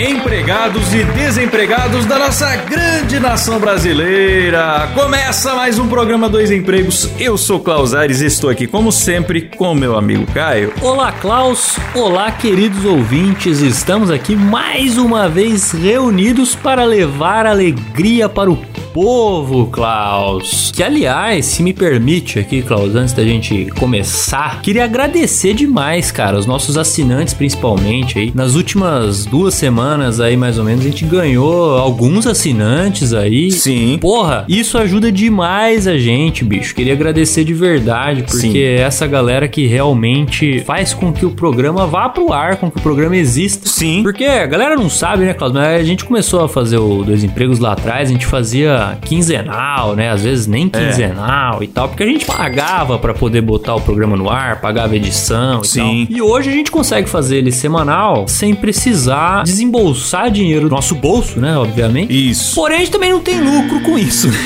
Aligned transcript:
empregados 0.00 0.94
e 0.94 1.02
desempregados 1.02 2.06
da 2.06 2.18
nossa 2.20 2.54
grande 2.54 3.18
nação 3.18 3.58
brasileira! 3.58 4.88
Começa 4.94 5.54
mais 5.56 5.76
um 5.76 5.88
programa 5.88 6.28
Dois 6.28 6.52
Empregos. 6.52 7.10
Eu 7.18 7.36
sou 7.36 7.58
Klaus 7.58 7.94
Aires 7.94 8.20
e 8.20 8.26
estou 8.26 8.48
aqui, 8.48 8.68
como 8.68 8.92
sempre, 8.92 9.50
com 9.56 9.74
meu 9.74 9.98
amigo 9.98 10.24
Caio. 10.32 10.72
Olá, 10.80 11.10
Klaus. 11.10 11.76
Olá, 11.96 12.30
queridos 12.30 12.84
ouvintes. 12.84 13.60
Estamos 13.60 14.08
aqui 14.08 14.36
mais 14.36 14.96
uma 14.96 15.28
vez 15.28 15.72
reunidos 15.72 16.54
para 16.54 16.84
levar 16.84 17.44
alegria 17.44 18.28
para 18.28 18.50
o 18.50 18.56
povo, 18.92 19.66
Klaus. 19.66 20.72
Que, 20.74 20.82
aliás, 20.82 21.46
se 21.46 21.62
me 21.62 21.72
permite 21.72 22.38
aqui, 22.38 22.62
Klaus, 22.62 22.94
antes 22.94 23.12
da 23.12 23.24
gente 23.24 23.66
começar, 23.78 24.60
queria 24.62 24.84
agradecer 24.84 25.54
demais, 25.54 26.10
cara, 26.10 26.38
os 26.38 26.46
nossos 26.46 26.76
assinantes, 26.76 27.34
principalmente 27.34 28.18
aí. 28.18 28.32
Nas 28.34 28.54
últimas 28.54 29.26
duas 29.26 29.54
semanas 29.54 30.20
aí, 30.20 30.36
mais 30.36 30.58
ou 30.58 30.64
menos, 30.64 30.84
a 30.84 30.88
gente 30.88 31.04
ganhou 31.04 31.76
alguns 31.76 32.26
assinantes 32.26 33.12
aí. 33.12 33.50
Sim. 33.50 33.98
Porra, 34.00 34.44
isso 34.48 34.78
ajuda 34.78 35.10
demais 35.12 35.86
a 35.86 35.98
gente, 35.98 36.44
bicho. 36.44 36.74
Queria 36.74 36.92
agradecer 36.92 37.44
de 37.44 37.54
verdade, 37.54 38.22
porque 38.22 38.38
Sim. 38.38 38.58
é 38.58 38.80
essa 38.80 39.06
galera 39.06 39.48
que 39.48 39.66
realmente 39.66 40.60
faz 40.60 40.94
com 40.94 41.12
que 41.12 41.26
o 41.26 41.30
programa 41.30 41.86
vá 41.86 42.08
pro 42.08 42.32
ar, 42.32 42.56
com 42.56 42.70
que 42.70 42.78
o 42.78 42.82
programa 42.82 43.16
exista. 43.16 43.68
Sim. 43.68 44.02
Porque 44.02 44.24
a 44.24 44.46
galera 44.46 44.76
não 44.76 44.88
sabe, 44.88 45.24
né, 45.24 45.34
Claudio? 45.34 45.60
Mas 45.60 45.80
a 45.80 45.84
gente 45.84 46.04
começou 46.04 46.44
a 46.44 46.48
fazer 46.48 46.78
o 46.78 47.02
Dois 47.04 47.24
Empregos 47.24 47.58
lá 47.58 47.72
atrás, 47.72 48.08
a 48.08 48.12
gente 48.12 48.26
fazia 48.26 48.77
quinzenal, 49.00 49.94
né? 49.94 50.10
Às 50.10 50.22
vezes 50.22 50.46
nem 50.46 50.70
É. 50.72 50.86
quinzenal 50.86 51.62
e 51.62 51.66
tal, 51.66 51.88
porque 51.88 52.02
a 52.02 52.06
gente 52.06 52.24
pagava 52.24 52.98
pra 52.98 53.14
poder 53.14 53.40
botar 53.40 53.74
o 53.74 53.80
programa 53.80 54.16
no 54.16 54.28
ar, 54.30 54.60
pagava 54.60 54.96
edição 54.96 55.60
e 55.62 55.66
Sim. 55.66 56.06
tal. 56.06 56.16
E 56.16 56.22
hoje 56.22 56.48
a 56.50 56.52
gente 56.52 56.70
consegue 56.70 57.08
fazer 57.08 57.36
ele 57.38 57.52
semanal 57.52 58.26
sem 58.28 58.54
precisar 58.54 59.42
desembolsar 59.44 60.30
dinheiro 60.30 60.68
do 60.68 60.74
nosso 60.74 60.94
bolso, 60.94 61.38
né? 61.40 61.56
Obviamente. 61.56 62.30
Isso. 62.30 62.54
Porém, 62.54 62.76
a 62.76 62.80
gente 62.80 62.90
também 62.90 63.10
não 63.12 63.20
tem 63.20 63.40
lucro 63.40 63.80
com 63.80 63.98
isso, 63.98 64.28
né? 64.28 64.36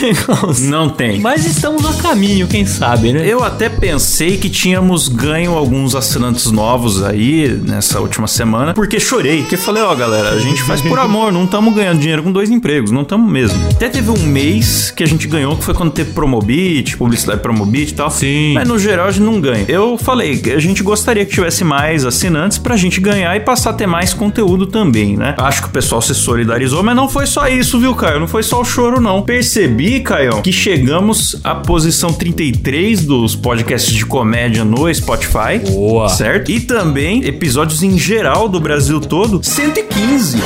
Não 0.68 0.88
tem. 0.88 1.20
Mas 1.20 1.44
estamos 1.46 1.84
a 1.86 2.02
caminho, 2.02 2.46
quem 2.46 2.64
sabe, 2.66 3.12
né? 3.12 3.22
Eu 3.26 3.42
até 3.42 3.68
pensei 3.68 4.36
que 4.36 4.48
tínhamos 4.48 5.08
ganho 5.08 5.54
alguns 5.56 5.94
assinantes 5.94 6.50
novos 6.50 7.02
aí 7.02 7.48
nessa 7.64 8.00
última 8.00 8.26
semana, 8.26 8.74
porque 8.74 8.98
chorei, 9.00 9.40
porque 9.42 9.56
falei, 9.56 9.82
ó, 9.82 9.94
galera, 9.94 10.30
a 10.30 10.38
gente 10.38 10.62
faz 10.62 10.80
por 10.80 10.98
amor, 10.98 11.32
não 11.32 11.44
estamos 11.44 11.74
ganhando 11.74 11.98
dinheiro 12.00 12.22
com 12.22 12.32
dois 12.32 12.50
empregos, 12.50 12.90
não 12.90 13.02
estamos 13.02 13.30
mesmo. 13.30 13.58
Até 13.70 13.88
teve 13.88 14.10
um 14.10 14.21
mês 14.26 14.90
que 14.90 15.02
a 15.02 15.06
gente 15.06 15.26
ganhou, 15.26 15.56
que 15.56 15.64
foi 15.64 15.74
quando 15.74 15.92
teve 15.92 16.12
Promobit, 16.12 16.96
publicidade 16.96 17.40
Promobit 17.40 17.90
e 17.90 17.94
tal. 17.94 18.10
Sim. 18.10 18.54
Mas 18.54 18.66
no 18.68 18.78
geral 18.78 19.06
a 19.06 19.10
gente 19.10 19.24
não 19.24 19.40
ganha. 19.40 19.64
Eu 19.68 19.96
falei, 19.98 20.40
a 20.54 20.58
gente 20.58 20.82
gostaria 20.82 21.24
que 21.24 21.32
tivesse 21.32 21.64
mais 21.64 22.04
assinantes 22.04 22.58
pra 22.58 22.76
gente 22.76 23.00
ganhar 23.00 23.34
e 23.36 23.40
passar 23.40 23.70
a 23.70 23.72
ter 23.72 23.86
mais 23.86 24.12
conteúdo 24.14 24.66
também, 24.66 25.16
né? 25.16 25.34
Acho 25.38 25.62
que 25.62 25.68
o 25.68 25.70
pessoal 25.72 26.00
se 26.02 26.14
solidarizou, 26.14 26.82
mas 26.82 26.96
não 26.96 27.08
foi 27.08 27.26
só 27.26 27.48
isso, 27.48 27.78
viu, 27.78 27.94
Caio? 27.94 28.20
Não 28.20 28.28
foi 28.28 28.42
só 28.42 28.60
o 28.60 28.64
choro, 28.64 29.00
não. 29.00 29.22
Percebi, 29.22 30.00
Caio, 30.00 30.42
que 30.42 30.52
chegamos 30.52 31.40
à 31.44 31.54
posição 31.54 32.12
33 32.12 33.04
dos 33.04 33.34
podcasts 33.34 33.92
de 33.92 34.04
comédia 34.04 34.64
no 34.64 34.92
Spotify. 34.92 35.58
Boa. 35.66 36.08
Certo? 36.08 36.50
E 36.50 36.60
também 36.60 37.24
episódios 37.24 37.82
em 37.82 37.98
geral 37.98 38.48
do 38.48 38.60
Brasil 38.60 39.00
todo, 39.00 39.40
115. 39.42 40.38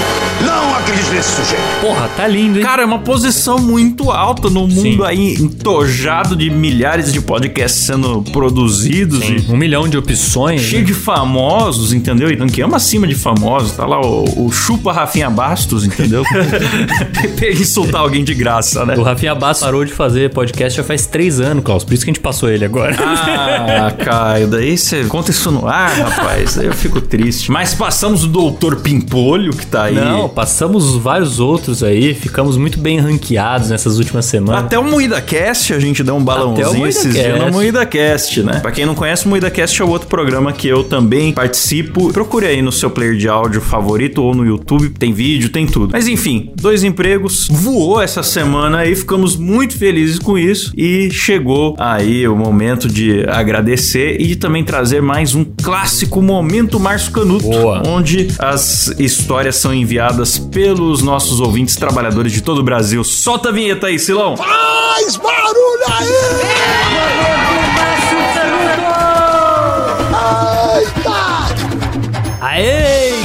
Não 0.44 0.74
acredito 0.76 1.10
nesse 1.12 1.30
sujeito. 1.30 1.62
Porra, 1.80 2.08
tá 2.16 2.26
lindo, 2.26 2.58
hein? 2.58 2.64
Cara, 2.64 2.82
é 2.82 2.86
uma 2.86 2.98
posição 2.98 3.58
muito 3.66 4.10
alta 4.10 4.48
no 4.48 4.68
mundo 4.68 4.80
Sim. 4.80 5.02
aí 5.04 5.34
entojado 5.34 6.36
de 6.36 6.48
milhares 6.48 7.12
de 7.12 7.20
podcasts 7.20 7.82
sendo 7.82 8.22
produzidos 8.22 9.22
e 9.24 9.44
um 9.50 9.56
milhão 9.56 9.88
de 9.88 9.98
opções. 9.98 10.60
cheio 10.62 10.82
né? 10.82 10.86
de 10.86 10.94
famosos, 10.94 11.92
entendeu? 11.92 12.30
E 12.30 12.36
ranqueamos 12.36 12.76
acima 12.76 13.06
de 13.06 13.14
famosos. 13.14 13.72
Tá 13.72 13.84
lá 13.84 14.00
o, 14.00 14.46
o 14.46 14.52
Chupa 14.52 14.92
Rafinha 14.92 15.28
Bastos, 15.28 15.84
entendeu? 15.84 16.22
Pega 17.38 17.60
insultar 17.60 18.02
alguém 18.02 18.22
de 18.22 18.34
graça, 18.34 18.86
né? 18.86 18.96
O 18.96 19.02
Rafinha 19.02 19.34
Basso 19.34 19.60
parou 19.60 19.84
de 19.84 19.92
fazer 19.92 20.30
podcast 20.30 20.76
já 20.76 20.84
faz 20.84 21.06
três 21.06 21.40
anos, 21.40 21.64
Klaus. 21.64 21.84
Por 21.84 21.94
isso 21.94 22.04
que 22.04 22.10
a 22.10 22.14
gente 22.14 22.22
passou 22.22 22.48
ele 22.48 22.64
agora. 22.64 22.96
Ah, 22.98 23.90
Caio, 24.04 24.46
daí 24.46 24.76
você 24.78 25.04
conta 25.04 25.30
isso 25.30 25.50
no 25.50 25.66
ar, 25.66 25.90
rapaz. 25.90 26.58
Aí 26.58 26.66
eu 26.66 26.74
fico 26.74 27.00
triste. 27.00 27.50
Mas 27.50 27.74
passamos 27.74 28.24
o 28.24 28.28
Doutor 28.28 28.76
Pimpolho, 28.76 29.52
que 29.52 29.66
tá 29.66 29.84
aí. 29.84 29.94
Não, 29.94 30.28
passamos 30.28 30.96
vários 30.96 31.40
outros 31.40 31.82
aí, 31.82 32.14
ficamos 32.14 32.56
muito 32.56 32.78
bem 32.78 32.98
ranqueados 32.98 33.55
nessas 33.68 33.98
últimas 33.98 34.26
semanas. 34.26 34.64
Até 34.64 34.78
o 34.78 34.84
Moída 34.84 35.20
Cast 35.20 35.72
a 35.72 35.80
gente 35.80 36.02
deu 36.02 36.16
um 36.16 36.22
balãozinho 36.22 36.86
esses 36.86 37.12
dias 37.12 37.38
no 37.38 37.52
Moída 37.52 37.84
Cast, 37.86 38.42
né? 38.42 38.60
Pra 38.60 38.70
quem 38.70 38.86
não 38.86 38.94
conhece, 38.94 39.26
o 39.26 39.28
Moída 39.28 39.50
Cast 39.50 39.80
é 39.80 39.84
o 39.84 39.88
outro 39.88 40.08
programa 40.08 40.52
que 40.52 40.68
eu 40.68 40.84
também 40.84 41.32
participo. 41.32 42.12
Procure 42.12 42.46
aí 42.46 42.62
no 42.62 42.72
seu 42.72 42.90
player 42.90 43.16
de 43.16 43.28
áudio 43.28 43.60
favorito 43.60 44.22
ou 44.22 44.34
no 44.34 44.44
YouTube. 44.44 44.90
Tem 44.90 45.12
vídeo, 45.12 45.48
tem 45.48 45.66
tudo. 45.66 45.90
Mas 45.92 46.06
enfim, 46.08 46.52
dois 46.56 46.84
empregos. 46.84 47.48
Voou 47.50 48.00
essa 48.00 48.22
semana 48.22 48.78
aí, 48.78 48.94
ficamos 48.94 49.36
muito 49.36 49.76
felizes 49.76 50.18
com 50.18 50.38
isso. 50.38 50.72
E 50.76 51.10
chegou 51.10 51.74
aí 51.78 52.26
o 52.28 52.36
momento 52.36 52.88
de 52.88 53.24
agradecer 53.28 54.20
e 54.20 54.26
de 54.26 54.36
também 54.36 54.64
trazer 54.64 55.00
mais 55.00 55.34
um 55.34 55.44
clássico 55.44 56.20
Momento 56.22 56.78
Márcio 56.78 57.12
Canuto. 57.12 57.48
Boa. 57.48 57.82
Onde 57.86 58.28
as 58.38 58.92
histórias 58.98 59.56
são 59.56 59.74
enviadas 59.74 60.38
pelos 60.38 61.02
nossos 61.02 61.40
ouvintes 61.40 61.76
trabalhadores 61.76 62.32
de 62.32 62.42
todo 62.42 62.58
o 62.58 62.62
Brasil. 62.62 63.02
Solta 63.04 63.45
a 63.48 63.52
vinheta 63.52 63.86
aí, 63.86 63.98
Silão! 63.98 64.36
Faz 64.36 65.16
barulho 65.16 65.84
aí! 65.98 66.06
Eita! 70.80 71.54
Que 72.40 73.15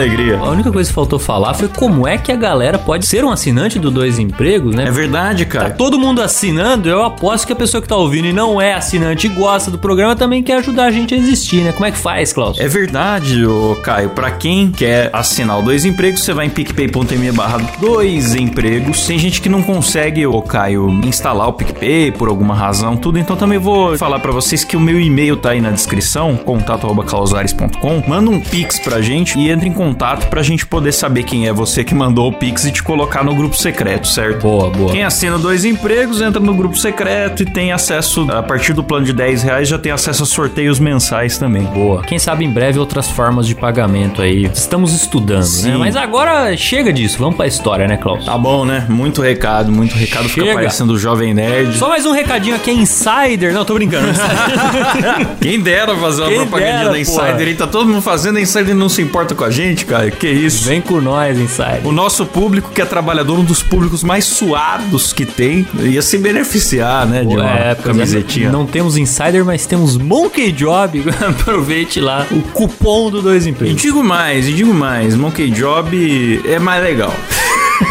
alegria. 0.00 0.38
A 0.38 0.48
única 0.50 0.70
coisa 0.72 0.88
que 0.88 0.94
faltou 0.94 1.18
falar 1.18 1.54
foi 1.54 1.68
como 1.68 2.06
é 2.06 2.16
que 2.18 2.32
a 2.32 2.36
galera 2.36 2.78
pode 2.78 3.06
ser 3.06 3.24
um 3.24 3.30
assinante 3.30 3.78
do 3.78 3.90
Dois 3.90 4.18
Empregos, 4.18 4.74
né? 4.74 4.84
É 4.86 4.90
verdade, 4.90 5.44
Tá 5.44 5.50
cara. 5.60 5.70
todo 5.70 5.98
mundo 5.98 6.20
assinando, 6.22 6.88
eu 6.88 7.02
aposto 7.04 7.46
que 7.46 7.52
a 7.52 7.56
pessoa 7.56 7.80
que 7.82 7.88
tá 7.88 7.96
ouvindo 7.96 8.26
e 8.28 8.32
não 8.32 8.60
é 8.60 8.74
assinante 8.74 9.26
e 9.26 9.30
gosta 9.30 9.70
do 9.70 9.78
programa 9.78 10.16
também 10.16 10.42
quer 10.42 10.58
ajudar 10.58 10.84
a 10.86 10.90
gente 10.90 11.14
a 11.14 11.16
existir, 11.16 11.62
né? 11.62 11.72
Como 11.72 11.86
é 11.86 11.90
que 11.90 11.98
faz, 11.98 12.32
Klaus? 12.32 12.58
É 12.58 12.68
verdade, 12.68 13.44
ô 13.46 13.76
Caio. 13.82 14.10
Pra 14.10 14.30
quem 14.30 14.70
quer 14.70 15.10
assinar 15.12 15.58
o 15.58 15.62
Dois 15.62 15.84
Empregos, 15.84 16.22
você 16.22 16.32
vai 16.32 16.46
em 16.46 16.50
picpay.me 16.50 17.32
barra 17.32 17.58
dois 17.80 18.34
empregos. 18.34 19.06
Tem 19.06 19.18
gente 19.18 19.40
que 19.40 19.48
não 19.48 19.62
consegue, 19.62 20.26
ô 20.26 20.40
Caio, 20.42 20.88
instalar 21.04 21.48
o 21.48 21.52
PicPay 21.52 22.12
por 22.12 22.28
alguma 22.28 22.54
razão, 22.54 22.96
tudo. 22.96 23.18
Então 23.18 23.36
também 23.36 23.58
vou 23.58 23.96
falar 23.98 24.18
pra 24.20 24.32
vocês 24.32 24.64
que 24.64 24.76
o 24.76 24.80
meu 24.80 25.00
e-mail 25.00 25.36
tá 25.36 25.50
aí 25.50 25.60
na 25.60 25.70
descrição, 25.70 26.36
contato.clausares.com. 26.36 28.02
Manda 28.08 28.30
um 28.30 28.40
pix 28.40 28.78
pra 28.78 29.00
gente 29.00 29.38
e 29.38 29.50
entra 29.50 29.66
em 29.68 29.72
contato 29.72 29.89
pra 29.94 30.42
gente 30.42 30.66
poder 30.66 30.92
saber 30.92 31.22
quem 31.24 31.46
é 31.46 31.52
você 31.52 31.84
que 31.84 31.94
mandou 31.94 32.28
o 32.28 32.32
pix 32.32 32.64
e 32.64 32.72
te 32.72 32.82
colocar 32.82 33.24
no 33.24 33.34
grupo 33.34 33.56
secreto, 33.56 34.08
certo? 34.08 34.40
Boa, 34.42 34.70
boa. 34.70 34.92
Quem 34.92 35.04
assina 35.04 35.38
dois 35.38 35.64
empregos 35.64 36.20
entra 36.20 36.40
no 36.40 36.54
grupo 36.54 36.76
secreto 36.76 37.42
e 37.42 37.46
tem 37.46 37.72
acesso, 37.72 38.26
a 38.30 38.42
partir 38.42 38.72
do 38.72 38.82
plano 38.82 39.04
de 39.04 39.12
10 39.12 39.42
reais, 39.42 39.68
já 39.68 39.78
tem 39.78 39.92
acesso 39.92 40.22
a 40.22 40.26
sorteios 40.26 40.78
mensais 40.78 41.38
também. 41.38 41.62
Boa. 41.64 42.02
Quem 42.02 42.18
sabe 42.18 42.44
em 42.44 42.50
breve 42.50 42.78
outras 42.78 43.08
formas 43.08 43.46
de 43.46 43.54
pagamento 43.54 44.22
aí. 44.22 44.44
Estamos 44.52 44.92
estudando, 44.94 45.42
Sim. 45.44 45.70
né? 45.72 45.76
Mas 45.76 45.96
agora 45.96 46.56
chega 46.56 46.92
disso. 46.92 47.18
Vamos 47.18 47.36
pra 47.36 47.46
história, 47.46 47.86
né, 47.86 47.96
Klaus? 47.96 48.24
Tá 48.24 48.36
bom, 48.36 48.64
né? 48.64 48.86
Muito 48.88 49.20
recado, 49.22 49.70
muito 49.70 49.94
recado. 49.94 50.28
Fica 50.28 50.46
Chega. 50.46 50.54
parecendo 50.54 50.92
o 50.94 50.98
Jovem 50.98 51.34
Nerd. 51.34 51.76
Só 51.78 51.88
mais 51.88 52.06
um 52.06 52.12
recadinho 52.12 52.56
aqui, 52.56 52.70
é 52.70 52.74
Insider. 52.74 53.52
Não, 53.52 53.64
tô 53.64 53.74
brincando. 53.74 54.08
Quem 55.40 55.60
dera 55.60 55.94
fazer 55.96 56.22
uma 56.22 56.28
Quem 56.30 56.38
propagandinha 56.40 56.78
dera, 56.78 56.90
da 56.90 56.98
Insider 57.00 57.32
porra. 57.32 57.42
e 57.50 57.54
tá 57.54 57.66
todo 57.66 57.88
mundo 57.88 58.02
fazendo, 58.02 58.38
a 58.38 58.40
Insider 58.40 58.74
não 58.74 58.88
se 58.88 59.02
importa 59.02 59.34
com 59.34 59.44
a 59.44 59.50
gente, 59.50 59.79
cara. 59.84 60.10
Que 60.10 60.28
isso? 60.28 60.64
Vem 60.68 60.80
com 60.80 61.00
nós, 61.00 61.38
Insider. 61.38 61.80
O 61.86 61.92
nosso 61.92 62.24
público, 62.26 62.70
que 62.70 62.80
é 62.80 62.84
trabalhador, 62.84 63.38
um 63.38 63.44
dos 63.44 63.62
públicos 63.62 64.02
mais 64.02 64.24
suados 64.24 65.12
que 65.12 65.24
tem, 65.26 65.66
ia 65.80 66.02
se 66.02 66.18
beneficiar, 66.18 67.06
né? 67.06 67.24
De 67.24 67.34
uma 67.34 67.48
É, 67.50 67.70
é, 67.70 67.74
camisetinha. 67.74 68.50
não 68.50 68.66
temos 68.66 68.96
Insider, 68.96 69.44
mas 69.44 69.66
temos 69.66 69.96
Monkey 69.96 70.52
Job. 70.52 71.04
Aproveite 71.28 72.00
lá 72.00 72.26
o 72.30 72.40
cupom 72.52 73.10
do 73.10 73.22
Dois 73.22 73.46
E 73.46 73.50
Empregos. 73.50 73.80
digo 73.80 74.02
mais, 74.02 74.48
e 74.48 74.52
digo 74.52 74.72
mais, 74.74 75.14
Monkey 75.14 75.50
Job 75.50 76.42
é 76.46 76.58
mais 76.58 76.82
legal. 76.82 77.14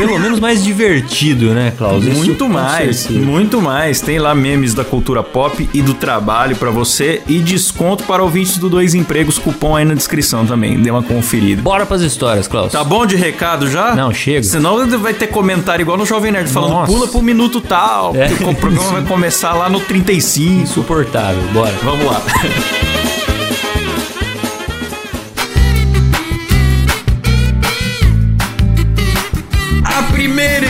Pelo 0.08 0.20
menos 0.20 0.40
mais 0.40 0.64
divertido, 0.64 1.54
né, 1.54 1.74
Klaus? 1.78 2.06
Muito 2.06 2.48
mais, 2.50 3.08
muito 3.10 3.62
mais. 3.62 4.02
Tem 4.02 4.18
lá 4.20 4.34
memes 4.34 4.74
da 4.74 4.84
cultura 4.86 5.22
pop 5.24 5.70
e 5.74 5.82
do 5.82 5.94
trabalho 5.94 6.56
pra 6.56 6.70
você 6.70 7.22
e 7.28 7.40
desconto 7.40 8.04
para 8.04 8.24
ouvintes 8.24 8.58
do 8.58 8.70
Dois 8.70 8.94
Empregos, 8.94 9.38
cupom 9.38 9.76
aí 9.76 9.86
na 9.86 9.94
descrição 9.94 10.46
também. 10.46 10.80
Dê 10.80 10.90
uma 10.92 11.04
conferida. 11.04 11.62
Bora 11.62 11.86
pras 11.86 12.02
histórias, 12.02 12.48
Klaus. 12.48 12.72
Tá 12.72 12.84
bom 12.84 13.06
de 13.06 13.16
recado 13.16 13.70
já? 13.70 13.94
Não, 13.96 14.14
chega. 14.14 14.44
Senão 14.44 14.88
vai 15.00 15.14
ter 15.14 15.28
comentário 15.28 15.84
igual 15.84 15.98
no 15.98 16.06
Jovem 16.06 16.32
Nerd 16.32 16.50
falando 16.50 16.72
Nossa. 16.72 16.92
pula 16.92 17.08
pro 17.08 17.22
minuto 17.22 17.60
tal, 17.62 18.16
É. 18.16 18.28
porque 18.30 18.44
o 18.44 18.56
programa 18.56 18.92
vai 18.92 19.02
começar 19.04 19.54
lá 19.54 19.70
no 19.70 19.80
35. 19.80 20.64
Insuportável, 20.64 21.42
bora. 21.54 21.74
Vamos 21.84 22.06
lá. 22.06 22.22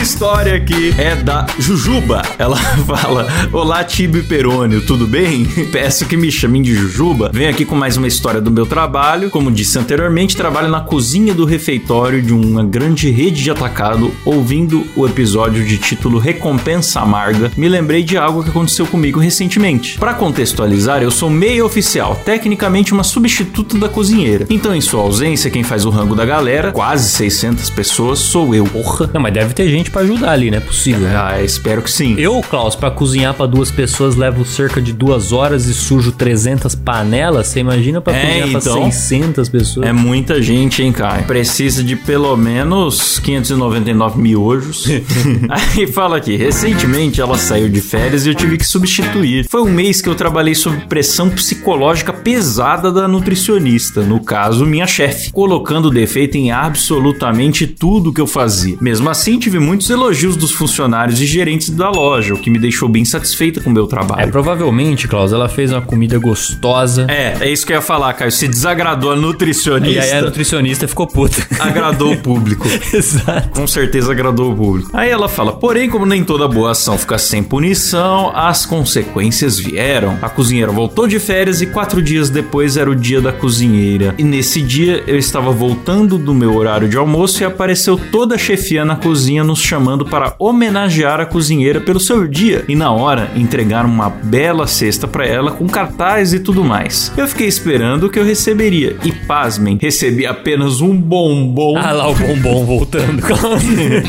história 0.02 0.54
aqui 0.54 0.94
é 0.96 1.14
da 1.14 1.46
Jujuba. 1.58 2.22
Ela 2.38 2.56
fala: 2.86 3.26
Olá, 3.52 3.84
Tibio 3.84 4.22
e 4.22 4.24
Perônio, 4.24 4.80
tudo 4.80 5.06
bem? 5.06 5.44
Peço 5.70 6.06
que 6.06 6.16
me 6.16 6.32
chamem 6.32 6.62
de 6.62 6.74
Jujuba. 6.74 7.30
Venho 7.32 7.50
aqui 7.50 7.64
com 7.64 7.74
mais 7.74 7.96
uma 7.96 8.08
história 8.08 8.40
do 8.40 8.50
meu 8.50 8.64
trabalho. 8.64 9.30
Como 9.30 9.52
disse 9.52 9.78
anteriormente, 9.78 10.36
trabalho 10.36 10.68
na 10.68 10.80
cozinha 10.80 11.34
do 11.34 11.44
refeitório 11.44 12.22
de 12.22 12.32
uma 12.32 12.64
grande 12.64 13.10
rede 13.10 13.42
de 13.42 13.50
atacado. 13.50 14.10
Ouvindo 14.24 14.86
o 14.96 15.06
episódio 15.06 15.64
de 15.64 15.76
título 15.76 16.18
Recompensa 16.18 17.00
Amarga, 17.00 17.50
me 17.56 17.68
lembrei 17.68 18.02
de 18.02 18.16
algo 18.16 18.42
que 18.42 18.50
aconteceu 18.50 18.86
comigo 18.86 19.20
recentemente. 19.20 19.98
Para 19.98 20.14
contextualizar, 20.14 21.02
eu 21.02 21.10
sou 21.10 21.28
meio 21.28 21.66
oficial, 21.66 22.20
tecnicamente 22.24 22.92
uma 22.92 23.04
substituta 23.04 23.76
da 23.76 23.88
cozinheira. 23.88 24.46
Então, 24.48 24.74
em 24.74 24.80
sua 24.80 25.02
ausência, 25.02 25.50
quem 25.50 25.62
faz 25.62 25.84
o 25.84 25.90
rango 25.90 26.14
da 26.14 26.24
galera, 26.24 26.72
quase 26.72 27.10
600 27.10 27.68
pessoas, 27.70 28.18
sou 28.18 28.54
eu. 28.54 28.64
Porra. 28.64 29.10
Não, 29.12 29.20
mas 29.20 29.34
deve 29.34 29.52
ter 29.52 29.68
gente 29.68 29.89
pra 29.90 30.02
ajudar 30.02 30.30
ali, 30.32 30.50
não 30.50 30.58
é 30.58 30.60
possível. 30.60 31.00
né? 31.00 31.16
Ah, 31.16 31.42
espero 31.42 31.82
que 31.82 31.90
sim. 31.90 32.14
Eu, 32.18 32.40
Klaus, 32.48 32.74
pra 32.76 32.90
cozinhar 32.90 33.34
pra 33.34 33.46
duas 33.46 33.70
pessoas 33.70 34.14
levo 34.16 34.44
cerca 34.44 34.80
de 34.80 34.92
duas 34.92 35.32
horas 35.32 35.66
e 35.66 35.74
sujo 35.74 36.12
300 36.12 36.74
panelas. 36.74 37.48
Você 37.48 37.60
imagina 37.60 38.00
pra 38.00 38.14
É, 38.14 38.20
cozinhar 38.40 38.48
pra 38.50 38.58
então. 38.60 38.90
600 38.92 39.48
pessoas? 39.48 39.86
É 39.86 39.92
muita 39.92 40.40
gente, 40.42 40.82
hein, 40.82 40.92
Caio? 40.92 41.24
Precisa 41.24 41.82
de 41.82 41.96
pelo 41.96 42.36
menos 42.36 43.18
599 43.20 44.20
miojos. 44.20 44.86
Aí 45.48 45.86
fala 45.86 46.16
aqui, 46.16 46.36
recentemente 46.36 47.20
ela 47.20 47.36
saiu 47.36 47.68
de 47.68 47.80
férias 47.80 48.24
e 48.26 48.28
eu 48.30 48.34
tive 48.34 48.56
que 48.56 48.66
substituir. 48.66 49.46
Foi 49.48 49.62
um 49.62 49.70
mês 49.70 50.00
que 50.00 50.08
eu 50.08 50.14
trabalhei 50.14 50.54
sob 50.54 50.76
pressão 50.88 51.28
psicológica 51.28 52.12
pesada 52.12 52.92
da 52.92 53.06
nutricionista, 53.08 54.02
no 54.02 54.20
caso, 54.22 54.64
minha 54.66 54.86
chefe, 54.86 55.30
colocando 55.32 55.90
defeito 55.90 56.36
em 56.36 56.50
absolutamente 56.50 57.66
tudo 57.66 58.12
que 58.12 58.20
eu 58.20 58.26
fazia. 58.26 58.76
Mesmo 58.80 59.08
assim, 59.10 59.38
tive 59.38 59.58
muitos 59.80 59.88
elogios 59.88 60.36
dos 60.36 60.52
funcionários 60.52 61.22
e 61.22 61.26
gerentes 61.26 61.70
da 61.70 61.88
loja, 61.88 62.34
o 62.34 62.38
que 62.38 62.50
me 62.50 62.58
deixou 62.58 62.86
bem 62.86 63.02
satisfeita 63.02 63.62
com 63.62 63.70
o 63.70 63.72
meu 63.72 63.84
É, 63.84 63.88
trabalho. 63.88 64.30
provavelmente, 64.30 65.08
Klaus, 65.08 65.32
ela 65.32 65.48
fez 65.48 65.72
uma 65.72 65.80
comida 65.80 66.18
gostosa. 66.18 67.06
É, 67.08 67.34
é 67.40 67.50
isso 67.50 67.64
que 67.64 67.72
eu 67.72 67.76
ia 67.76 67.80
falar, 67.80 68.12
Caio. 68.12 68.30
Se 68.30 68.46
desagradou 68.46 69.10
a 69.12 69.16
E 69.16 69.20
nutricionista, 69.20 70.02
aí 70.02 70.12
a 70.12 70.20
nutricionista 70.20 70.86
ficou 70.86 71.06
puta. 71.06 71.46
agradou 71.58 72.12
o 72.12 72.18
público. 72.18 72.68
Exato. 72.92 73.58
Com 73.58 73.66
certeza 73.66 74.12
agradou 74.12 74.52
o 74.52 74.54
público. 74.56 74.90
Aí 74.92 75.08
ela 75.08 75.30
fala: 75.30 75.52
porém, 75.52 75.88
como 75.88 76.04
nem 76.04 76.22
toda 76.24 76.46
boa 76.46 76.72
ação 76.72 76.98
fica 76.98 77.16
sem 77.16 77.42
punição, 77.42 78.32
as 78.36 78.66
consequências 78.66 79.58
vieram. 79.58 80.18
A 80.20 80.28
cozinheira 80.28 80.70
voltou 80.70 81.08
de 81.08 81.18
férias 81.18 81.62
e 81.62 81.66
quatro 81.66 82.02
dias 82.02 82.28
depois 82.28 82.76
era 82.76 82.90
o 82.90 82.94
dia 82.94 83.22
da 83.22 83.32
cozinheira. 83.32 84.14
E 84.18 84.24
nesse 84.24 84.60
dia 84.60 85.02
eu 85.06 85.16
estava 85.16 85.50
voltando 85.50 86.18
do 86.18 86.34
meu 86.34 86.54
horário 86.54 86.86
de 86.86 86.98
almoço 86.98 87.42
e 87.42 87.46
apareceu 87.46 87.98
toda 88.12 88.34
a 88.34 88.38
chefia 88.38 88.84
na 88.84 88.96
cozinha 88.96 89.42
nos 89.42 89.69
chamando 89.70 90.04
para 90.04 90.34
homenagear 90.36 91.20
a 91.20 91.24
cozinheira 91.26 91.80
pelo 91.80 92.00
seu 92.00 92.26
dia. 92.26 92.64
E 92.68 92.74
na 92.74 92.90
hora 92.90 93.30
entregaram 93.36 93.88
uma 93.88 94.10
bela 94.10 94.66
cesta 94.66 95.06
para 95.06 95.24
ela 95.24 95.52
com 95.52 95.68
cartaz 95.68 96.32
e 96.34 96.40
tudo 96.40 96.64
mais. 96.64 97.12
Eu 97.16 97.28
fiquei 97.28 97.46
esperando 97.46 98.04
o 98.06 98.10
que 98.10 98.18
eu 98.18 98.24
receberia 98.24 98.96
e 99.04 99.12
pasmem, 99.12 99.78
recebi 99.80 100.26
apenas 100.26 100.80
um 100.80 100.96
bombom. 100.96 101.76
Ah 101.78 101.92
lá 101.92 102.08
o 102.10 102.14
bombom 102.16 102.64
voltando. 102.64 103.22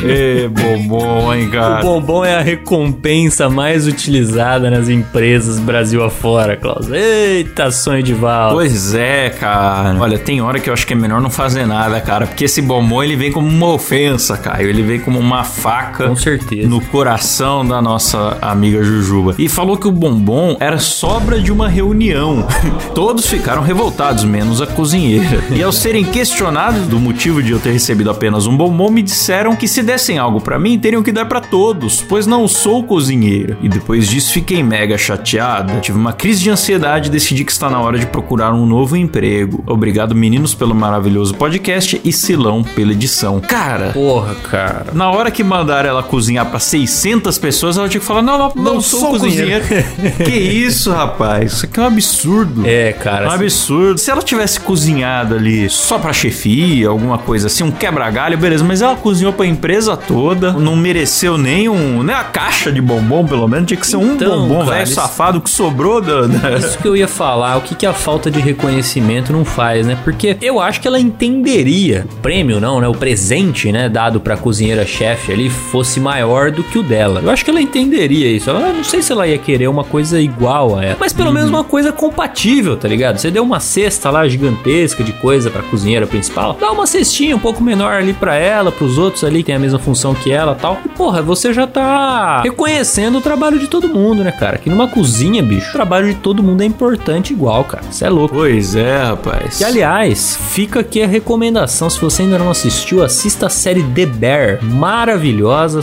Ê, 0.04 0.48
bombom, 0.50 1.32
hein, 1.32 1.46
O 1.46 1.50
cara. 1.52 1.80
bombom 1.80 2.24
é 2.24 2.34
a 2.34 2.40
recompensa 2.42 3.48
mais 3.48 3.86
utilizada 3.86 4.68
nas 4.68 4.88
empresas 4.88 5.60
Brasil 5.60 6.02
afora, 6.02 6.56
Klaus. 6.56 6.88
Eita, 6.90 7.70
sonho 7.70 8.02
de 8.02 8.14
val. 8.14 8.52
Pois 8.54 8.94
é, 8.94 9.30
cara. 9.30 9.96
Olha, 10.00 10.18
tem 10.18 10.40
hora 10.42 10.58
que 10.58 10.68
eu 10.68 10.74
acho 10.74 10.84
que 10.84 10.92
é 10.92 10.96
melhor 10.96 11.20
não 11.20 11.30
fazer 11.30 11.66
nada, 11.66 12.00
cara. 12.00 12.26
Porque 12.26 12.46
esse 12.46 12.60
bombom, 12.60 13.00
ele 13.02 13.14
vem 13.14 13.30
como 13.30 13.46
uma 13.46 13.68
ofensa, 13.68 14.36
Caio. 14.36 14.68
Ele 14.68 14.82
vem 14.82 14.98
como 14.98 15.18
uma 15.20 15.40
faca 15.52 16.08
Com 16.08 16.16
certeza. 16.16 16.68
no 16.68 16.80
coração 16.80 17.64
da 17.64 17.80
nossa 17.82 18.38
amiga 18.40 18.82
Jujuba. 18.82 19.34
E 19.38 19.48
falou 19.48 19.76
que 19.76 19.86
o 19.86 19.92
bombom 19.92 20.56
era 20.58 20.78
sobra 20.78 21.38
de 21.40 21.52
uma 21.52 21.68
reunião. 21.68 22.46
Todos 22.94 23.26
ficaram 23.26 23.62
revoltados, 23.62 24.24
menos 24.24 24.60
a 24.60 24.66
cozinheira. 24.66 25.42
E 25.54 25.62
ao 25.62 25.70
serem 25.72 26.04
questionados 26.04 26.86
do 26.88 26.98
motivo 26.98 27.42
de 27.42 27.52
eu 27.52 27.58
ter 27.60 27.72
recebido 27.72 28.10
apenas 28.10 28.46
um 28.46 28.56
bombom, 28.56 28.90
me 28.90 29.02
disseram 29.02 29.54
que 29.54 29.68
se 29.68 29.82
dessem 29.82 30.18
algo 30.18 30.40
pra 30.40 30.58
mim, 30.58 30.78
teriam 30.78 31.02
que 31.02 31.12
dar 31.12 31.26
pra 31.26 31.40
todos, 31.40 32.02
pois 32.02 32.26
não 32.26 32.48
sou 32.48 32.82
cozinheira. 32.82 33.56
E 33.62 33.68
depois 33.68 34.08
disso 34.08 34.32
fiquei 34.32 34.62
mega 34.62 34.96
chateada. 34.96 35.80
Tive 35.80 35.98
uma 35.98 36.12
crise 36.12 36.42
de 36.42 36.50
ansiedade 36.50 37.08
e 37.08 37.12
decidi 37.12 37.44
que 37.44 37.52
está 37.52 37.68
na 37.68 37.80
hora 37.80 37.98
de 37.98 38.06
procurar 38.06 38.52
um 38.52 38.64
novo 38.66 38.96
emprego. 38.96 39.62
Obrigado, 39.66 40.14
meninos, 40.14 40.54
pelo 40.54 40.74
maravilhoso 40.74 41.34
podcast 41.34 42.00
e 42.04 42.12
Silão 42.12 42.62
pela 42.62 42.92
edição. 42.92 43.40
Cara, 43.40 43.90
Porra, 43.92 44.34
cara. 44.36 44.86
na 44.94 45.10
hora 45.10 45.30
que 45.32 45.42
mandaram 45.42 45.88
ela 45.88 46.02
cozinhar 46.02 46.46
pra 46.46 46.58
600 46.60 47.36
pessoas, 47.38 47.76
ela 47.76 47.88
tinha 47.88 48.00
que 48.00 48.06
falar: 48.06 48.22
Não, 48.22 48.38
não, 48.38 48.52
não, 48.54 48.74
Não 48.74 48.80
sou, 48.80 49.00
sou 49.00 49.10
cozinheiro. 49.10 49.64
que 50.24 50.30
isso, 50.30 50.90
rapaz? 50.92 51.52
Isso 51.54 51.66
aqui 51.66 51.80
é 51.80 51.82
um 51.82 51.86
absurdo. 51.86 52.66
É, 52.66 52.88
É 52.88 52.92
cara. 52.92 53.28
um 53.28 53.30
absurdo. 53.32 53.98
Se 53.98 54.10
ela 54.10 54.22
tivesse 54.22 54.60
cozinhado 54.60 55.34
ali 55.34 55.68
só 55.68 55.98
pra 55.98 56.12
chefia, 56.12 56.88
alguma 56.88 57.18
coisa 57.18 57.46
assim, 57.46 57.64
um 57.64 57.70
quebra-galho, 57.70 58.36
beleza. 58.38 58.62
Mas 58.64 58.82
ela 58.82 58.94
cozinhou 58.96 59.32
pra 59.32 59.46
empresa 59.46 59.96
toda, 59.96 60.52
não 60.52 60.76
mereceu 60.76 61.36
nem 61.38 61.68
um, 61.68 62.02
nem 62.02 62.14
a 62.14 62.24
caixa 62.24 62.70
de 62.70 62.80
bombom, 62.80 63.26
pelo 63.26 63.48
menos. 63.48 63.66
Tinha 63.66 63.78
que 63.80 63.86
ser 63.86 63.96
um 63.96 64.14
Então, 64.14 64.40
bombom 64.42 64.64
cara, 64.64 64.76
velho 64.78 64.86
safado 64.86 65.40
que 65.40 65.50
sobrou 65.50 66.00
da. 66.00 66.26
da- 66.26 66.58
Isso 66.58 66.78
que 66.78 66.86
eu 66.88 66.96
ia 66.96 67.08
falar, 67.08 67.56
o 67.56 67.60
que, 67.62 67.74
que 67.74 67.86
a 67.86 67.92
falta 67.92 68.30
de 68.30 68.40
reconhecimento 68.40 69.32
não 69.32 69.44
faz, 69.44 69.86
né? 69.86 69.96
Porque 70.04 70.36
eu 70.42 70.60
acho 70.60 70.80
que 70.80 70.88
ela 70.88 70.98
entenderia. 71.00 72.06
O 72.12 72.16
prêmio, 72.16 72.60
não, 72.60 72.80
né? 72.80 72.88
O 72.88 72.94
presente, 72.94 73.70
né? 73.70 73.88
Dado 73.88 74.20
pra 74.20 74.36
cozinheira-chefe 74.36 75.21
ali 75.30 75.50
fosse 75.50 76.00
maior 76.00 76.50
do 76.50 76.64
que 76.64 76.78
o 76.78 76.82
dela. 76.82 77.20
Eu 77.22 77.30
acho 77.30 77.44
que 77.44 77.50
ela 77.50 77.60
entenderia 77.60 78.28
isso. 78.28 78.50
Ela, 78.50 78.72
não 78.72 78.84
sei 78.84 79.02
se 79.02 79.12
ela 79.12 79.26
ia 79.26 79.38
querer 79.38 79.68
uma 79.68 79.84
coisa 79.84 80.20
igual 80.20 80.78
a 80.78 80.84
ela. 80.84 80.96
Mas 80.98 81.12
pelo 81.12 81.32
menos 81.32 81.50
uma 81.50 81.62
coisa 81.62 81.92
compatível, 81.92 82.76
tá 82.76 82.88
ligado? 82.88 83.18
Você 83.18 83.30
deu 83.30 83.42
uma 83.42 83.60
cesta 83.60 84.10
lá 84.10 84.26
gigantesca 84.26 85.04
de 85.04 85.12
coisa 85.12 85.50
pra 85.50 85.62
cozinheira 85.62 86.06
principal. 86.06 86.56
Dá 86.58 86.72
uma 86.72 86.86
cestinha 86.86 87.36
um 87.36 87.38
pouco 87.38 87.62
menor 87.62 87.92
ali 87.92 88.12
pra 88.12 88.34
ela, 88.34 88.72
pros 88.72 88.98
outros 88.98 89.22
ali 89.24 89.42
que 89.42 89.52
tem 89.52 89.54
a 89.54 89.58
mesma 89.58 89.78
função 89.78 90.14
que 90.14 90.32
ela 90.32 90.54
tal. 90.54 90.78
E 90.84 90.88
porra, 90.88 91.20
você 91.20 91.52
já 91.52 91.66
tá 91.66 92.40
reconhecendo 92.42 93.18
o 93.18 93.20
trabalho 93.20 93.58
de 93.58 93.68
todo 93.68 93.88
mundo, 93.88 94.24
né, 94.24 94.32
cara? 94.32 94.56
Que 94.56 94.70
numa 94.70 94.88
cozinha, 94.88 95.42
bicho, 95.42 95.68
o 95.68 95.72
trabalho 95.72 96.08
de 96.08 96.14
todo 96.14 96.42
mundo 96.42 96.62
é 96.62 96.64
importante 96.64 97.32
igual, 97.32 97.64
cara. 97.64 97.84
Você 97.90 98.06
é 98.06 98.08
louco. 98.08 98.34
Pois 98.34 98.74
é, 98.74 99.02
rapaz. 99.02 99.60
E 99.60 99.64
aliás, 99.64 100.38
fica 100.50 100.80
aqui 100.80 101.02
a 101.02 101.06
recomendação: 101.06 101.90
se 101.90 102.00
você 102.00 102.22
ainda 102.22 102.38
não 102.38 102.50
assistiu, 102.50 103.02
assista 103.02 103.46
a 103.46 103.50
série 103.50 103.82
The 103.82 104.06
Bear, 104.06 104.58
maravilhosa, 104.62 105.11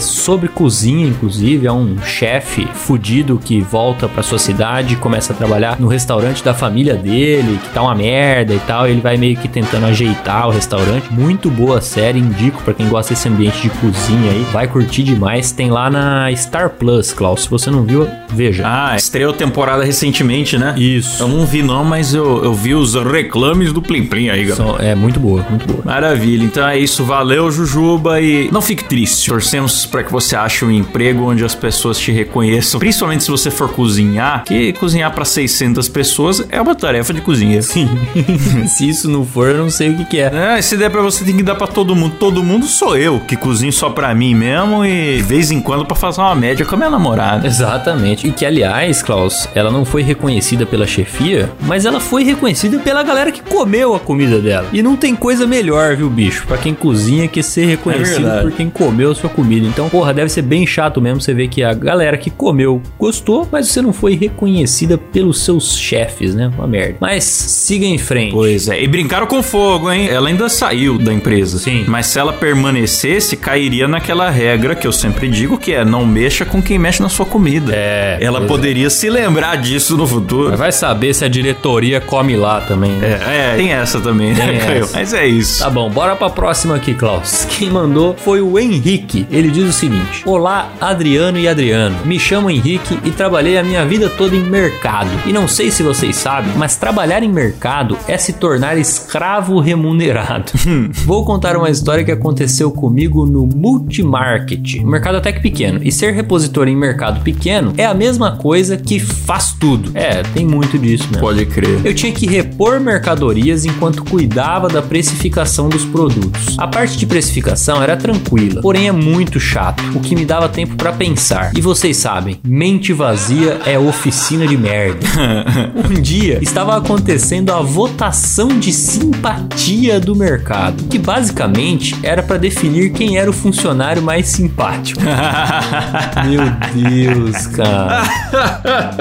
sobre 0.00 0.48
cozinha, 0.48 1.06
inclusive. 1.06 1.66
É 1.66 1.72
um 1.72 1.96
chefe 2.02 2.66
fudido 2.74 3.40
que 3.42 3.60
volta 3.60 4.08
pra 4.08 4.22
sua 4.22 4.38
cidade, 4.38 4.96
começa 4.96 5.32
a 5.32 5.36
trabalhar 5.36 5.78
no 5.80 5.88
restaurante 5.88 6.42
da 6.44 6.54
família 6.54 6.94
dele, 6.94 7.58
que 7.62 7.68
tá 7.70 7.82
uma 7.82 7.94
merda 7.94 8.54
e 8.54 8.58
tal. 8.60 8.86
E 8.88 8.92
ele 8.92 9.00
vai 9.00 9.16
meio 9.16 9.36
que 9.36 9.48
tentando 9.48 9.86
ajeitar 9.86 10.48
o 10.48 10.50
restaurante. 10.50 11.12
Muito 11.12 11.50
boa 11.50 11.80
série, 11.80 12.18
indico 12.18 12.62
pra 12.62 12.74
quem 12.74 12.88
gosta 12.88 13.14
desse 13.14 13.28
ambiente 13.28 13.60
de 13.62 13.70
cozinha 13.70 14.30
aí. 14.32 14.46
Vai 14.52 14.66
curtir 14.66 15.02
demais. 15.02 15.52
Tem 15.52 15.70
lá 15.70 15.90
na 15.90 16.30
Star 16.36 16.70
Plus, 16.70 17.12
Klaus. 17.12 17.42
Se 17.42 17.50
você 17.50 17.70
não 17.70 17.82
viu, 17.82 18.06
veja. 18.28 18.62
Ah, 18.66 18.96
estreou 18.96 19.32
temporada 19.32 19.84
recentemente, 19.84 20.56
né? 20.58 20.74
Isso. 20.76 21.22
Eu 21.22 21.28
não 21.28 21.44
vi 21.46 21.62
não, 21.62 21.84
mas 21.84 22.14
eu, 22.14 22.44
eu 22.44 22.54
vi 22.54 22.74
os 22.74 22.94
reclames 22.94 23.72
do 23.72 23.82
Plim 23.82 24.06
Plim 24.06 24.28
aí, 24.28 24.44
galera. 24.44 24.56
São- 24.56 24.76
é 24.78 24.94
muito 24.94 25.18
boa, 25.18 25.44
muito 25.48 25.66
boa. 25.66 25.80
Maravilha, 25.84 26.44
então 26.44 26.66
é 26.66 26.78
isso, 26.78 27.04
valeu 27.04 27.50
Jujuba 27.50 28.20
e 28.20 28.48
não 28.52 28.62
fique 28.62 28.84
triste. 28.84 29.19
Torcemos 29.28 29.86
para 29.86 30.02
que 30.02 30.12
você 30.12 30.36
ache 30.36 30.64
um 30.64 30.70
emprego 30.70 31.30
onde 31.30 31.44
as 31.44 31.54
pessoas 31.54 31.98
te 31.98 32.12
reconheçam, 32.12 32.80
principalmente 32.80 33.24
se 33.24 33.30
você 33.30 33.50
for 33.50 33.72
cozinhar, 33.72 34.44
que 34.44 34.72
cozinhar 34.74 35.12
para 35.12 35.24
600 35.24 35.88
pessoas 35.88 36.44
é 36.48 36.60
uma 36.60 36.74
tarefa 36.74 37.12
de 37.12 37.20
cozinha. 37.20 37.60
Sim. 37.62 37.88
Se 38.66 38.88
isso 38.88 39.08
não 39.08 39.24
for, 39.24 39.48
eu 39.48 39.58
não 39.58 39.70
sei 39.70 39.90
o 39.90 39.96
que, 39.96 40.04
que 40.04 40.18
é. 40.18 40.56
É, 40.56 40.62
se 40.62 40.76
der 40.76 40.90
pra 40.90 41.02
você, 41.02 41.24
tem 41.24 41.36
que 41.36 41.42
dar 41.42 41.54
pra 41.54 41.66
todo 41.66 41.94
mundo. 41.94 42.14
Todo 42.18 42.42
mundo 42.42 42.66
sou 42.66 42.96
eu, 42.96 43.20
que 43.20 43.36
cozinho 43.36 43.72
só 43.72 43.90
pra 43.90 44.14
mim 44.14 44.34
mesmo 44.34 44.84
e 44.84 45.16
de 45.16 45.22
vez 45.22 45.50
em 45.50 45.60
quando 45.60 45.84
pra 45.84 45.96
fazer 45.96 46.20
uma 46.20 46.34
média 46.34 46.64
com 46.64 46.74
a 46.74 46.78
minha 46.78 46.90
namorada. 46.90 47.46
Exatamente. 47.46 48.26
E 48.26 48.32
que, 48.32 48.44
aliás, 48.44 49.02
Klaus, 49.02 49.48
ela 49.54 49.70
não 49.70 49.84
foi 49.84 50.02
reconhecida 50.02 50.64
pela 50.66 50.86
chefia, 50.86 51.50
mas 51.62 51.84
ela 51.84 52.00
foi 52.00 52.22
reconhecida 52.24 52.78
pela 52.78 53.02
galera 53.02 53.32
que 53.32 53.42
comeu 53.42 53.94
a 53.94 54.00
comida 54.00 54.38
dela. 54.38 54.68
E 54.72 54.82
não 54.82 54.96
tem 54.96 55.14
coisa 55.14 55.46
melhor, 55.46 55.96
viu, 55.96 56.08
bicho? 56.08 56.46
Pra 56.46 56.58
quem 56.58 56.74
cozinha 56.74 57.28
que 57.28 57.42
ser 57.42 57.66
reconhecido 57.66 58.28
É 58.28 58.42
por 58.42 58.52
quem 58.52 58.70
comeu 58.70 59.09
recebeu 59.10 59.12
a 59.12 59.14
sua 59.14 59.30
comida. 59.30 59.66
Então, 59.66 59.88
porra, 59.88 60.14
deve 60.14 60.30
ser 60.30 60.42
bem 60.42 60.66
chato 60.66 61.00
mesmo 61.00 61.20
você 61.20 61.34
ver 61.34 61.48
que 61.48 61.62
a 61.62 61.74
galera 61.74 62.16
que 62.16 62.30
comeu 62.30 62.80
gostou, 62.98 63.46
mas 63.50 63.68
você 63.68 63.82
não 63.82 63.92
foi 63.92 64.14
reconhecida 64.14 64.96
pelos 64.96 65.42
seus 65.44 65.76
chefes, 65.76 66.34
né? 66.34 66.50
Uma 66.56 66.66
merda. 66.66 66.96
Mas 67.00 67.24
siga 67.24 67.84
em 67.84 67.98
frente. 67.98 68.32
Pois 68.32 68.68
é, 68.68 68.82
e 68.82 68.86
brincaram 68.86 69.26
com 69.26 69.42
fogo, 69.42 69.90
hein? 69.90 70.08
Ela 70.08 70.28
ainda 70.28 70.48
saiu 70.48 70.98
da 70.98 71.12
empresa. 71.12 71.58
Sim. 71.58 71.84
Mas 71.86 72.06
se 72.06 72.18
ela 72.18 72.32
permanecesse, 72.32 73.36
cairia 73.36 73.88
naquela 73.88 74.30
regra 74.30 74.74
que 74.74 74.86
eu 74.86 74.92
sempre 74.92 75.28
digo, 75.28 75.58
que 75.58 75.72
é 75.72 75.84
não 75.84 76.06
mexa 76.06 76.44
com 76.44 76.62
quem 76.62 76.78
mexe 76.78 77.02
na 77.02 77.08
sua 77.08 77.26
comida. 77.26 77.72
É, 77.74 78.18
Ela 78.20 78.42
é. 78.44 78.46
poderia 78.46 78.90
se 78.90 79.08
lembrar 79.08 79.56
disso 79.56 79.96
no 79.96 80.06
futuro. 80.06 80.50
Mas 80.50 80.58
vai 80.58 80.72
saber 80.72 81.14
se 81.14 81.24
a 81.24 81.28
diretoria 81.28 82.00
come 82.00 82.36
lá 82.36 82.60
também, 82.60 82.92
né? 82.92 83.20
É, 83.26 83.54
é, 83.54 83.56
tem 83.56 83.72
essa 83.72 84.00
também, 84.00 84.34
Tem 84.34 84.46
né, 84.46 84.78
essa. 84.78 84.96
Mas 84.96 85.12
é 85.12 85.26
isso. 85.26 85.60
Tá 85.60 85.70
bom, 85.70 85.88
bora 85.90 86.14
pra 86.16 86.30
próxima 86.30 86.76
aqui, 86.76 86.94
Klaus. 86.94 87.46
Quem 87.50 87.70
mandou 87.70 88.14
foi 88.16 88.40
o 88.40 88.58
Henrique. 88.58 88.99
Ele 89.30 89.50
diz 89.50 89.68
o 89.68 89.72
seguinte: 89.72 90.22
Olá, 90.24 90.72
Adriano 90.80 91.38
e 91.38 91.48
Adriano. 91.48 91.96
Me 92.04 92.18
chamo 92.18 92.50
Henrique 92.50 92.98
e 93.04 93.10
trabalhei 93.10 93.58
a 93.58 93.62
minha 93.62 93.84
vida 93.84 94.08
toda 94.08 94.34
em 94.36 94.42
mercado. 94.42 95.10
E 95.26 95.32
não 95.32 95.46
sei 95.46 95.70
se 95.70 95.82
vocês 95.82 96.16
sabem, 96.16 96.52
mas 96.56 96.76
trabalhar 96.76 97.22
em 97.22 97.28
mercado 97.28 97.96
é 98.06 98.16
se 98.16 98.32
tornar 98.34 98.78
escravo 98.78 99.60
remunerado. 99.60 100.52
Vou 101.04 101.24
contar 101.24 101.56
uma 101.56 101.70
história 101.70 102.04
que 102.04 102.12
aconteceu 102.12 102.70
comigo 102.70 103.26
no 103.26 103.46
Multimarket, 103.46 104.80
um 104.82 104.86
mercado 104.86 105.16
até 105.16 105.32
que 105.32 105.40
pequeno. 105.40 105.80
E 105.82 105.90
ser 105.92 106.12
repositor 106.12 106.68
em 106.68 106.76
mercado 106.76 107.22
pequeno 107.22 107.72
é 107.76 107.84
a 107.84 107.94
mesma 107.94 108.36
coisa 108.36 108.76
que 108.76 108.98
faz 108.98 109.52
tudo. 109.52 109.90
É, 109.94 110.22
tem 110.22 110.46
muito 110.46 110.78
disso 110.78 111.06
mesmo. 111.08 111.20
Pode 111.20 111.46
crer. 111.46 111.80
Eu 111.84 111.94
tinha 111.94 112.12
que 112.12 112.26
repor 112.50 112.80
mercadorias 112.80 113.64
enquanto 113.64 114.04
cuidava 114.04 114.68
da 114.68 114.82
precificação 114.82 115.68
dos 115.68 115.84
produtos. 115.84 116.58
A 116.58 116.66
parte 116.66 116.96
de 116.96 117.06
precificação 117.06 117.80
era 117.80 117.96
tranquila, 117.96 118.60
porém 118.60 118.88
é 118.88 118.92
muito 118.92 119.38
chato, 119.38 119.82
o 119.94 120.00
que 120.00 120.16
me 120.16 120.24
dava 120.24 120.48
tempo 120.48 120.74
pra 120.74 120.92
pensar. 120.92 121.52
E 121.56 121.60
vocês 121.60 121.96
sabem, 121.96 122.40
mente 122.44 122.92
vazia 122.92 123.60
é 123.64 123.78
oficina 123.78 124.46
de 124.46 124.56
merda. 124.56 124.98
um 125.88 126.00
dia 126.00 126.38
estava 126.42 126.76
acontecendo 126.76 127.52
a 127.52 127.60
votação 127.60 128.48
de 128.48 128.72
simpatia 128.72 130.00
do 130.00 130.16
mercado, 130.16 130.84
que 130.84 130.98
basicamente 130.98 131.96
era 132.02 132.22
pra 132.22 132.36
definir 132.36 132.92
quem 132.92 133.16
era 133.16 133.30
o 133.30 133.32
funcionário 133.32 134.02
mais 134.02 134.26
simpático. 134.26 135.00
Meu 136.26 136.42
Deus, 136.74 137.46
cara. 137.46 138.02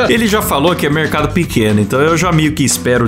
Ele 0.07 0.27
já 0.27 0.41
falou 0.41 0.75
que 0.75 0.85
é 0.85 0.89
mercado 0.89 1.33
pequeno, 1.33 1.79
então 1.79 1.99
eu 1.99 2.15
já 2.15 2.31
meio 2.31 2.53
que 2.53 2.63
espero 2.63 3.05
o 3.05 3.07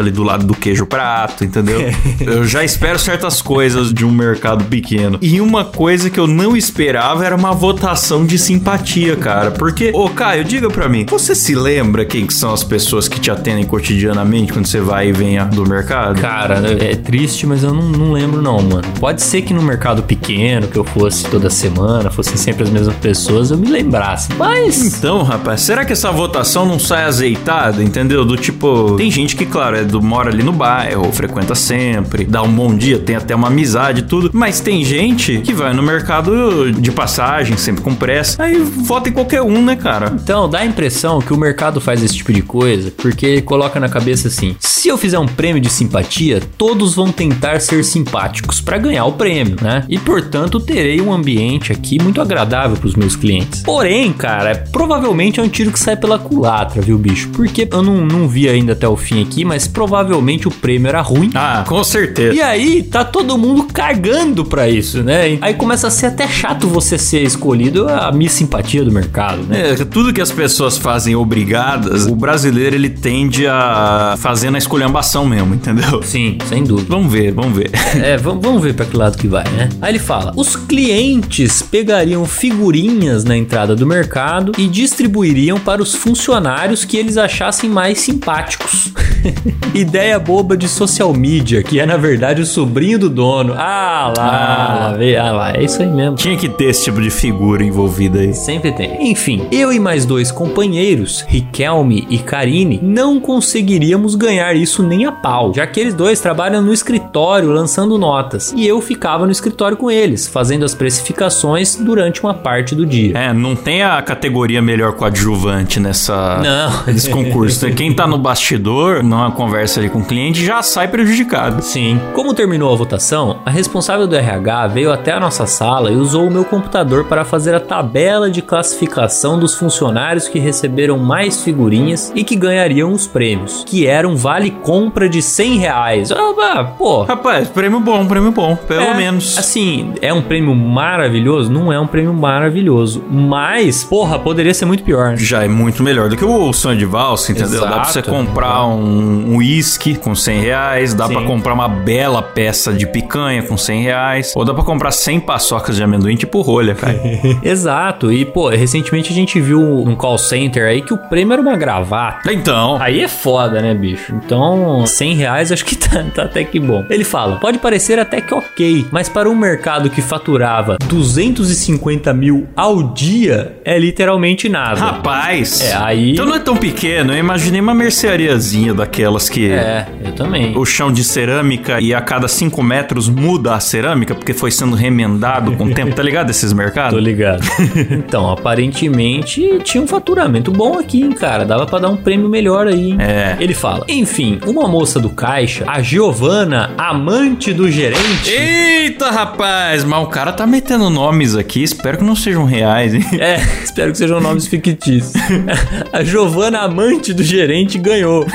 ali 0.00 0.10
do 0.10 0.22
lado 0.22 0.46
do 0.46 0.54
queijo 0.54 0.86
prato, 0.86 1.44
entendeu? 1.44 1.80
eu 2.20 2.44
já 2.44 2.64
espero 2.64 2.98
certas 2.98 3.40
coisas 3.40 3.92
de 3.92 4.04
um 4.04 4.10
mercado 4.10 4.64
pequeno. 4.64 5.18
E 5.20 5.40
uma 5.40 5.64
coisa 5.64 6.10
que 6.10 6.18
eu 6.18 6.26
não 6.26 6.56
esperava 6.56 7.24
era 7.24 7.36
uma 7.36 7.52
votação 7.52 8.24
de 8.24 8.38
simpatia, 8.38 9.16
cara. 9.16 9.50
Porque, 9.50 9.90
ô 9.94 10.08
Caio, 10.08 10.44
diga 10.44 10.68
pra 10.68 10.88
mim, 10.88 11.06
você 11.08 11.34
se 11.34 11.54
lembra 11.54 12.04
quem 12.04 12.26
que 12.26 12.34
são 12.34 12.52
as 12.52 12.64
pessoas 12.64 13.08
que 13.08 13.20
te 13.20 13.30
atendem 13.30 13.64
cotidianamente 13.64 14.52
quando 14.52 14.66
você 14.66 14.80
vai 14.80 15.08
e 15.08 15.12
vem 15.12 15.36
do 15.48 15.68
mercado? 15.68 16.20
Cara, 16.20 16.60
é 16.80 16.94
triste, 16.94 17.46
mas 17.46 17.62
eu 17.62 17.74
não, 17.74 17.82
não 17.82 18.12
lembro 18.12 18.40
não, 18.40 18.60
mano. 18.62 18.82
Pode 18.98 19.22
ser 19.22 19.42
que 19.42 19.52
no 19.52 19.62
mercado 19.62 20.02
pequeno, 20.02 20.66
que 20.66 20.76
eu 20.76 20.84
fosse 20.84 21.24
toda 21.28 21.50
semana, 21.50 22.10
fossem 22.10 22.36
sempre 22.36 22.62
as 22.62 22.70
mesmas 22.70 22.96
pessoas, 22.96 23.50
eu 23.50 23.58
me 23.58 23.68
lembrasse. 23.68 24.32
Mas... 24.36 24.98
Então, 24.98 25.22
rapaz, 25.22 25.60
será 25.60 25.84
que 25.84 25.92
essa 25.92 26.10
votação 26.10 26.64
não 26.64 26.78
sai 26.78 27.04
azeitada, 27.04 27.82
entendeu? 27.82 28.24
Do 28.24 28.36
tipo, 28.36 28.96
tem 28.96 29.10
gente 29.10 29.36
que, 29.36 29.45
claro, 29.46 29.76
é 29.76 29.84
do, 29.84 30.02
mora 30.02 30.30
ali 30.30 30.42
no 30.42 30.52
bairro, 30.52 31.10
frequenta 31.12 31.54
sempre, 31.54 32.24
dá 32.24 32.42
um 32.42 32.52
bom 32.52 32.74
dia, 32.74 32.98
tem 32.98 33.16
até 33.16 33.34
uma 33.34 33.48
amizade 33.48 34.00
e 34.00 34.02
tudo, 34.02 34.30
mas 34.32 34.60
tem 34.60 34.84
gente 34.84 35.40
que 35.40 35.52
vai 35.52 35.72
no 35.72 35.82
mercado 35.82 36.72
de 36.72 36.90
passagem, 36.90 37.56
sempre 37.56 37.82
com 37.82 37.94
pressa, 37.94 38.42
aí 38.42 38.58
vota 38.58 39.08
em 39.08 39.12
qualquer 39.12 39.42
um, 39.42 39.62
né, 39.62 39.76
cara? 39.76 40.12
Então, 40.14 40.48
dá 40.48 40.58
a 40.58 40.66
impressão 40.66 41.20
que 41.20 41.32
o 41.32 41.36
mercado 41.36 41.80
faz 41.80 42.02
esse 42.02 42.14
tipo 42.14 42.32
de 42.32 42.42
coisa 42.42 42.92
porque 42.96 43.26
ele 43.26 43.42
coloca 43.42 43.78
na 43.78 43.88
cabeça 43.88 44.28
assim: 44.28 44.56
se 44.58 44.88
eu 44.88 44.98
fizer 44.98 45.18
um 45.18 45.26
prêmio 45.26 45.60
de 45.60 45.70
simpatia, 45.70 46.40
todos 46.58 46.94
vão 46.94 47.12
tentar 47.12 47.60
ser 47.60 47.84
simpáticos 47.84 48.60
pra 48.60 48.78
ganhar 48.78 49.04
o 49.04 49.12
prêmio, 49.12 49.56
né? 49.60 49.84
E 49.88 49.98
portanto, 49.98 50.60
terei 50.60 51.00
um 51.00 51.12
ambiente 51.12 51.72
aqui 51.72 52.02
muito 52.02 52.20
agradável 52.20 52.76
pros 52.76 52.94
meus 52.94 53.16
clientes. 53.16 53.62
Porém, 53.62 54.12
cara, 54.12 54.64
provavelmente 54.72 55.40
é 55.40 55.42
um 55.42 55.48
tiro 55.48 55.70
que 55.70 55.78
sai 55.78 55.96
pela 55.96 56.18
culatra, 56.18 56.82
viu, 56.82 56.98
bicho? 56.98 57.28
Porque 57.30 57.68
eu 57.70 57.82
não, 57.82 58.04
não 58.04 58.28
vi 58.28 58.48
ainda 58.48 58.72
até 58.72 58.88
o 58.88 58.96
fim 58.96 59.22
aqui, 59.22 59.35
mas 59.44 59.66
provavelmente 59.66 60.48
o 60.48 60.50
prêmio 60.50 60.88
era 60.88 61.00
ruim. 61.00 61.30
Ah, 61.34 61.64
com 61.66 61.82
certeza. 61.82 62.34
E 62.34 62.40
aí, 62.40 62.82
tá 62.82 63.04
todo 63.04 63.36
mundo 63.36 63.64
cagando 63.72 64.44
pra 64.44 64.68
isso, 64.68 65.02
né? 65.02 65.38
Aí 65.40 65.54
começa 65.54 65.88
a 65.88 65.90
ser 65.90 66.06
até 66.06 66.26
chato 66.28 66.68
você 66.68 66.98
ser 66.98 67.22
escolhido 67.22 67.88
a 67.88 68.10
minha 68.12 68.30
simpatia 68.30 68.84
do 68.84 68.92
mercado, 68.92 69.42
né? 69.42 69.72
É, 69.72 69.84
tudo 69.84 70.12
que 70.12 70.20
as 70.20 70.30
pessoas 70.30 70.76
fazem 70.78 71.14
obrigadas, 71.14 72.06
o 72.06 72.14
brasileiro 72.14 72.76
ele 72.76 72.90
tende 72.90 73.46
a 73.46 74.14
fazer 74.18 74.50
na 74.50 74.58
esculhambação 74.58 75.26
mesmo, 75.26 75.54
entendeu? 75.54 76.02
Sim, 76.02 76.38
sem 76.48 76.64
dúvida. 76.64 76.88
Vamos 76.88 77.12
ver, 77.12 77.32
vamos 77.32 77.56
ver. 77.56 77.70
É, 77.96 78.16
vamos, 78.16 78.44
vamos 78.44 78.62
ver 78.62 78.74
pra 78.74 78.84
que 78.84 78.96
lado 78.96 79.16
que 79.16 79.26
vai, 79.26 79.44
né? 79.50 79.68
Aí 79.80 79.92
ele 79.92 79.98
fala: 79.98 80.32
os 80.36 80.54
clientes 80.54 81.62
pegariam 81.62 82.24
figurinhas 82.26 83.24
na 83.24 83.36
entrada 83.36 83.74
do 83.74 83.86
mercado 83.86 84.52
e 84.58 84.68
distribuiriam 84.68 85.58
para 85.58 85.82
os 85.82 85.94
funcionários 85.94 86.84
que 86.84 86.96
eles 86.96 87.16
achassem 87.16 87.70
mais 87.70 88.00
simpáticos. 88.00 88.92
Ideia 89.74 90.18
boba 90.18 90.56
de 90.56 90.68
social 90.68 91.12
media, 91.12 91.62
que 91.62 91.78
é 91.80 91.86
na 91.86 91.96
verdade 91.96 92.42
o 92.42 92.46
sobrinho 92.46 92.98
do 92.98 93.08
dono. 93.10 93.54
Ah 93.56 94.12
lá, 94.16 94.24
Ah. 94.26 94.78
lá, 94.90 94.96
vê, 94.96 95.16
ah 95.16 95.32
lá, 95.32 95.52
é 95.52 95.62
isso 95.64 95.80
aí 95.82 95.88
mesmo. 95.88 96.16
Tinha 96.16 96.36
que 96.36 96.48
ter 96.48 96.64
esse 96.66 96.84
tipo 96.84 97.00
de 97.00 97.10
figura 97.10 97.62
envolvida 97.64 98.20
aí. 98.20 98.32
Sempre 98.34 98.72
tem. 98.72 99.10
Enfim, 99.10 99.46
eu 99.52 99.72
e 99.72 99.78
mais 99.80 100.04
dois 100.04 100.30
companheiros, 100.30 101.24
Riquelme 101.28 102.06
e 102.10 102.18
Karine, 102.18 102.78
não 102.82 103.20
conseguiríamos 103.20 104.14
ganhar 104.14 104.54
isso 104.56 104.82
nem 104.82 105.04
a 105.06 105.12
pau, 105.12 105.52
já 105.54 105.66
que 105.66 105.78
eles 105.80 105.94
dois 105.94 106.20
trabalham 106.20 106.62
no 106.62 106.72
escritório 106.72 107.50
lançando 107.50 107.98
notas 107.98 108.52
e 108.56 108.66
eu 108.66 108.80
ficava 108.80 109.24
no 109.26 109.32
escritório 109.32 109.76
com 109.76 109.90
eles, 109.90 110.26
fazendo 110.26 110.64
as 110.64 110.74
precificações 110.74 111.76
durante 111.76 112.22
uma 112.22 112.34
parte 112.34 112.74
do 112.74 112.84
dia. 112.84 113.16
É, 113.16 113.32
não 113.32 113.54
tem 113.54 113.82
a 113.82 114.00
categoria 114.02 114.60
melhor 114.62 114.92
coadjuvante 114.94 115.78
nessa 115.80 116.40
Não. 116.42 116.92
nesse 116.92 117.10
concurso. 117.10 117.66
Quem 117.74 117.92
tá 117.94 118.06
no 118.06 118.18
bastidor, 118.18 119.02
numa 119.16 119.30
conversa 119.32 119.80
ali 119.80 119.88
com 119.88 120.00
o 120.00 120.04
cliente, 120.04 120.44
já 120.44 120.62
sai 120.62 120.88
prejudicado. 120.88 121.62
Sim. 121.62 122.00
Como 122.14 122.34
terminou 122.34 122.72
a 122.72 122.76
votação, 122.76 123.38
a 123.44 123.50
responsável 123.50 124.06
do 124.06 124.14
RH 124.16 124.66
veio 124.68 124.92
até 124.92 125.12
a 125.12 125.20
nossa 125.20 125.46
sala 125.46 125.90
e 125.90 125.96
usou 125.96 126.26
o 126.26 126.30
meu 126.30 126.44
computador 126.44 127.04
para 127.04 127.24
fazer 127.24 127.54
a 127.54 127.60
tabela 127.60 128.30
de 128.30 128.42
classificação 128.42 129.38
dos 129.38 129.54
funcionários 129.54 130.28
que 130.28 130.38
receberam 130.38 130.98
mais 130.98 131.42
figurinhas 131.42 132.12
e 132.14 132.22
que 132.24 132.36
ganhariam 132.36 132.92
os 132.92 133.06
prêmios, 133.06 133.64
que 133.66 133.86
era 133.86 134.06
um 134.08 134.16
vale 134.16 134.50
compra 134.50 135.08
de 135.08 135.22
100 135.22 135.56
reais. 135.58 136.12
Ah, 136.12 136.64
pô. 136.64 137.02
Rapaz, 137.04 137.48
prêmio 137.48 137.80
bom, 137.80 138.06
prêmio 138.06 138.30
bom, 138.32 138.56
pelo 138.56 138.82
É, 138.82 138.94
menos. 138.94 139.36
Assim, 139.38 139.92
é 140.00 140.12
um 140.12 140.22
prêmio 140.22 140.54
maravilhoso? 140.54 141.50
Não 141.50 141.72
é 141.72 141.78
um 141.80 141.86
prêmio 141.86 142.12
maravilhoso. 142.14 143.02
Mas, 143.10 143.82
porra, 143.84 144.18
poderia 144.18 144.54
ser 144.54 144.64
muito 144.64 144.82
pior. 144.84 145.10
né? 145.10 145.16
Já 145.16 145.44
é 145.44 145.48
muito 145.48 145.82
melhor 145.82 146.08
do 146.08 146.16
que 146.16 146.24
o 146.24 146.52
sonho 146.52 146.78
de 146.78 146.84
valsa, 146.84 147.32
entendeu? 147.32 147.60
Dá 147.62 147.66
pra 147.68 147.84
você 147.84 147.98
Exato. 148.00 148.10
comprar 148.10 148.64
um 148.66 149.05
um 149.06 149.36
uísque 149.36 149.94
com 149.96 150.14
100 150.14 150.40
reais, 150.40 150.94
dá 150.94 151.08
pra 151.08 151.22
comprar 151.22 151.54
uma 151.54 151.68
bela 151.68 152.20
peça 152.22 152.72
de 152.72 152.86
picanha 152.86 153.42
com 153.42 153.56
100 153.56 153.82
reais, 153.82 154.32
ou 154.34 154.44
dá 154.44 154.52
pra 154.52 154.64
comprar 154.64 154.90
100 154.90 155.20
paçocas 155.20 155.76
de 155.76 155.82
amendoim 155.82 156.16
tipo 156.16 156.40
rolha, 156.40 156.74
cara. 156.74 156.98
Exato. 157.42 158.12
E, 158.12 158.24
pô, 158.24 158.48
recentemente 158.48 159.12
a 159.12 159.14
gente 159.14 159.40
viu 159.40 159.60
um 159.60 159.94
call 159.94 160.18
center 160.18 160.66
aí 160.66 160.82
que 160.82 160.92
o 160.94 160.98
prêmio 160.98 161.32
era 161.34 161.42
uma 161.42 161.56
gravata. 161.56 162.32
então, 162.32 162.76
Aí 162.80 163.00
é 163.02 163.08
foda, 163.08 163.60
né, 163.62 163.74
bicho? 163.74 164.14
Então, 164.24 164.84
100 164.86 165.14
reais 165.14 165.52
acho 165.52 165.64
que 165.64 165.76
tá, 165.76 166.04
tá 166.14 166.22
até 166.24 166.44
que 166.44 166.58
bom. 166.60 166.84
Ele 166.90 167.04
fala: 167.04 167.36
pode 167.36 167.58
parecer 167.58 167.98
até 167.98 168.20
que 168.20 168.34
ok, 168.34 168.86
mas 168.90 169.08
para 169.08 169.28
um 169.30 169.34
mercado 169.34 169.88
que 169.90 170.02
faturava 170.02 170.76
250 170.88 172.12
mil 172.14 172.46
ao 172.56 172.82
dia, 172.94 173.56
é 173.64 173.78
literalmente 173.78 174.48
nada. 174.48 174.80
rapaz. 174.80 175.60
É, 175.60 175.74
aí- 175.76 176.12
Então 176.12 176.26
não 176.26 176.34
é 176.34 176.38
tão 176.40 176.56
pequeno, 176.56 177.12
eu 177.12 177.18
imaginei 177.18 177.60
uma 177.60 177.74
merceariazinha 177.74 178.74
daquelas 178.96 179.28
que. 179.28 179.50
É, 179.50 179.86
eu 180.02 180.12
também. 180.12 180.56
O 180.56 180.64
chão 180.64 180.90
de 180.90 181.04
cerâmica 181.04 181.80
e 181.80 181.92
a 181.92 182.00
cada 182.00 182.26
5 182.26 182.62
metros 182.62 183.08
muda 183.08 183.54
a 183.54 183.60
cerâmica 183.60 184.14
porque 184.14 184.32
foi 184.32 184.50
sendo 184.50 184.74
remendado 184.74 185.52
com 185.52 185.66
o 185.66 185.74
tempo, 185.74 185.94
tá 185.94 186.02
ligado? 186.02 186.30
Esses 186.30 186.50
Tô 186.50 186.56
mercados? 186.56 187.02
ligado. 187.02 187.42
então, 187.90 188.30
aparentemente 188.30 189.58
tinha 189.62 189.82
um 189.82 189.86
faturamento 189.86 190.50
bom 190.50 190.78
aqui, 190.78 191.02
hein, 191.02 191.12
cara. 191.12 191.44
Dava 191.44 191.66
pra 191.66 191.78
dar 191.78 191.90
um 191.90 191.96
prêmio 191.96 192.28
melhor 192.28 192.66
aí. 192.66 192.92
hein? 192.92 192.96
É. 192.98 193.36
Ele 193.38 193.54
fala: 193.54 193.84
enfim, 193.88 194.38
uma 194.46 194.66
moça 194.66 194.98
do 194.98 195.10
caixa, 195.10 195.64
a 195.66 195.82
Giovana, 195.82 196.70
amante 196.78 197.52
do 197.52 197.70
gerente. 197.70 198.30
Eita, 198.30 199.10
rapaz! 199.10 199.84
Mas 199.84 200.02
o 200.02 200.06
cara 200.06 200.32
tá 200.32 200.46
metendo 200.46 200.88
nomes 200.88 201.36
aqui, 201.36 201.62
espero 201.62 201.98
que 201.98 202.04
não 202.04 202.16
sejam 202.16 202.44
reais, 202.44 202.94
hein? 202.94 203.04
É, 203.18 203.36
espero 203.62 203.92
que 203.92 203.98
sejam 203.98 204.20
nomes 204.20 204.46
fictícios. 204.46 205.12
A 205.92 206.02
Giovana, 206.02 206.60
amante 206.60 207.12
do 207.12 207.22
gerente, 207.22 207.78
ganhou. 207.78 208.26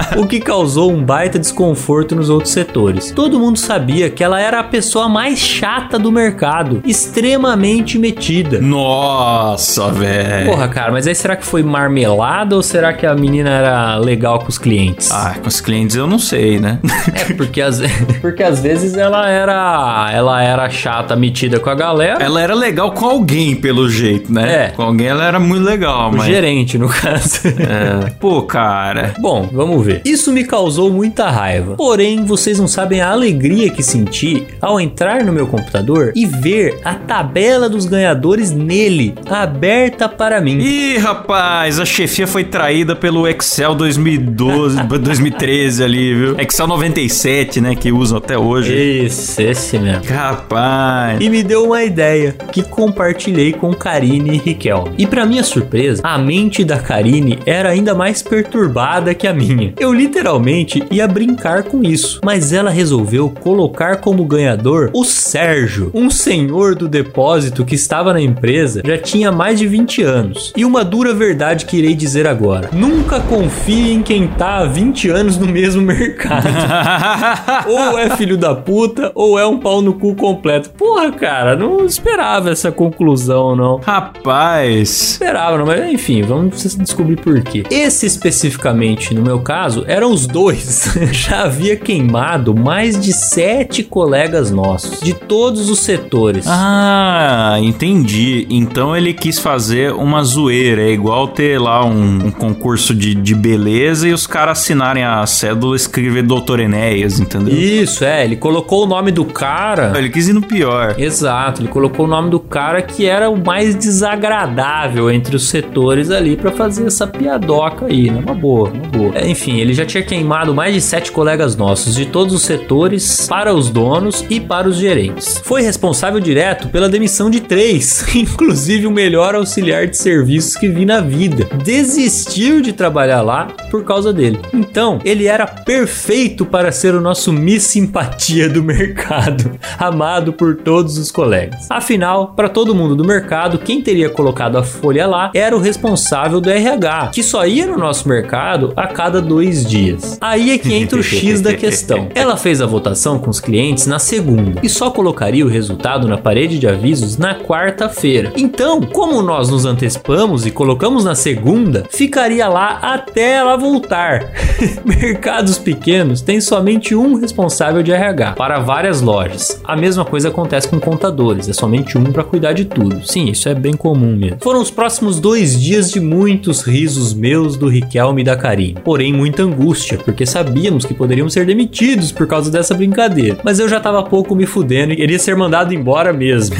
o 0.16 0.26
que 0.26 0.40
causou 0.40 0.92
um 0.92 1.02
baita 1.02 1.38
desconforto 1.38 2.14
nos 2.14 2.28
outros 2.30 2.52
setores. 2.52 3.10
Todo 3.10 3.38
mundo 3.38 3.58
sabia 3.58 4.10
que 4.10 4.22
ela 4.22 4.40
era 4.40 4.60
a 4.60 4.64
pessoa 4.64 5.08
mais 5.08 5.38
chata 5.38 5.98
do 5.98 6.10
mercado, 6.10 6.82
extremamente 6.84 7.98
metida. 7.98 8.60
Nossa, 8.60 9.90
velho. 9.90 10.50
Porra, 10.50 10.68
cara, 10.68 10.92
mas 10.92 11.06
aí 11.06 11.14
será 11.14 11.36
que 11.36 11.44
foi 11.44 11.62
marmelada 11.62 12.56
ou 12.56 12.62
será 12.62 12.92
que 12.92 13.06
a 13.06 13.14
menina 13.14 13.50
era 13.50 13.96
legal 13.98 14.38
com 14.38 14.48
os 14.48 14.58
clientes? 14.58 15.10
Ah, 15.10 15.36
com 15.40 15.48
os 15.48 15.60
clientes 15.60 15.96
eu 15.96 16.06
não 16.06 16.18
sei, 16.18 16.58
né? 16.58 16.78
É, 17.14 17.34
porque 17.34 17.60
às, 17.60 17.80
porque 18.22 18.42
às 18.42 18.60
vezes 18.60 18.96
ela 18.96 19.28
era 19.28 20.08
ela 20.12 20.42
era 20.42 20.70
chata, 20.70 21.14
metida 21.16 21.58
com 21.60 21.68
a 21.68 21.74
galera. 21.74 22.22
Ela 22.22 22.40
era 22.40 22.54
legal 22.54 22.92
com 22.92 23.04
alguém, 23.04 23.54
pelo 23.54 23.88
jeito, 23.88 24.32
né? 24.32 24.66
É. 24.66 24.68
Com 24.68 24.82
alguém 24.82 25.08
ela 25.08 25.24
era 25.24 25.38
muito 25.38 25.64
legal, 25.64 26.10
O 26.10 26.16
mas... 26.16 26.26
gerente, 26.26 26.78
no 26.78 26.88
caso. 26.88 27.40
É. 27.48 28.10
Pô, 28.20 28.42
cara... 28.42 29.14
Bom, 29.18 29.48
vamos 29.52 29.81
ver. 29.82 30.02
Isso 30.04 30.32
me 30.32 30.44
causou 30.44 30.90
muita 30.90 31.28
raiva. 31.30 31.74
Porém, 31.76 32.24
vocês 32.24 32.58
não 32.58 32.68
sabem 32.68 33.00
a 33.00 33.10
alegria 33.10 33.70
que 33.70 33.82
senti 33.82 34.46
ao 34.60 34.80
entrar 34.80 35.24
no 35.24 35.32
meu 35.32 35.46
computador 35.46 36.12
e 36.14 36.26
ver 36.26 36.78
a 36.84 36.94
tabela 36.94 37.68
dos 37.68 37.86
ganhadores 37.86 38.50
nele, 38.50 39.14
aberta 39.28 40.08
para 40.08 40.40
mim. 40.40 40.58
Ih, 40.58 40.98
rapaz, 40.98 41.78
a 41.78 41.84
chefia 41.84 42.26
foi 42.26 42.44
traída 42.44 42.94
pelo 42.94 43.26
Excel 43.28 43.74
2012, 43.74 44.82
2013 44.82 45.82
ali, 45.84 46.14
viu? 46.14 46.40
Excel 46.40 46.66
97, 46.66 47.60
né, 47.60 47.74
que 47.74 47.92
usam 47.92 48.18
até 48.18 48.38
hoje. 48.38 48.74
Esse, 48.74 49.42
esse 49.42 49.78
mesmo. 49.78 50.04
Rapaz. 50.04 51.20
E 51.20 51.28
me 51.28 51.42
deu 51.42 51.64
uma 51.64 51.82
ideia 51.82 52.34
que 52.50 52.62
compartilhei 52.62 53.52
com 53.52 53.72
Karine 53.74 54.36
e 54.36 54.38
Riquelme. 54.38 54.94
E 54.98 55.06
para 55.06 55.26
minha 55.26 55.42
surpresa, 55.42 56.02
a 56.04 56.18
mente 56.18 56.64
da 56.64 56.78
Karine 56.78 57.38
era 57.46 57.70
ainda 57.70 57.94
mais 57.94 58.22
perturbada 58.22 59.14
que 59.14 59.26
a 59.26 59.32
minha. 59.32 59.61
Eu 59.78 59.92
literalmente 59.92 60.82
ia 60.90 61.06
brincar 61.06 61.64
com 61.64 61.82
isso, 61.82 62.20
mas 62.24 62.52
ela 62.52 62.70
resolveu 62.70 63.30
colocar 63.30 63.96
como 63.96 64.24
ganhador 64.24 64.90
o 64.92 65.04
Sérgio, 65.04 65.90
um 65.94 66.10
senhor 66.10 66.74
do 66.74 66.88
depósito 66.88 67.64
que 67.64 67.74
estava 67.74 68.12
na 68.12 68.20
empresa 68.20 68.82
já 68.84 68.98
tinha 68.98 69.30
mais 69.30 69.58
de 69.58 69.66
20 69.66 70.02
anos. 70.02 70.52
E 70.56 70.64
uma 70.64 70.84
dura 70.84 71.14
verdade 71.14 71.66
que 71.66 71.76
irei 71.76 71.94
dizer 71.94 72.26
agora: 72.26 72.70
nunca 72.72 73.20
confie 73.20 73.92
em 73.92 74.02
quem 74.02 74.26
tá 74.26 74.58
há 74.58 74.64
20 74.64 75.08
anos 75.10 75.38
no 75.38 75.46
mesmo 75.46 75.82
mercado. 75.82 76.46
ou 77.68 77.98
é 77.98 78.16
filho 78.16 78.36
da 78.36 78.54
puta, 78.54 79.12
ou 79.14 79.38
é 79.38 79.46
um 79.46 79.58
pau 79.58 79.80
no 79.80 79.94
cu 79.94 80.14
completo. 80.14 80.70
Porra, 80.70 81.10
cara, 81.12 81.56
não 81.56 81.84
esperava 81.84 82.50
essa 82.50 82.70
conclusão, 82.72 83.54
não. 83.54 83.76
Rapaz. 83.76 85.12
Esperava, 85.12 85.58
não, 85.58 85.66
mas 85.66 85.92
enfim, 85.92 86.22
vamos 86.22 86.76
descobrir 86.76 87.16
por 87.16 87.40
quê. 87.42 87.62
Esse 87.70 88.06
especificamente, 88.06 89.14
no 89.14 89.22
meu 89.22 89.40
caso, 89.40 89.51
eram 89.86 90.12
os 90.12 90.26
dois. 90.26 90.96
Já 91.12 91.44
havia 91.44 91.76
queimado 91.76 92.54
mais 92.54 92.98
de 92.98 93.12
sete 93.12 93.82
colegas 93.82 94.50
nossos, 94.50 95.00
de 95.00 95.14
todos 95.14 95.68
os 95.68 95.80
setores. 95.80 96.46
Ah, 96.48 97.56
entendi. 97.60 98.46
Então 98.50 98.96
ele 98.96 99.12
quis 99.12 99.38
fazer 99.38 99.92
uma 99.92 100.22
zoeira. 100.22 100.82
É 100.82 100.90
igual 100.90 101.28
ter 101.28 101.60
lá 101.60 101.84
um, 101.84 102.26
um 102.26 102.30
concurso 102.30 102.94
de, 102.94 103.14
de 103.14 103.34
beleza 103.34 104.08
e 104.08 104.12
os 104.12 104.26
caras 104.26 104.58
assinarem 104.58 105.04
a 105.04 105.24
cédula 105.26 105.74
e 105.74 105.76
escrever 105.76 106.22
Doutor 106.22 106.60
Enéas, 106.60 107.18
entendeu? 107.18 107.54
Isso, 107.54 108.04
é, 108.04 108.24
ele 108.24 108.36
colocou 108.36 108.84
o 108.84 108.86
nome 108.86 109.10
do 109.10 109.24
cara. 109.24 109.92
Ele 109.96 110.08
quis 110.08 110.28
ir 110.28 110.32
no 110.32 110.42
pior. 110.42 110.94
Exato, 110.98 111.60
ele 111.60 111.68
colocou 111.68 112.06
o 112.06 112.08
nome 112.08 112.30
do 112.30 112.40
cara 112.40 112.82
que 112.82 113.06
era 113.06 113.28
o 113.28 113.36
mais 113.36 113.74
desagradável 113.74 115.10
entre 115.10 115.36
os 115.36 115.48
setores 115.48 116.10
ali 116.10 116.36
pra 116.36 116.50
fazer 116.50 116.86
essa 116.86 117.06
piadoca 117.06 117.86
aí, 117.86 118.10
né? 118.10 118.22
Uma 118.24 118.34
boa, 118.34 118.70
uma 118.70 118.86
boa. 118.88 119.12
É, 119.14 119.28
enfim, 119.28 119.41
ele 119.50 119.74
já 119.74 119.84
tinha 119.84 120.02
queimado 120.02 120.54
mais 120.54 120.74
de 120.74 120.80
sete 120.80 121.10
colegas 121.10 121.56
nossos 121.56 121.94
de 121.94 122.06
todos 122.06 122.34
os 122.34 122.42
setores 122.42 123.26
para 123.26 123.54
os 123.54 123.70
donos 123.70 124.24
e 124.28 124.40
para 124.40 124.68
os 124.68 124.76
gerentes. 124.76 125.40
Foi 125.44 125.62
responsável 125.62 126.20
direto 126.20 126.68
pela 126.68 126.88
demissão 126.88 127.30
de 127.30 127.40
três, 127.40 128.04
inclusive 128.14 128.86
o 128.86 128.90
melhor 128.90 129.34
auxiliar 129.34 129.86
de 129.86 129.96
serviços 129.96 130.56
que 130.56 130.68
vi 130.68 130.84
na 130.84 131.00
vida. 131.00 131.44
Desistiu 131.64 132.60
de 132.60 132.72
trabalhar 132.72 133.22
lá 133.22 133.48
por 133.70 133.84
causa 133.84 134.12
dele. 134.12 134.38
Então, 134.52 134.98
ele 135.04 135.26
era 135.26 135.46
perfeito 135.46 136.44
para 136.44 136.72
ser 136.72 136.94
o 136.94 137.00
nosso 137.00 137.32
Miss 137.32 137.64
Simpatia 137.64 138.48
do 138.48 138.62
mercado, 138.62 139.58
amado 139.78 140.32
por 140.32 140.56
todos 140.56 140.98
os 140.98 141.10
colegas. 141.10 141.66
Afinal, 141.70 142.28
para 142.34 142.48
todo 142.48 142.74
mundo 142.74 142.94
do 142.94 143.04
mercado, 143.04 143.58
quem 143.58 143.80
teria 143.80 144.10
colocado 144.10 144.56
a 144.56 144.62
folha 144.62 145.06
lá 145.06 145.30
era 145.34 145.56
o 145.56 145.60
responsável 145.60 146.40
do 146.40 146.50
RH, 146.50 147.08
que 147.08 147.22
só 147.22 147.46
ia 147.46 147.66
no 147.66 147.78
nosso 147.78 148.08
mercado 148.08 148.72
a 148.76 148.86
cada 148.86 149.20
dois 149.32 149.64
dias. 149.64 150.18
Aí 150.20 150.50
é 150.50 150.58
que 150.58 150.74
entra 150.74 150.98
o 150.98 151.02
X 151.02 151.40
da 151.40 151.54
questão. 151.54 152.08
Ela 152.14 152.36
fez 152.36 152.60
a 152.60 152.66
votação 152.66 153.18
com 153.18 153.30
os 153.30 153.40
clientes 153.40 153.86
na 153.86 153.98
segunda 153.98 154.60
e 154.62 154.68
só 154.68 154.90
colocaria 154.90 155.42
o 155.42 155.48
resultado 155.48 156.06
na 156.06 156.18
parede 156.18 156.58
de 156.58 156.68
avisos 156.68 157.16
na 157.16 157.34
quarta-feira. 157.34 158.30
Então, 158.36 158.82
como 158.82 159.22
nós 159.22 159.48
nos 159.48 159.64
antecipamos 159.64 160.44
e 160.44 160.50
colocamos 160.50 161.02
na 161.02 161.14
segunda, 161.14 161.86
ficaria 161.88 162.46
lá 162.46 162.78
até 162.82 163.36
ela 163.36 163.56
voltar. 163.56 164.30
Mercados 164.84 165.58
pequenos 165.58 166.20
têm 166.20 166.38
somente 166.38 166.94
um 166.94 167.14
responsável 167.14 167.82
de 167.82 167.90
RH 167.90 168.32
para 168.32 168.58
várias 168.58 169.00
lojas. 169.00 169.62
A 169.64 169.74
mesma 169.74 170.04
coisa 170.04 170.28
acontece 170.28 170.68
com 170.68 170.78
contadores, 170.78 171.48
é 171.48 171.54
somente 171.54 171.96
um 171.96 172.04
para 172.04 172.22
cuidar 172.22 172.52
de 172.52 172.66
tudo. 172.66 173.00
Sim, 173.06 173.30
isso 173.30 173.48
é 173.48 173.54
bem 173.54 173.72
comum 173.72 174.14
mesmo. 174.14 174.36
Foram 174.42 174.60
os 174.60 174.70
próximos 174.70 175.18
dois 175.18 175.58
dias 175.58 175.90
de 175.90 176.00
muitos 176.00 176.60
risos 176.60 177.14
meus, 177.14 177.56
do 177.56 177.66
Riquelme 177.66 178.20
e 178.20 178.24
da 178.24 178.36
Karine. 178.36 178.76
Porém, 178.84 179.14
muita 179.22 179.44
angústia, 179.44 179.98
porque 179.98 180.26
sabíamos 180.26 180.84
que 180.84 180.92
poderíamos 180.92 181.32
ser 181.32 181.46
demitidos 181.46 182.10
por 182.10 182.26
causa 182.26 182.50
dessa 182.50 182.74
brincadeira. 182.74 183.38
Mas 183.44 183.60
eu 183.60 183.68
já 183.68 183.78
tava 183.78 184.02
pouco 184.02 184.34
me 184.34 184.46
fudendo 184.46 184.92
e 184.92 184.96
queria 184.96 185.18
ser 185.18 185.36
mandado 185.36 185.72
embora 185.72 186.12
mesmo. 186.12 186.56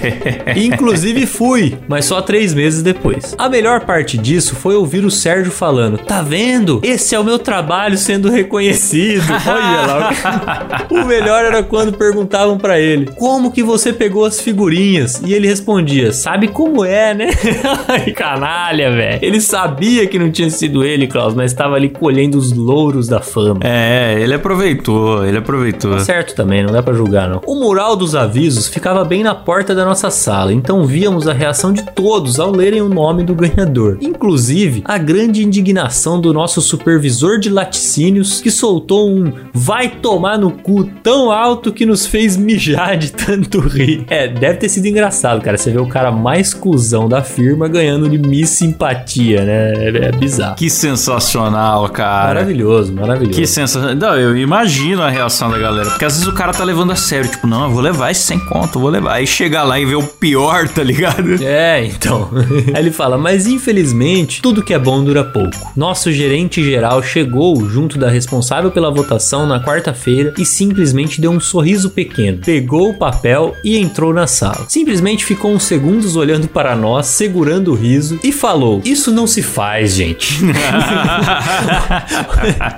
Inclusive 0.56 1.26
fui, 1.26 1.76
mas 1.86 2.06
só 2.06 2.22
três 2.22 2.54
meses 2.54 2.82
depois. 2.82 3.34
A 3.36 3.50
melhor 3.50 3.82
parte 3.82 4.16
disso 4.16 4.56
foi 4.56 4.74
ouvir 4.74 5.04
o 5.04 5.10
Sérgio 5.10 5.52
falando: 5.52 5.98
Tá 5.98 6.22
vendo? 6.22 6.80
Esse 6.82 7.14
é 7.14 7.20
o 7.20 7.24
meu 7.24 7.38
trabalho 7.38 7.98
sendo 7.98 8.30
reconhecido. 8.30 9.26
Olha 9.46 9.86
lá. 9.86 10.86
o 10.90 11.04
melhor 11.04 11.44
era 11.44 11.62
quando 11.62 11.92
perguntavam 11.92 12.56
pra 12.56 12.80
ele: 12.80 13.10
Como 13.18 13.52
que 13.52 13.62
você 13.62 13.92
pegou 13.92 14.24
as 14.24 14.40
figurinhas? 14.40 15.20
E 15.22 15.34
ele 15.34 15.46
respondia: 15.46 16.14
Sabe 16.14 16.48
como 16.48 16.82
é, 16.82 17.12
né? 17.12 17.28
Ai, 17.88 18.10
canalha, 18.12 18.90
velho. 18.90 19.18
Ele 19.20 19.38
sabia 19.38 20.06
que 20.06 20.18
não 20.18 20.30
tinha 20.30 20.48
sido 20.48 20.82
ele, 20.82 21.06
Klaus, 21.06 21.34
mas 21.34 21.52
estava 21.52 21.76
ali 21.76 21.90
colhendo 22.06 22.38
os 22.38 22.52
louros 22.52 23.08
da 23.08 23.20
fama. 23.20 23.58
É, 23.64 24.16
ele 24.20 24.32
aproveitou, 24.32 25.26
ele 25.26 25.38
aproveitou. 25.38 25.90
Tá 25.90 25.98
certo 25.98 26.36
também, 26.36 26.62
não 26.62 26.72
dá 26.72 26.80
pra 26.80 26.94
julgar 26.94 27.28
não. 27.28 27.40
O 27.44 27.56
mural 27.56 27.96
dos 27.96 28.14
avisos 28.14 28.68
ficava 28.68 29.04
bem 29.04 29.24
na 29.24 29.34
porta 29.34 29.74
da 29.74 29.84
nossa 29.84 30.08
sala, 30.08 30.52
então 30.52 30.86
víamos 30.86 31.26
a 31.26 31.32
reação 31.32 31.72
de 31.72 31.82
todos 31.82 32.38
ao 32.38 32.52
lerem 32.52 32.80
o 32.80 32.88
nome 32.88 33.24
do 33.24 33.34
ganhador. 33.34 33.98
Inclusive, 34.00 34.84
a 34.84 34.98
grande 34.98 35.42
indignação 35.42 36.20
do 36.20 36.32
nosso 36.32 36.60
supervisor 36.60 37.40
de 37.40 37.50
laticínios, 37.50 38.40
que 38.40 38.52
soltou 38.52 39.10
um 39.10 39.32
vai 39.52 39.88
tomar 39.88 40.38
no 40.38 40.52
cu 40.52 40.84
tão 41.02 41.32
alto 41.32 41.72
que 41.72 41.84
nos 41.84 42.06
fez 42.06 42.36
mijar 42.36 42.96
de 42.96 43.10
tanto 43.10 43.58
rir. 43.58 44.04
É, 44.08 44.28
deve 44.28 44.58
ter 44.58 44.68
sido 44.68 44.86
engraçado, 44.86 45.42
cara. 45.42 45.58
Você 45.58 45.72
vê 45.72 45.80
o 45.80 45.88
cara 45.88 46.12
mais 46.12 46.54
cuzão 46.54 47.08
da 47.08 47.20
firma 47.24 47.66
ganhando 47.66 48.08
de 48.08 48.16
Miss 48.16 48.50
Simpatia, 48.50 49.44
né? 49.44 49.72
É, 49.72 49.88
é 50.06 50.12
bizarro. 50.12 50.54
Que 50.54 50.70
sensacional, 50.70 51.88
cara. 51.96 52.34
Maravilhoso, 52.34 52.92
maravilhoso. 52.92 53.38
Que 53.38 53.46
sensacional. 53.46 53.96
Não, 53.96 54.16
eu 54.16 54.36
imagino 54.36 55.02
a 55.02 55.08
reação 55.08 55.50
da 55.50 55.58
galera. 55.58 55.88
Porque 55.88 56.04
às 56.04 56.12
vezes 56.12 56.28
o 56.28 56.32
cara 56.32 56.52
tá 56.52 56.62
levando 56.62 56.92
a 56.92 56.96
sério. 56.96 57.30
Tipo, 57.30 57.46
não, 57.46 57.64
eu 57.64 57.70
vou 57.70 57.80
levar 57.80 58.10
esse 58.10 58.22
sem 58.22 58.38
conto, 58.38 58.76
eu 58.76 58.82
vou 58.82 58.90
levar. 58.90 59.14
Aí 59.14 59.26
chegar 59.26 59.62
lá 59.62 59.80
e 59.80 59.86
ver 59.86 59.94
o 59.94 60.02
pior, 60.02 60.68
tá 60.68 60.82
ligado? 60.82 61.42
É, 61.42 61.84
então. 61.86 62.28
Aí 62.74 62.82
ele 62.82 62.90
fala, 62.90 63.16
mas 63.16 63.46
infelizmente, 63.46 64.42
tudo 64.42 64.62
que 64.62 64.74
é 64.74 64.78
bom 64.78 65.02
dura 65.02 65.24
pouco. 65.24 65.56
Nosso 65.74 66.12
gerente 66.12 66.62
geral 66.62 67.02
chegou 67.02 67.66
junto 67.68 67.98
da 67.98 68.10
responsável 68.10 68.70
pela 68.70 68.90
votação 68.90 69.46
na 69.46 69.62
quarta-feira 69.62 70.34
e 70.36 70.44
simplesmente 70.44 71.20
deu 71.20 71.30
um 71.30 71.40
sorriso 71.40 71.90
pequeno. 71.90 72.38
Pegou 72.44 72.90
o 72.90 72.94
papel 72.94 73.54
e 73.64 73.78
entrou 73.78 74.12
na 74.12 74.26
sala. 74.26 74.66
Simplesmente 74.68 75.24
ficou 75.24 75.52
uns 75.52 75.64
segundos 75.64 76.14
olhando 76.16 76.46
para 76.46 76.76
nós, 76.76 77.06
segurando 77.06 77.72
o 77.72 77.74
riso 77.74 78.18
e 78.22 78.32
falou: 78.32 78.82
Isso 78.84 79.10
não 79.10 79.26
se 79.26 79.42
faz, 79.42 79.94
gente. 79.94 80.40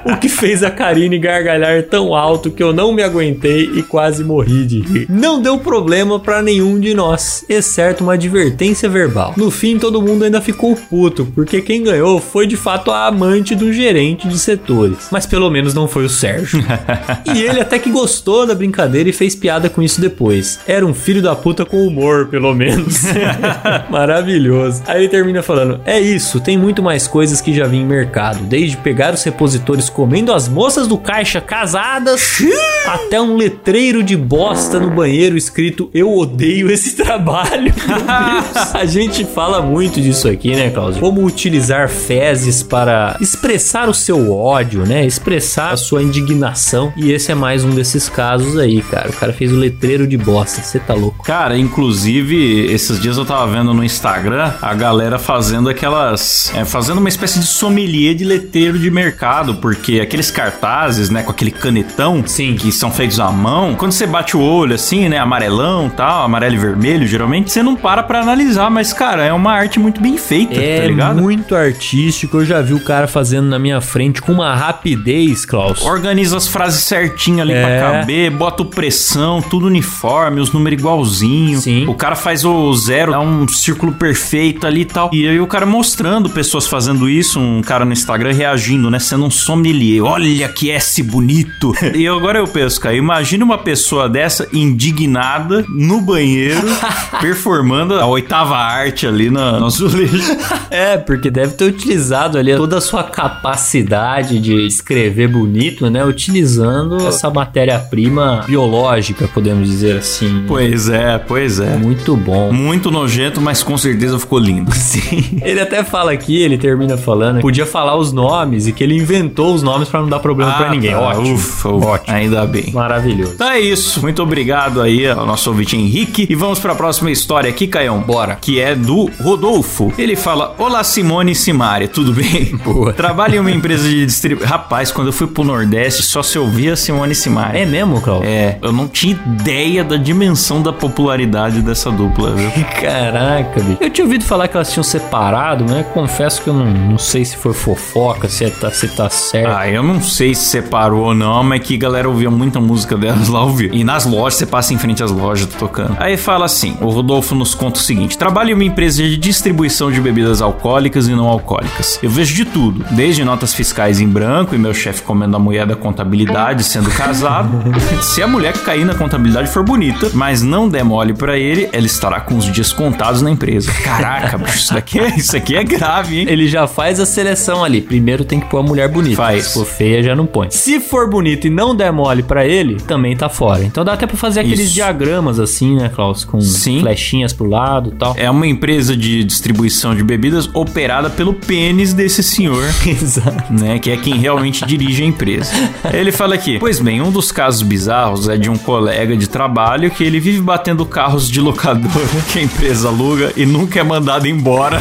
o 0.04 0.16
que 0.16 0.28
fez 0.28 0.62
a 0.62 0.70
Karine 0.70 1.18
gargalhar 1.18 1.82
tão 1.84 2.14
alto 2.14 2.50
que 2.50 2.62
eu 2.62 2.72
não 2.72 2.92
me 2.92 3.02
aguentei 3.02 3.64
e 3.74 3.82
quase 3.82 4.24
morri 4.24 4.64
de 4.64 4.80
rir. 4.80 5.06
Não 5.08 5.40
deu 5.40 5.58
problema 5.58 6.18
para 6.18 6.42
nenhum 6.42 6.78
de 6.78 6.94
nós, 6.94 7.44
exceto 7.48 8.04
uma 8.04 8.14
advertência 8.14 8.88
verbal. 8.88 9.34
No 9.36 9.50
fim, 9.50 9.78
todo 9.78 10.02
mundo 10.02 10.24
ainda 10.24 10.40
ficou 10.40 10.76
puto, 10.76 11.26
porque 11.34 11.60
quem 11.60 11.82
ganhou 11.82 12.20
foi 12.20 12.46
de 12.46 12.56
fato 12.56 12.90
a 12.90 13.06
amante 13.06 13.54
do 13.54 13.72
gerente 13.72 14.28
de 14.28 14.38
setores. 14.38 15.08
Mas 15.10 15.26
pelo 15.26 15.50
menos 15.50 15.74
não 15.74 15.88
foi 15.88 16.04
o 16.04 16.08
Sérgio. 16.08 16.62
e 17.34 17.42
ele 17.42 17.60
até 17.60 17.78
que 17.78 17.90
gostou 17.90 18.46
da 18.46 18.54
brincadeira 18.54 19.08
e 19.08 19.12
fez 19.12 19.34
piada 19.34 19.68
com 19.68 19.82
isso 19.82 20.00
depois. 20.00 20.60
Era 20.66 20.84
um 20.84 20.94
filho 20.94 21.22
da 21.22 21.34
puta 21.34 21.64
com 21.64 21.86
humor, 21.86 22.26
pelo 22.28 22.54
menos. 22.54 23.02
Maravilhoso. 23.90 24.82
Aí 24.86 25.00
ele 25.00 25.08
termina 25.08 25.42
falando: 25.42 25.80
É 25.84 25.98
isso, 25.98 26.40
tem 26.40 26.56
muito 26.56 26.82
mais 26.82 27.06
coisas 27.06 27.40
que 27.40 27.54
já 27.54 27.66
vi 27.66 27.78
em 27.78 27.86
mercado, 27.86 28.44
desde 28.44 28.76
pegar 28.88 29.12
os 29.12 29.22
repositores 29.22 29.90
comendo 29.90 30.32
as 30.32 30.48
moças 30.48 30.88
do 30.88 30.96
caixa 30.96 31.42
casadas, 31.42 32.38
até 32.86 33.20
um 33.20 33.36
letreiro 33.36 34.02
de 34.02 34.16
bosta 34.16 34.80
no 34.80 34.88
banheiro 34.88 35.36
escrito 35.36 35.90
Eu 35.92 36.16
odeio 36.16 36.70
esse 36.70 36.96
trabalho. 36.96 37.70
A 38.72 38.86
gente 38.86 39.26
fala 39.26 39.60
muito 39.60 40.00
disso 40.00 40.26
aqui, 40.26 40.56
né, 40.56 40.70
Cláudio? 40.70 41.00
Como 41.00 41.22
utilizar 41.22 41.90
fezes 41.90 42.62
para 42.62 43.14
expressar 43.20 43.90
o 43.90 43.94
seu 43.94 44.32
ódio, 44.32 44.86
né? 44.86 45.04
Expressar 45.04 45.72
a 45.72 45.76
sua 45.76 46.02
indignação. 46.02 46.90
E 46.96 47.12
esse 47.12 47.30
é 47.30 47.34
mais 47.34 47.64
um 47.64 47.74
desses 47.74 48.08
casos 48.08 48.56
aí, 48.56 48.80
cara. 48.80 49.10
O 49.10 49.12
cara 49.12 49.34
fez 49.34 49.52
o 49.52 49.56
letreiro 49.56 50.06
de 50.06 50.16
bosta. 50.16 50.62
Você 50.62 50.78
tá 50.78 50.94
louco. 50.94 51.22
Cara, 51.24 51.58
inclusive, 51.58 52.64
esses 52.72 52.98
dias 52.98 53.18
eu 53.18 53.26
tava 53.26 53.52
vendo 53.52 53.74
no 53.74 53.84
Instagram 53.84 54.54
a 54.62 54.72
galera 54.72 55.18
fazendo 55.18 55.68
aquelas. 55.68 56.50
é, 56.54 56.64
fazendo 56.64 57.00
uma 57.00 57.08
espécie 57.10 57.38
de 57.38 57.46
sommelier 57.46 58.14
de 58.14 58.24
letreiro 58.24 58.77
de 58.78 58.90
mercado, 58.90 59.54
porque 59.56 60.00
aqueles 60.00 60.30
cartazes, 60.30 61.10
né, 61.10 61.22
com 61.22 61.30
aquele 61.30 61.50
canetão 61.50 62.22
Sim. 62.26 62.54
que 62.56 62.70
são 62.72 62.90
feitos 62.90 63.18
à 63.20 63.30
mão, 63.30 63.74
quando 63.74 63.92
você 63.92 64.06
bate 64.06 64.36
o 64.36 64.40
olho 64.40 64.74
assim, 64.74 65.08
né, 65.08 65.18
amarelão 65.18 65.88
tal, 65.88 66.22
amarelo 66.24 66.54
e 66.54 66.58
vermelho, 66.58 67.06
geralmente, 67.06 67.50
você 67.50 67.62
não 67.62 67.76
para 67.76 68.02
pra 68.02 68.20
analisar, 68.20 68.70
mas, 68.70 68.92
cara, 68.92 69.24
é 69.24 69.32
uma 69.32 69.52
arte 69.52 69.78
muito 69.78 70.00
bem 70.00 70.16
feita, 70.16 70.54
tá 70.54 70.60
É 70.60 70.86
ligado? 70.86 71.20
muito 71.20 71.54
artístico. 71.54 72.38
Eu 72.38 72.44
já 72.44 72.60
vi 72.60 72.74
o 72.74 72.80
cara 72.80 73.06
fazendo 73.06 73.46
na 73.48 73.58
minha 73.58 73.80
frente 73.80 74.20
com 74.22 74.32
uma 74.32 74.54
rapidez, 74.54 75.44
Klaus. 75.44 75.82
Organiza 75.82 76.36
as 76.36 76.46
frases 76.48 76.84
certinho 76.84 77.40
ali 77.42 77.52
É. 77.52 77.62
pra 77.62 77.92
caber, 78.00 78.30
bota 78.30 78.62
o 78.62 78.66
pressão, 78.66 79.40
tudo 79.42 79.66
uniforme, 79.66 80.40
os 80.40 80.52
números 80.52 80.78
igualzinho. 80.78 81.60
Sim. 81.60 81.86
O 81.86 81.94
cara 81.94 82.14
faz 82.16 82.44
o 82.44 82.72
zero, 82.74 83.12
dá 83.12 83.20
um 83.20 83.46
círculo 83.48 83.92
perfeito 83.92 84.66
ali 84.66 84.82
e 84.82 84.84
tal. 84.84 85.10
E 85.12 85.26
aí 85.28 85.40
o 85.40 85.46
cara 85.46 85.66
mostrando 85.66 86.28
pessoas 86.30 86.66
fazendo 86.66 87.08
isso, 87.08 87.38
um 87.40 87.62
cara 87.62 87.84
no 87.84 87.92
Instagram 87.92 88.32
reagindo, 88.68 88.90
né? 88.90 88.98
Sendo 88.98 89.24
um 89.24 89.30
sommelier. 89.30 90.04
Olha 90.04 90.48
que 90.48 90.70
S 90.70 91.02
bonito. 91.02 91.72
e 91.94 92.06
agora 92.06 92.38
eu 92.38 92.46
penso, 92.46 92.80
cara, 92.80 92.94
imagina 92.94 93.44
uma 93.44 93.58
pessoa 93.58 94.08
dessa 94.08 94.46
indignada 94.52 95.64
no 95.68 96.00
banheiro, 96.00 96.66
performando 97.20 97.94
a 97.94 98.06
oitava 98.06 98.56
arte 98.56 99.06
ali 99.06 99.30
na, 99.30 99.58
no 99.58 99.66
azulejo. 99.66 100.18
É, 100.70 100.98
porque 100.98 101.30
deve 101.30 101.54
ter 101.54 101.64
utilizado 101.64 102.36
ali 102.36 102.54
toda 102.54 102.76
a 102.78 102.80
sua 102.80 103.02
capacidade 103.02 104.38
de 104.38 104.66
escrever 104.66 105.28
bonito, 105.28 105.88
né? 105.88 106.04
Utilizando 106.04 107.06
essa 107.06 107.30
matéria-prima 107.30 108.44
biológica, 108.46 109.26
podemos 109.28 109.68
dizer 109.68 109.98
assim. 109.98 110.44
Pois 110.46 110.88
é, 110.88 111.16
pois 111.16 111.58
é. 111.58 111.76
Muito 111.76 112.14
bom. 112.16 112.52
Muito 112.52 112.90
nojento, 112.90 113.40
mas 113.40 113.62
com 113.62 113.78
certeza 113.78 114.18
ficou 114.18 114.38
lindo. 114.38 114.70
Sim. 114.74 115.40
Ele 115.42 115.60
até 115.60 115.82
fala 115.82 116.12
aqui, 116.12 116.42
ele 116.42 116.58
termina 116.58 116.96
falando, 116.96 117.40
podia 117.40 117.66
falar 117.66 117.96
os 117.96 118.12
nomes 118.12 118.57
e 118.66 118.72
que 118.72 118.82
ele 118.82 118.96
inventou 118.96 119.54
os 119.54 119.62
nomes 119.62 119.88
pra 119.88 120.00
não 120.00 120.08
dar 120.08 120.18
problema 120.18 120.52
pra 120.52 120.70
ninguém. 120.70 120.92
tá. 120.92 121.00
Ótimo. 121.00 121.34
Ufa, 121.34 121.68
ufa. 121.68 121.86
Ótimo. 121.88 122.16
Ainda 122.16 122.46
bem. 122.46 122.70
Maravilhoso. 122.72 123.32
Então 123.34 123.50
é 123.50 123.60
isso. 123.60 124.00
Muito 124.00 124.22
obrigado 124.22 124.80
aí 124.80 125.06
ao 125.08 125.24
nosso 125.26 125.50
ouvinte 125.50 125.76
Henrique. 125.76 126.26
E 126.28 126.34
vamos 126.34 126.58
pra 126.58 126.74
próxima 126.74 127.10
história 127.10 127.48
aqui, 127.50 127.66
Caião. 127.66 128.00
Bora. 128.00 128.36
Que 128.40 128.60
é 128.60 128.74
do 128.74 129.10
Rodolfo. 129.22 129.92
Ele 129.98 130.16
fala: 130.16 130.54
Olá, 130.58 130.82
Simone 130.84 131.32
e 131.32 131.34
Simária, 131.34 131.88
tudo 131.88 132.12
bem? 132.12 132.56
Boa. 132.64 132.92
Trabalho 132.92 133.36
em 133.36 133.38
uma 133.38 133.50
empresa 133.50 133.88
de 133.88 134.04
distribuição. 134.06 134.48
Rapaz, 134.48 134.90
quando 134.90 135.08
eu 135.08 135.12
fui 135.12 135.26
pro 135.26 135.44
Nordeste, 135.44 136.02
só 136.02 136.22
se 136.22 136.38
ouvia 136.38 136.76
Simone 136.76 137.12
e 137.12 137.14
Simária. 137.14 137.58
É 137.58 137.66
mesmo, 137.66 138.00
Cláudio? 138.00 138.28
É, 138.28 138.58
eu 138.62 138.72
não 138.72 138.88
tinha 138.88 139.18
ideia 139.26 139.84
da 139.84 139.96
dimensão 139.96 140.62
da 140.62 140.72
popularidade 140.72 141.60
dessa 141.60 141.90
dupla, 141.90 142.34
viu? 142.34 142.50
Caraca, 142.80 143.60
bicho. 143.60 143.78
Eu 143.80 143.90
tinha 143.90 144.04
ouvido 144.04 144.24
falar 144.24 144.48
que 144.48 144.56
elas 144.56 144.72
tinham 144.72 144.84
separado, 144.84 145.64
mas 145.68 145.86
confesso 145.88 146.42
que 146.42 146.48
eu 146.48 146.54
não, 146.54 146.66
não 146.66 146.98
sei 146.98 147.24
se 147.24 147.36
foi 147.36 147.52
fofoca, 147.52 148.28
se, 148.28 148.44
é, 148.44 148.47
tá, 148.50 148.70
se 148.70 148.88
tá 148.88 149.08
certo. 149.10 149.50
Ah, 149.50 149.68
eu 149.68 149.82
não 149.82 150.02
sei 150.02 150.34
se 150.34 150.46
separou 150.46 151.06
ou 151.06 151.14
não, 151.14 151.42
mas 151.42 151.60
que 151.62 151.74
a 151.74 151.78
galera 151.78 152.08
ouvia 152.08 152.30
muita 152.30 152.60
música 152.60 152.96
delas 152.96 153.28
lá 153.28 153.42
ouvia. 153.42 153.70
E 153.72 153.84
nas 153.84 154.04
lojas, 154.04 154.38
você 154.38 154.46
passa 154.46 154.74
em 154.74 154.78
frente 154.78 155.02
às 155.02 155.10
lojas 155.10 155.46
tá 155.46 155.58
tocando. 155.58 155.96
Aí 155.98 156.16
fala 156.16 156.44
assim: 156.46 156.76
o 156.80 156.88
Rodolfo 156.88 157.34
nos 157.34 157.54
conta 157.54 157.78
o 157.78 157.82
seguinte: 157.82 158.16
trabalho 158.16 158.50
em 158.50 158.54
uma 158.54 158.64
empresa 158.64 159.02
de 159.02 159.16
distribuição 159.16 159.90
de 159.90 160.00
bebidas 160.00 160.40
alcoólicas 160.40 161.08
e 161.08 161.12
não 161.12 161.26
alcoólicas. 161.26 161.98
Eu 162.02 162.10
vejo 162.10 162.34
de 162.34 162.44
tudo, 162.44 162.84
desde 162.90 163.24
notas 163.24 163.54
fiscais 163.54 164.00
em 164.00 164.08
branco 164.08 164.54
e 164.54 164.58
meu 164.58 164.74
chefe 164.74 165.02
comendo 165.02 165.36
a 165.36 165.38
mulher 165.38 165.66
da 165.66 165.76
contabilidade 165.76 166.64
sendo 166.64 166.90
casado. 166.90 167.48
se 168.02 168.22
a 168.22 168.26
mulher 168.26 168.52
que 168.52 168.60
cair 168.60 168.84
na 168.84 168.94
contabilidade 168.94 169.48
for 169.48 169.62
bonita, 169.62 170.10
mas 170.14 170.42
não 170.42 170.68
der 170.68 170.84
mole 170.84 171.14
pra 171.14 171.36
ele, 171.38 171.68
ela 171.72 171.86
estará 171.86 172.20
com 172.20 172.36
os 172.36 172.50
dias 172.50 172.72
contados 172.72 173.22
na 173.22 173.30
empresa. 173.30 173.72
Caraca, 173.82 174.38
bicho, 174.38 174.58
isso 174.58 174.74
daqui 174.74 174.98
é, 174.98 175.08
isso 175.16 175.36
aqui 175.36 175.56
é 175.56 175.64
grave, 175.64 176.20
hein? 176.20 176.26
Ele 176.28 176.48
já 176.48 176.66
faz 176.66 177.00
a 177.00 177.06
seleção 177.06 177.64
ali. 177.64 177.80
Primeiro 177.80 178.24
tem 178.24 178.37
que 178.40 178.46
pôr 178.46 178.58
a 178.58 178.62
mulher 178.62 178.88
bonita. 178.88 179.16
Faz. 179.16 179.46
Se 179.46 179.54
for 179.54 179.66
feia, 179.66 180.02
já 180.02 180.14
não 180.14 180.26
põe. 180.26 180.48
Se 180.50 180.80
for 180.80 181.08
bonita 181.08 181.46
e 181.46 181.50
não 181.50 181.74
der 181.74 181.92
mole 181.92 182.22
pra 182.22 182.46
ele, 182.46 182.76
também 182.76 183.16
tá 183.16 183.28
fora. 183.28 183.64
Então 183.64 183.84
dá 183.84 183.92
até 183.94 184.06
pra 184.06 184.16
fazer 184.16 184.40
aqueles 184.40 184.60
Isso. 184.66 184.74
diagramas 184.74 185.38
assim, 185.40 185.76
né, 185.76 185.90
Klaus? 185.94 186.24
Com 186.24 186.40
Sim. 186.40 186.80
flechinhas 186.80 187.32
pro 187.32 187.48
lado 187.48 187.90
e 187.94 187.98
tal. 187.98 188.14
É 188.16 188.30
uma 188.30 188.46
empresa 188.46 188.96
de 188.96 189.24
distribuição 189.24 189.94
de 189.94 190.02
bebidas 190.02 190.48
operada 190.54 191.10
pelo 191.10 191.32
pênis 191.34 191.92
desse 191.92 192.22
senhor, 192.22 192.64
Exato. 192.86 193.52
né? 193.52 193.78
Que 193.78 193.90
é 193.90 193.96
quem 193.96 194.14
realmente 194.18 194.64
dirige 194.66 195.02
a 195.02 195.06
empresa. 195.06 195.52
Ele 195.92 196.12
fala 196.12 196.34
aqui: 196.34 196.58
Pois 196.58 196.80
bem, 196.80 197.00
um 197.00 197.10
dos 197.10 197.30
casos 197.32 197.62
bizarros 197.62 198.28
é 198.28 198.36
de 198.36 198.50
um 198.50 198.56
colega 198.56 199.16
de 199.16 199.28
trabalho 199.28 199.90
que 199.90 200.02
ele 200.04 200.20
vive 200.20 200.40
batendo 200.40 200.84
carros 200.86 201.28
de 201.30 201.40
locadora 201.40 201.88
que 202.32 202.38
a 202.38 202.42
empresa 202.42 202.88
aluga 202.88 203.32
e 203.36 203.44
nunca 203.46 203.80
é 203.80 203.82
mandado 203.82 204.26
embora. 204.26 204.80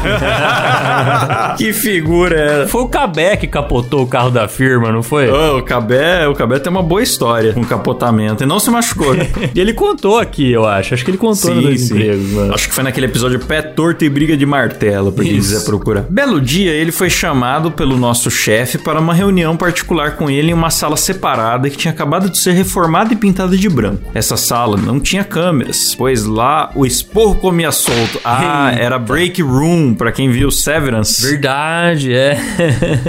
que 1.58 1.74
figura 1.74 2.64
é? 2.64 2.68
Foi 2.68 2.82
o 2.82 2.88
Cabé 2.88 3.36
que 3.48 3.52
capotou 3.54 4.04
o 4.04 4.08
carro 4.08 4.30
da 4.30 4.48
firma, 4.48 4.92
não 4.92 5.02
foi? 5.02 5.30
Ô, 5.30 5.58
o 5.58 5.64
Cabé, 5.64 6.28
o 6.28 6.34
Cabé 6.36 6.60
tem 6.60 6.72
uma 6.72 6.84
boa 6.84 7.02
história 7.02 7.54
com 7.54 7.64
capotamento 7.64 8.44
e 8.44 8.46
não 8.46 8.60
se 8.60 8.70
machucou. 8.70 9.14
né? 9.14 9.28
E 9.56 9.60
ele 9.60 9.74
contou 9.74 10.20
aqui, 10.20 10.52
eu 10.52 10.66
acho. 10.66 10.94
Acho 10.94 11.04
que 11.06 11.10
ele 11.12 11.18
contou 11.18 11.54
no 11.56 11.62
Dois 11.62 11.90
Empregos, 11.90 12.32
mano. 12.32 12.54
Acho 12.54 12.68
que 12.68 12.76
foi 12.76 12.84
naquele 12.84 13.06
episódio 13.08 13.40
Pé 13.40 13.62
Torto 13.62 14.04
e 14.06 14.10
Briga 14.10 14.36
de 14.38 14.46
Martelo, 14.46 15.12
pra 15.12 15.24
quem 15.24 15.36
quiser 15.36 15.64
procurar. 15.64 16.02
Belo 16.10 16.40
dia, 16.42 16.72
ele 16.72 16.92
foi 16.92 17.10
chamado 17.10 17.72
pelo 17.72 17.98
nosso 17.98 18.30
chefe 18.30 18.78
para 18.78 19.00
uma 19.00 19.14
reunião 19.14 19.56
particular 19.58 20.16
com 20.16 20.30
ele 20.30 20.52
em 20.52 20.54
uma 20.54 20.70
sala 20.70 20.98
separada 20.98 21.70
que 21.70 21.78
tinha 21.78 21.92
acabado 21.92 22.30
de 22.30 22.38
ser 22.38 22.52
reformada 22.52 23.14
e 23.14 23.16
pintada 23.16 23.56
de 23.58 23.70
branco. 23.70 24.04
Essa 24.14 24.36
sala 24.38 24.76
não 24.78 25.00
tinha 25.00 25.24
câmeras, 25.24 25.96
pois 25.96 26.26
lá 26.26 26.70
o 26.76 26.86
esporro 26.86 27.36
comia 27.36 27.72
solto. 27.72 28.20
Ah, 28.24 28.70
Eita. 28.72 28.84
era 28.84 29.00
break 29.00 29.42
room, 29.42 29.94
pra 29.96 30.12
quem 30.12 30.30
viu 30.30 30.52
Severance. 30.52 31.22
Verdade, 31.22 32.14
é. 32.14 32.38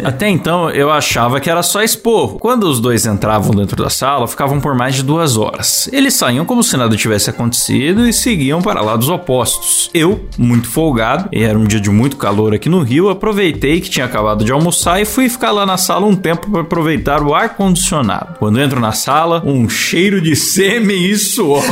Até 0.04 0.27
então 0.28 0.70
eu 0.70 0.90
achava 0.90 1.40
que 1.40 1.50
era 1.50 1.62
só 1.62 1.82
esporro. 1.82 2.38
Quando 2.38 2.64
os 2.64 2.80
dois 2.80 3.06
entravam 3.06 3.54
dentro 3.54 3.82
da 3.82 3.90
sala, 3.90 4.26
ficavam 4.26 4.60
por 4.60 4.74
mais 4.74 4.94
de 4.94 5.02
duas 5.02 5.36
horas. 5.36 5.88
Eles 5.92 6.14
saíam 6.14 6.44
como 6.44 6.62
se 6.62 6.76
nada 6.76 6.96
tivesse 6.96 7.30
acontecido 7.30 8.06
e 8.06 8.12
seguiam 8.12 8.60
para 8.60 8.80
lados 8.80 9.08
opostos. 9.08 9.90
Eu, 9.92 10.28
muito 10.36 10.68
folgado, 10.68 11.28
e 11.32 11.42
era 11.42 11.58
um 11.58 11.64
dia 11.64 11.80
de 11.80 11.90
muito 11.90 12.16
calor 12.16 12.54
aqui 12.54 12.68
no 12.68 12.82
Rio, 12.82 13.08
aproveitei 13.08 13.80
que 13.80 13.90
tinha 13.90 14.06
acabado 14.06 14.44
de 14.44 14.52
almoçar 14.52 15.00
e 15.00 15.04
fui 15.04 15.28
ficar 15.28 15.50
lá 15.50 15.64
na 15.64 15.76
sala 15.76 16.06
um 16.06 16.16
tempo 16.16 16.50
para 16.50 16.62
aproveitar 16.62 17.22
o 17.22 17.34
ar 17.34 17.50
condicionado. 17.50 18.36
Quando 18.38 18.60
entro 18.60 18.80
na 18.80 18.92
sala, 18.92 19.42
um 19.44 19.68
cheiro 19.68 20.20
de 20.20 20.34
sêmen 20.34 21.10
e 21.10 21.16
suor. 21.16 21.62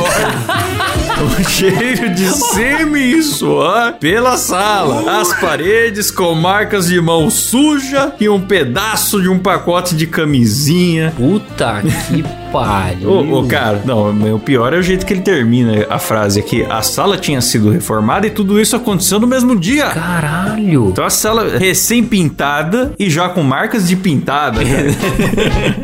um 1.19 1.43
cheiro 1.43 2.13
de 2.13 2.27
sêmen 2.27 3.11
e 3.11 3.23
suor 3.23 3.93
pela 3.93 4.37
sala. 4.37 5.19
As 5.19 5.33
paredes 5.39 6.11
com 6.11 6.33
marcas 6.35 6.87
de 6.87 6.99
mão 7.01 7.29
suja 7.29 8.13
e 8.19 8.29
um 8.29 8.41
pedaço 8.47 9.21
de 9.21 9.29
um 9.29 9.37
pacote 9.37 9.95
de 9.95 10.07
camisinha. 10.07 11.13
Puta 11.15 11.81
que 11.81 12.23
pariu. 12.51 13.09
Ô, 13.09 13.39
ô, 13.39 13.47
cara, 13.47 13.81
não, 13.85 14.11
o 14.35 14.39
pior 14.39 14.73
é 14.73 14.77
o 14.77 14.83
jeito 14.83 15.05
que 15.05 15.13
ele 15.13 15.21
termina 15.21 15.85
a 15.89 15.99
frase 15.99 16.39
aqui. 16.39 16.65
A 16.69 16.81
sala 16.81 17.17
tinha 17.17 17.41
sido 17.41 17.69
reformada 17.69 18.27
e 18.27 18.29
tudo 18.29 18.59
isso 18.59 18.75
aconteceu 18.75 19.19
no 19.19 19.27
mesmo 19.27 19.55
dia. 19.55 19.87
Caralho. 19.87 20.89
Então 20.89 21.05
a 21.05 21.09
sala 21.09 21.57
recém-pintada 21.57 22.93
e 22.97 23.09
já 23.09 23.29
com 23.29 23.43
marcas 23.43 23.87
de 23.87 23.95
pintada, 23.95 24.63
cara. 24.63 24.87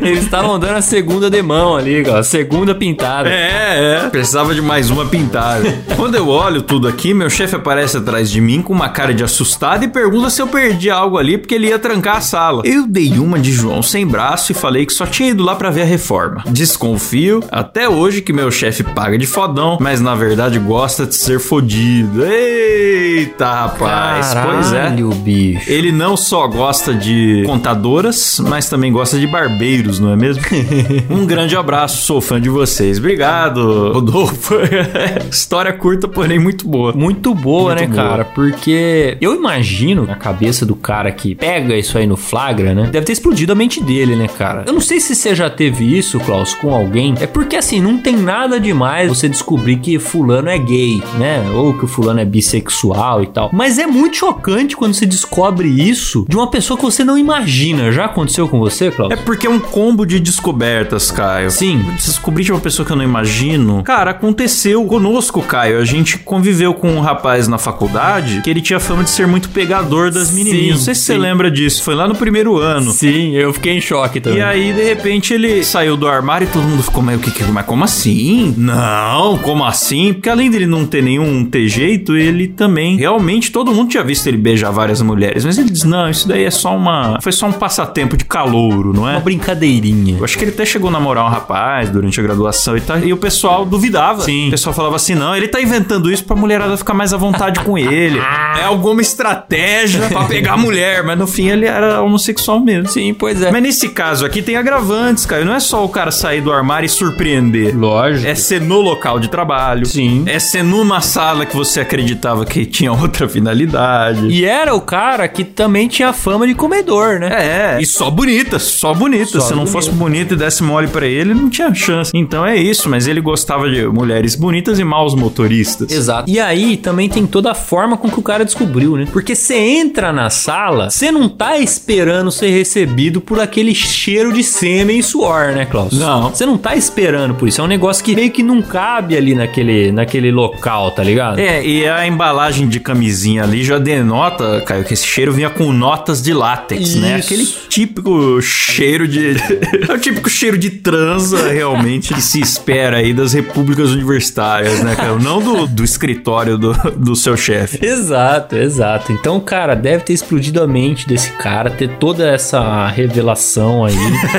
Eles 0.02 0.24
estavam 0.24 0.58
dando 0.58 0.76
a 0.76 0.82
segunda 0.82 1.30
demão 1.30 1.76
ali, 1.76 2.02
cara. 2.02 2.20
A 2.20 2.24
segunda 2.24 2.74
pintada. 2.74 3.28
É, 3.28 4.04
é. 4.04 4.08
Precisava 4.08 4.54
de 4.54 4.62
mais 4.62 4.90
uma 4.90 5.06
pintada. 5.06 5.64
Quando 5.96 6.14
eu 6.14 6.28
olho 6.28 6.62
tudo 6.62 6.88
aqui, 6.88 7.14
meu 7.14 7.30
chefe 7.30 7.56
aparece 7.56 7.96
atrás 7.96 8.30
de 8.30 8.40
mim 8.40 8.62
com 8.62 8.72
uma 8.72 8.88
cara 8.88 9.14
de 9.14 9.24
assustado 9.24 9.84
e 9.84 9.88
pergunta 9.88 10.30
se 10.30 10.40
eu 10.40 10.46
perdi 10.46 10.90
algo 10.90 11.18
ali 11.18 11.38
porque 11.38 11.54
ele 11.54 11.68
ia 11.68 11.78
trancar 11.78 12.16
a 12.16 12.20
sala. 12.20 12.62
Eu 12.64 12.86
dei 12.86 13.18
uma 13.18 13.38
de 13.38 13.52
João 13.52 13.82
sem 13.82 14.06
braço 14.06 14.52
e 14.52 14.54
falei 14.54 14.86
que 14.86 14.92
só 14.92 15.06
tinha 15.06 15.30
ido 15.30 15.42
lá 15.42 15.54
pra 15.54 15.70
ver 15.70 15.82
a 15.82 15.86
reforma. 15.86 16.42
Desconfio 16.54 17.42
até 17.50 17.88
hoje 17.88 18.22
que 18.22 18.32
meu 18.32 18.48
chefe 18.48 18.84
paga 18.84 19.18
de 19.18 19.26
fodão, 19.26 19.76
mas 19.80 20.00
na 20.00 20.14
verdade 20.14 20.56
gosta 20.60 21.04
de 21.04 21.14
ser 21.16 21.40
fodido. 21.40 22.24
Eita, 22.24 23.52
rapaz. 23.52 24.34
pois 24.44 24.72
é. 24.72 24.76
Caralho, 24.82 25.10
bicho. 25.10 25.68
Ele 25.70 25.90
não 25.90 26.16
só 26.16 26.46
gosta 26.46 26.94
de 26.94 27.42
contadoras, 27.44 28.40
mas 28.48 28.68
também 28.68 28.92
gosta 28.92 29.18
de 29.18 29.26
barbeiros, 29.26 29.98
não 29.98 30.12
é 30.12 30.16
mesmo? 30.16 30.42
um 31.10 31.26
grande 31.26 31.56
abraço, 31.56 32.02
sou 32.06 32.20
fã 32.20 32.40
de 32.40 32.48
vocês. 32.48 32.98
Obrigado, 32.98 33.92
Rodolfo. 33.92 34.54
História 35.30 35.72
curta, 35.72 36.06
porém 36.06 36.38
muito 36.38 36.68
boa. 36.68 36.92
Muito 36.92 37.34
boa, 37.34 37.74
Muito 37.74 37.88
né, 37.90 37.96
boa. 37.96 38.08
cara? 38.08 38.24
Porque 38.24 39.18
eu 39.20 39.34
imagino 39.34 40.06
na 40.06 40.14
cabeça 40.14 40.64
do 40.64 40.76
cara 40.76 41.10
que 41.10 41.34
pega 41.34 41.76
isso 41.76 41.98
aí 41.98 42.06
no 42.06 42.16
flagra, 42.16 42.74
né? 42.74 42.88
Deve 42.92 43.06
ter 43.06 43.12
explodido 43.12 43.50
a 43.52 43.56
mente 43.56 43.82
dele, 43.82 44.14
né, 44.14 44.28
cara? 44.28 44.62
Eu 44.66 44.72
não 44.72 44.80
sei 44.80 45.00
se 45.00 45.16
você 45.16 45.34
já 45.34 45.50
teve 45.50 45.98
isso, 45.98 46.20
Klaus, 46.20 46.43
com 46.52 46.74
alguém. 46.74 47.14
É 47.20 47.26
porque, 47.26 47.56
assim, 47.56 47.80
não 47.80 47.96
tem 47.96 48.16
nada 48.16 48.58
demais 48.58 49.08
você 49.08 49.28
descobrir 49.28 49.76
que 49.76 49.98
fulano 49.98 50.48
é 50.48 50.58
gay, 50.58 51.02
né? 51.18 51.48
Ou 51.54 51.72
que 51.72 51.84
o 51.84 51.88
fulano 51.88 52.20
é 52.20 52.24
bissexual 52.24 53.22
e 53.22 53.26
tal. 53.28 53.50
Mas 53.52 53.78
é 53.78 53.86
muito 53.86 54.16
chocante 54.16 54.76
quando 54.76 54.94
você 54.94 55.06
descobre 55.06 55.68
isso 55.68 56.26
de 56.28 56.36
uma 56.36 56.50
pessoa 56.50 56.76
que 56.76 56.84
você 56.84 57.04
não 57.04 57.16
imagina. 57.16 57.92
Já 57.92 58.06
aconteceu 58.06 58.48
com 58.48 58.58
você, 58.58 58.90
Klaus? 58.90 59.12
É 59.12 59.16
porque 59.16 59.46
é 59.46 59.50
um 59.50 59.60
combo 59.60 60.04
de 60.04 60.18
descobertas, 60.18 61.10
Caio. 61.10 61.50
Sim. 61.50 61.84
Descobrir 61.96 62.44
de 62.44 62.52
uma 62.52 62.60
pessoa 62.60 62.84
que 62.84 62.92
eu 62.92 62.96
não 62.96 63.04
imagino. 63.04 63.82
Cara, 63.84 64.10
aconteceu 64.10 64.84
conosco, 64.84 65.40
Caio. 65.42 65.78
A 65.78 65.84
gente 65.84 66.18
conviveu 66.18 66.74
com 66.74 66.90
um 66.90 67.00
rapaz 67.00 67.46
na 67.46 67.58
faculdade 67.58 68.40
que 68.42 68.50
ele 68.50 68.60
tinha 68.60 68.80
fama 68.80 69.04
de 69.04 69.10
ser 69.10 69.26
muito 69.26 69.48
pegador 69.50 70.10
das 70.10 70.28
Sim, 70.28 70.44
menininhas. 70.44 70.76
Não 70.76 70.84
sei 70.84 70.94
se 70.94 71.02
você 71.02 71.16
lembra 71.16 71.50
disso. 71.50 71.82
Foi 71.82 71.94
lá 71.94 72.08
no 72.08 72.14
primeiro 72.14 72.58
ano. 72.58 72.90
Sim, 72.90 73.32
eu 73.34 73.52
fiquei 73.52 73.76
em 73.76 73.80
choque 73.80 74.20
também. 74.20 74.38
E 74.38 74.42
aí, 74.42 74.72
de 74.72 74.82
repente, 74.82 75.32
ele 75.34 75.62
saiu 75.62 75.96
do 75.96 76.08
armário 76.08 76.33
e 76.42 76.46
todo 76.46 76.64
mundo 76.64 76.82
ficou, 76.82 77.02
mas 77.02 77.16
o 77.16 77.20
que 77.20 77.30
que. 77.30 77.44
Mas 77.44 77.66
como 77.66 77.84
assim? 77.84 78.54
Não, 78.56 79.38
como 79.38 79.64
assim? 79.64 80.12
Porque 80.12 80.28
além 80.28 80.50
dele 80.50 80.66
não 80.66 80.86
ter 80.86 81.02
nenhum 81.02 81.44
ter 81.44 81.68
jeito, 81.68 82.16
ele 82.16 82.48
também. 82.48 82.96
Realmente, 82.96 83.52
todo 83.52 83.72
mundo 83.72 83.90
tinha 83.90 84.02
visto 84.02 84.26
ele 84.26 84.36
beijar 84.36 84.70
várias 84.70 85.00
mulheres. 85.02 85.44
Mas 85.44 85.58
ele 85.58 85.70
diz: 85.70 85.84
não, 85.84 86.08
isso 86.08 86.26
daí 86.26 86.44
é 86.44 86.50
só 86.50 86.74
uma. 86.76 87.18
Foi 87.20 87.32
só 87.32 87.46
um 87.46 87.52
passatempo 87.52 88.16
de 88.16 88.24
calouro, 88.24 88.92
não 88.92 89.08
é? 89.08 89.12
Uma 89.12 89.20
brincadeirinha. 89.20 90.18
Eu 90.18 90.24
acho 90.24 90.36
que 90.36 90.44
ele 90.44 90.50
até 90.50 90.64
chegou 90.64 90.88
a 90.88 90.92
namorar 90.92 91.24
um 91.24 91.28
rapaz 91.28 91.90
durante 91.90 92.18
a 92.18 92.22
graduação 92.22 92.76
e 92.76 92.80
tal. 92.80 92.98
E 92.98 93.12
o 93.12 93.16
pessoal 93.16 93.64
duvidava. 93.64 94.22
Sim. 94.22 94.48
O 94.48 94.50
pessoal 94.50 94.74
falava 94.74 94.96
assim: 94.96 95.14
não, 95.14 95.36
ele 95.36 95.48
tá 95.48 95.60
inventando 95.60 96.10
isso 96.10 96.24
pra 96.24 96.34
mulherada 96.34 96.76
ficar 96.76 96.94
mais 96.94 97.12
à 97.12 97.16
vontade 97.16 97.60
com 97.60 97.78
ele. 97.78 98.20
É 98.54 98.66
alguma 98.66 99.02
estratégia 99.02 100.08
pra 100.08 100.24
pegar 100.24 100.56
mulher. 100.56 101.02
Mas 101.02 101.18
no 101.18 101.26
fim 101.26 101.48
ele 101.48 101.66
era 101.66 102.00
homossexual 102.02 102.60
mesmo. 102.60 102.88
Sim, 102.88 103.12
pois 103.12 103.42
é. 103.42 103.50
Mas 103.50 103.62
nesse 103.62 103.88
caso 103.88 104.24
aqui 104.24 104.42
tem 104.42 104.56
agravantes, 104.56 105.26
cara. 105.26 105.44
Não 105.44 105.54
é 105.54 105.60
só 105.60 105.84
o 105.84 105.88
cara 105.88 106.10
sair 106.24 106.40
do 106.40 106.50
armário 106.50 106.86
e 106.86 106.88
surpreender. 106.88 107.78
Lógico. 107.78 108.26
É 108.26 108.34
ser 108.34 108.58
no 108.58 108.80
local 108.80 109.20
de 109.20 109.28
trabalho. 109.28 109.84
Sim. 109.84 110.24
É 110.26 110.38
ser 110.38 110.62
numa 110.64 111.02
sala 111.02 111.44
que 111.44 111.54
você 111.54 111.80
acreditava 111.80 112.46
que 112.46 112.64
tinha 112.64 112.90
outra 112.96 113.28
finalidade. 113.28 114.28
E 114.28 114.42
era 114.42 114.74
o 114.74 114.80
cara 114.80 115.28
que 115.28 115.44
também 115.44 115.86
tinha 115.86 116.14
fama 116.14 116.46
de 116.46 116.54
comedor, 116.54 117.20
né? 117.20 117.76
É, 117.76 117.78
e 117.78 117.84
só 117.84 118.10
bonita, 118.10 118.58
só 118.58 118.94
bonita. 118.94 119.38
Só 119.38 119.48
Se 119.48 119.54
não 119.54 119.66
fosse 119.66 119.90
bonita 119.90 120.32
e 120.32 120.36
desse 120.36 120.62
mole 120.62 120.88
pra 120.88 121.06
ele, 121.06 121.34
não 121.34 121.50
tinha 121.50 121.74
chance. 121.74 122.10
Então 122.14 122.46
é 122.46 122.56
isso, 122.56 122.88
mas 122.88 123.06
ele 123.06 123.20
gostava 123.20 123.68
de 123.68 123.86
mulheres 123.86 124.34
bonitas 124.34 124.78
e 124.78 124.84
maus 124.84 125.14
motoristas. 125.14 125.92
Exato. 125.92 126.30
E 126.30 126.40
aí 126.40 126.78
também 126.78 127.06
tem 127.06 127.26
toda 127.26 127.50
a 127.50 127.54
forma 127.54 127.98
com 127.98 128.08
que 128.08 128.18
o 128.18 128.22
cara 128.22 128.46
descobriu, 128.46 128.96
né? 128.96 129.06
Porque 129.12 129.34
você 129.34 129.56
entra 129.56 130.10
na 130.10 130.30
sala, 130.30 130.88
você 130.88 131.10
não 131.10 131.28
tá 131.28 131.58
esperando 131.58 132.30
ser 132.30 132.48
recebido 132.48 133.20
por 133.20 133.38
aquele 133.40 133.74
cheiro 133.74 134.32
de 134.32 134.42
sêmen 134.42 135.00
e 135.00 135.02
suor, 135.02 135.52
né, 135.52 135.66
Klaus? 135.66 135.92
Não. 135.92 136.13
Você 136.22 136.46
não 136.46 136.56
tá 136.56 136.74
esperando 136.74 137.34
por 137.34 137.48
isso. 137.48 137.60
É 137.60 137.64
um 137.64 137.68
negócio 137.68 138.04
que 138.04 138.14
meio 138.14 138.30
que 138.30 138.42
não 138.42 138.62
cabe 138.62 139.16
ali 139.16 139.34
naquele, 139.34 139.92
naquele 139.92 140.30
local, 140.30 140.90
tá 140.90 141.02
ligado? 141.02 141.38
É, 141.38 141.64
e 141.64 141.86
a 141.86 142.06
embalagem 142.06 142.68
de 142.68 142.80
camisinha 142.80 143.42
ali 143.42 143.62
já 143.62 143.78
denota, 143.78 144.60
Caio, 144.62 144.84
que 144.84 144.94
esse 144.94 145.06
cheiro 145.06 145.32
vinha 145.32 145.50
com 145.50 145.72
notas 145.72 146.22
de 146.22 146.32
látex, 146.32 146.94
né? 146.96 147.18
Isso. 147.18 147.32
Aquele 147.32 147.46
típico 147.68 148.40
cheiro 148.42 149.06
de. 149.06 149.34
é 149.88 149.92
o 149.92 149.98
típico 149.98 150.28
cheiro 150.28 150.56
de 150.56 150.70
transa, 150.70 151.48
realmente, 151.48 152.14
que 152.14 152.20
se 152.22 152.40
espera 152.40 152.98
aí 152.98 153.12
das 153.12 153.32
repúblicas 153.32 153.90
universitárias, 153.90 154.82
né, 154.82 154.94
Caio? 154.94 155.18
Não 155.18 155.40
do, 155.40 155.66
do 155.66 155.84
escritório 155.84 156.58
do, 156.58 156.72
do 156.96 157.16
seu 157.16 157.36
chefe. 157.36 157.84
Exato, 157.84 158.56
exato. 158.56 159.12
Então, 159.12 159.40
cara, 159.40 159.74
deve 159.74 160.04
ter 160.04 160.12
explodido 160.12 160.62
a 160.62 160.66
mente 160.66 161.06
desse 161.06 161.30
cara, 161.32 161.70
ter 161.70 161.88
toda 161.98 162.28
essa 162.28 162.88
revelação 162.88 163.84
aí 163.84 163.94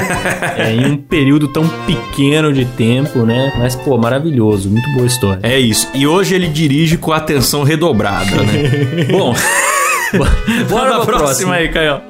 é, 0.58 0.74
em 0.74 0.86
um 0.86 0.98
período 0.98 1.48
tão 1.48 1.65
pequeno 1.86 2.54
de 2.54 2.66
tempo, 2.66 3.26
né? 3.26 3.54
Mas, 3.58 3.76
pô, 3.76 3.98
maravilhoso, 3.98 4.70
muito 4.70 4.90
boa 4.94 5.06
história. 5.06 5.40
É 5.44 5.60
isso. 5.60 5.88
E 5.94 6.06
hoje 6.08 6.36
ele 6.36 6.48
dirige 6.48 6.98
com 6.98 7.12
atenção 7.12 7.64
redobrada, 7.64 8.36
né? 8.44 9.06
Bom, 9.12 9.34
Bora 10.70 11.02
pra 11.02 11.06
próxima 11.06 11.56
aí, 11.56 11.70
Caio. 11.70 12.02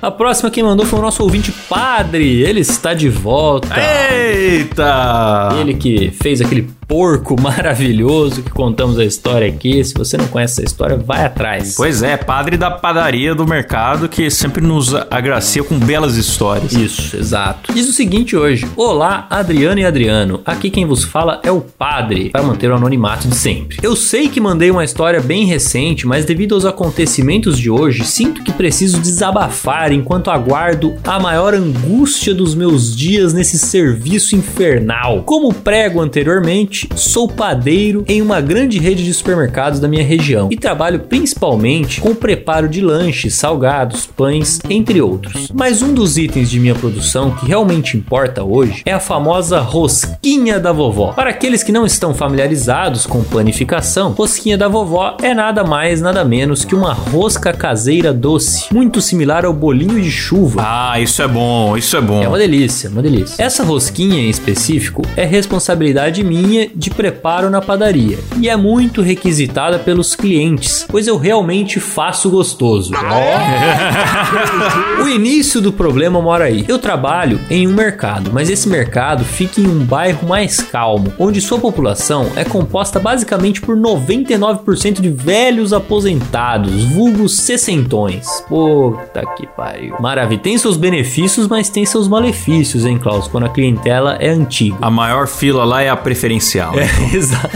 A 0.00 0.10
próxima 0.10 0.50
quem 0.50 0.62
mandou 0.62 0.84
foi 0.84 0.98
o 0.98 1.02
nosso 1.02 1.22
ouvinte 1.22 1.50
Padre. 1.68 2.42
Ele 2.42 2.60
está 2.60 2.92
de 2.92 3.08
volta. 3.08 3.74
Eita! 4.12 5.48
Ele 5.58 5.72
que 5.72 6.10
fez 6.10 6.42
aquele 6.42 6.68
porco 6.86 7.38
maravilhoso 7.40 8.42
que 8.42 8.50
contamos 8.50 8.98
a 8.98 9.04
história 9.04 9.48
aqui. 9.48 9.82
Se 9.84 9.94
você 9.94 10.16
não 10.16 10.26
conhece 10.28 10.54
essa 10.54 10.64
história, 10.64 10.96
vai 10.96 11.24
atrás. 11.24 11.74
Pois 11.76 12.02
é, 12.02 12.16
padre 12.16 12.56
da 12.56 12.70
padaria 12.70 13.34
do 13.34 13.46
mercado 13.46 14.08
que 14.08 14.30
sempre 14.30 14.62
nos 14.62 14.94
agracia 15.10 15.62
com 15.62 15.78
belas 15.78 16.16
histórias. 16.16 16.72
Isso, 16.72 17.16
exato. 17.16 17.72
Diz 17.72 17.88
o 17.88 17.92
seguinte 17.92 18.36
hoje: 18.36 18.66
Olá, 18.76 19.26
Adriano 19.30 19.80
e 19.80 19.84
Adriano. 19.84 20.40
Aqui 20.44 20.70
quem 20.70 20.86
vos 20.86 21.04
fala 21.04 21.40
é 21.42 21.50
o 21.50 21.60
padre, 21.60 22.30
para 22.30 22.42
manter 22.42 22.70
o 22.70 22.74
anonimato 22.74 23.28
de 23.28 23.36
sempre. 23.36 23.78
Eu 23.82 23.96
sei 23.96 24.28
que 24.28 24.40
mandei 24.40 24.70
uma 24.70 24.84
história 24.84 25.20
bem 25.20 25.44
recente, 25.44 26.06
mas 26.06 26.24
devido 26.24 26.54
aos 26.54 26.64
acontecimentos 26.64 27.58
de 27.58 27.70
hoje, 27.70 28.04
sinto 28.04 28.42
que 28.42 28.52
preciso 28.52 28.98
desabafar 29.00 29.92
enquanto 29.92 30.30
aguardo 30.30 30.94
a 31.04 31.18
maior 31.18 31.54
angústia 31.54 32.34
dos 32.34 32.54
meus 32.54 32.94
dias 32.94 33.32
nesse 33.32 33.58
serviço 33.58 34.36
infernal. 34.36 35.22
Como 35.24 35.52
prego 35.52 36.00
anteriormente, 36.00 36.73
sou 36.96 37.28
padeiro 37.28 38.04
em 38.08 38.20
uma 38.20 38.40
grande 38.40 38.78
rede 38.78 39.04
de 39.04 39.14
supermercados 39.14 39.80
da 39.80 39.88
minha 39.88 40.04
região 40.04 40.48
e 40.50 40.56
trabalho 40.56 41.00
principalmente 41.00 42.00
com 42.00 42.10
o 42.10 42.14
preparo 42.14 42.68
de 42.68 42.80
lanches, 42.80 43.34
salgados, 43.34 44.06
pães, 44.06 44.60
entre 44.68 45.00
outros. 45.00 45.48
Mas 45.54 45.82
um 45.82 45.92
dos 45.92 46.18
itens 46.18 46.50
de 46.50 46.58
minha 46.58 46.74
produção 46.74 47.30
que 47.32 47.46
realmente 47.46 47.96
importa 47.96 48.42
hoje 48.42 48.82
é 48.84 48.92
a 48.92 49.00
famosa 49.00 49.60
rosquinha 49.60 50.58
da 50.58 50.72
vovó. 50.72 51.12
Para 51.12 51.30
aqueles 51.30 51.62
que 51.62 51.72
não 51.72 51.86
estão 51.86 52.14
familiarizados 52.14 53.06
com 53.06 53.22
panificação, 53.22 54.12
rosquinha 54.12 54.58
da 54.58 54.68
vovó 54.68 55.16
é 55.22 55.34
nada 55.34 55.64
mais, 55.64 56.00
nada 56.00 56.24
menos 56.24 56.64
que 56.64 56.74
uma 56.74 56.92
rosca 56.92 57.52
caseira 57.52 58.12
doce, 58.12 58.72
muito 58.72 59.00
similar 59.00 59.44
ao 59.44 59.52
bolinho 59.52 60.00
de 60.00 60.10
chuva. 60.10 60.62
Ah, 60.64 61.00
isso 61.00 61.22
é 61.22 61.28
bom, 61.28 61.76
isso 61.76 61.96
é 61.96 62.00
bom. 62.00 62.22
É 62.22 62.28
uma 62.28 62.38
delícia, 62.38 62.90
uma 62.90 63.02
delícia. 63.02 63.42
Essa 63.42 63.62
rosquinha 63.62 64.20
em 64.20 64.30
específico 64.30 65.02
é 65.16 65.24
responsabilidade 65.24 66.22
minha 66.24 66.63
de 66.74 66.90
preparo 66.90 67.50
na 67.50 67.60
padaria 67.60 68.18
e 68.40 68.48
é 68.48 68.56
muito 68.56 69.02
requisitada 69.02 69.78
pelos 69.78 70.14
clientes, 70.14 70.86
pois 70.88 71.06
eu 71.06 71.16
realmente 71.16 71.80
faço 71.80 72.30
gostoso. 72.30 72.92
o 75.02 75.08
início 75.08 75.60
do 75.60 75.72
problema 75.72 76.20
mora 76.20 76.44
aí. 76.44 76.64
Eu 76.68 76.78
trabalho 76.78 77.40
em 77.50 77.66
um 77.66 77.74
mercado, 77.74 78.30
mas 78.32 78.50
esse 78.50 78.68
mercado 78.68 79.24
fica 79.24 79.60
em 79.60 79.66
um 79.66 79.84
bairro 79.84 80.28
mais 80.28 80.60
calmo, 80.60 81.12
onde 81.18 81.40
sua 81.40 81.58
população 81.58 82.30
é 82.36 82.44
composta 82.44 82.98
basicamente 82.98 83.60
por 83.60 83.76
99% 83.76 85.00
de 85.00 85.10
velhos 85.10 85.72
aposentados, 85.72 86.84
vulgos 86.84 87.36
sessentões. 87.36 88.26
Puta 88.48 89.24
que 89.36 89.46
pariu. 89.46 89.96
Maravilha. 90.00 90.40
Tem 90.40 90.58
seus 90.58 90.76
benefícios, 90.76 91.48
mas 91.48 91.68
tem 91.68 91.86
seus 91.86 92.08
malefícios, 92.08 92.84
hein, 92.84 92.98
Klaus? 92.98 93.28
Quando 93.28 93.44
a 93.44 93.48
clientela 93.48 94.16
é 94.20 94.30
antiga. 94.30 94.76
A 94.80 94.90
maior 94.90 95.26
fila 95.26 95.64
lá 95.64 95.82
é 95.82 95.88
a 95.88 95.96
preferencial. 95.96 96.53
É, 96.58 96.88
exato. 97.14 97.48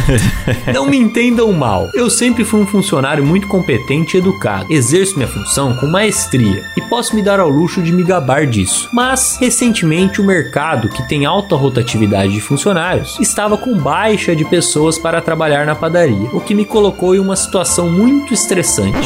Não 0.73 0.87
me 0.87 0.97
entendam 0.97 1.53
mal. 1.53 1.89
Eu 1.95 2.11
sempre 2.11 2.45
fui 2.45 2.61
um 2.61 2.67
funcionário 2.67 3.25
muito 3.25 3.47
competente 3.47 4.17
e 4.17 4.21
educado. 4.21 4.73
Exerço 4.73 5.17
minha 5.17 5.29
função 5.29 5.75
com 5.77 5.87
maestria 5.87 6.65
e 6.77 6.81
posso 6.83 7.15
me 7.15 7.23
dar 7.23 7.41
ao 7.41 7.49
luxo 7.49 7.83
de 7.83 7.93
me 7.93 8.03
gabar 8.03 8.47
disso. 8.47 8.89
Mas, 8.93 9.37
recentemente, 9.41 10.21
o 10.21 10.25
mercado, 10.25 10.89
que 10.89 11.07
tem 11.09 11.25
alta 11.25 11.55
rotatividade 11.55 12.33
de 12.33 12.41
funcionários, 12.41 13.19
estava 13.21 13.57
com 13.57 13.77
baixa 13.77 14.35
de 14.35 14.45
pessoas 14.45 14.99
para 14.99 15.21
trabalhar 15.21 15.67
na 15.67 15.75
padaria, 15.75 16.29
o 16.33 16.41
que 16.41 16.55
me 16.55 16.65
colocou 16.65 17.15
em 17.15 17.19
uma 17.19 17.37
situação 17.37 17.91
muito 17.91 18.35
estressante. 18.35 18.99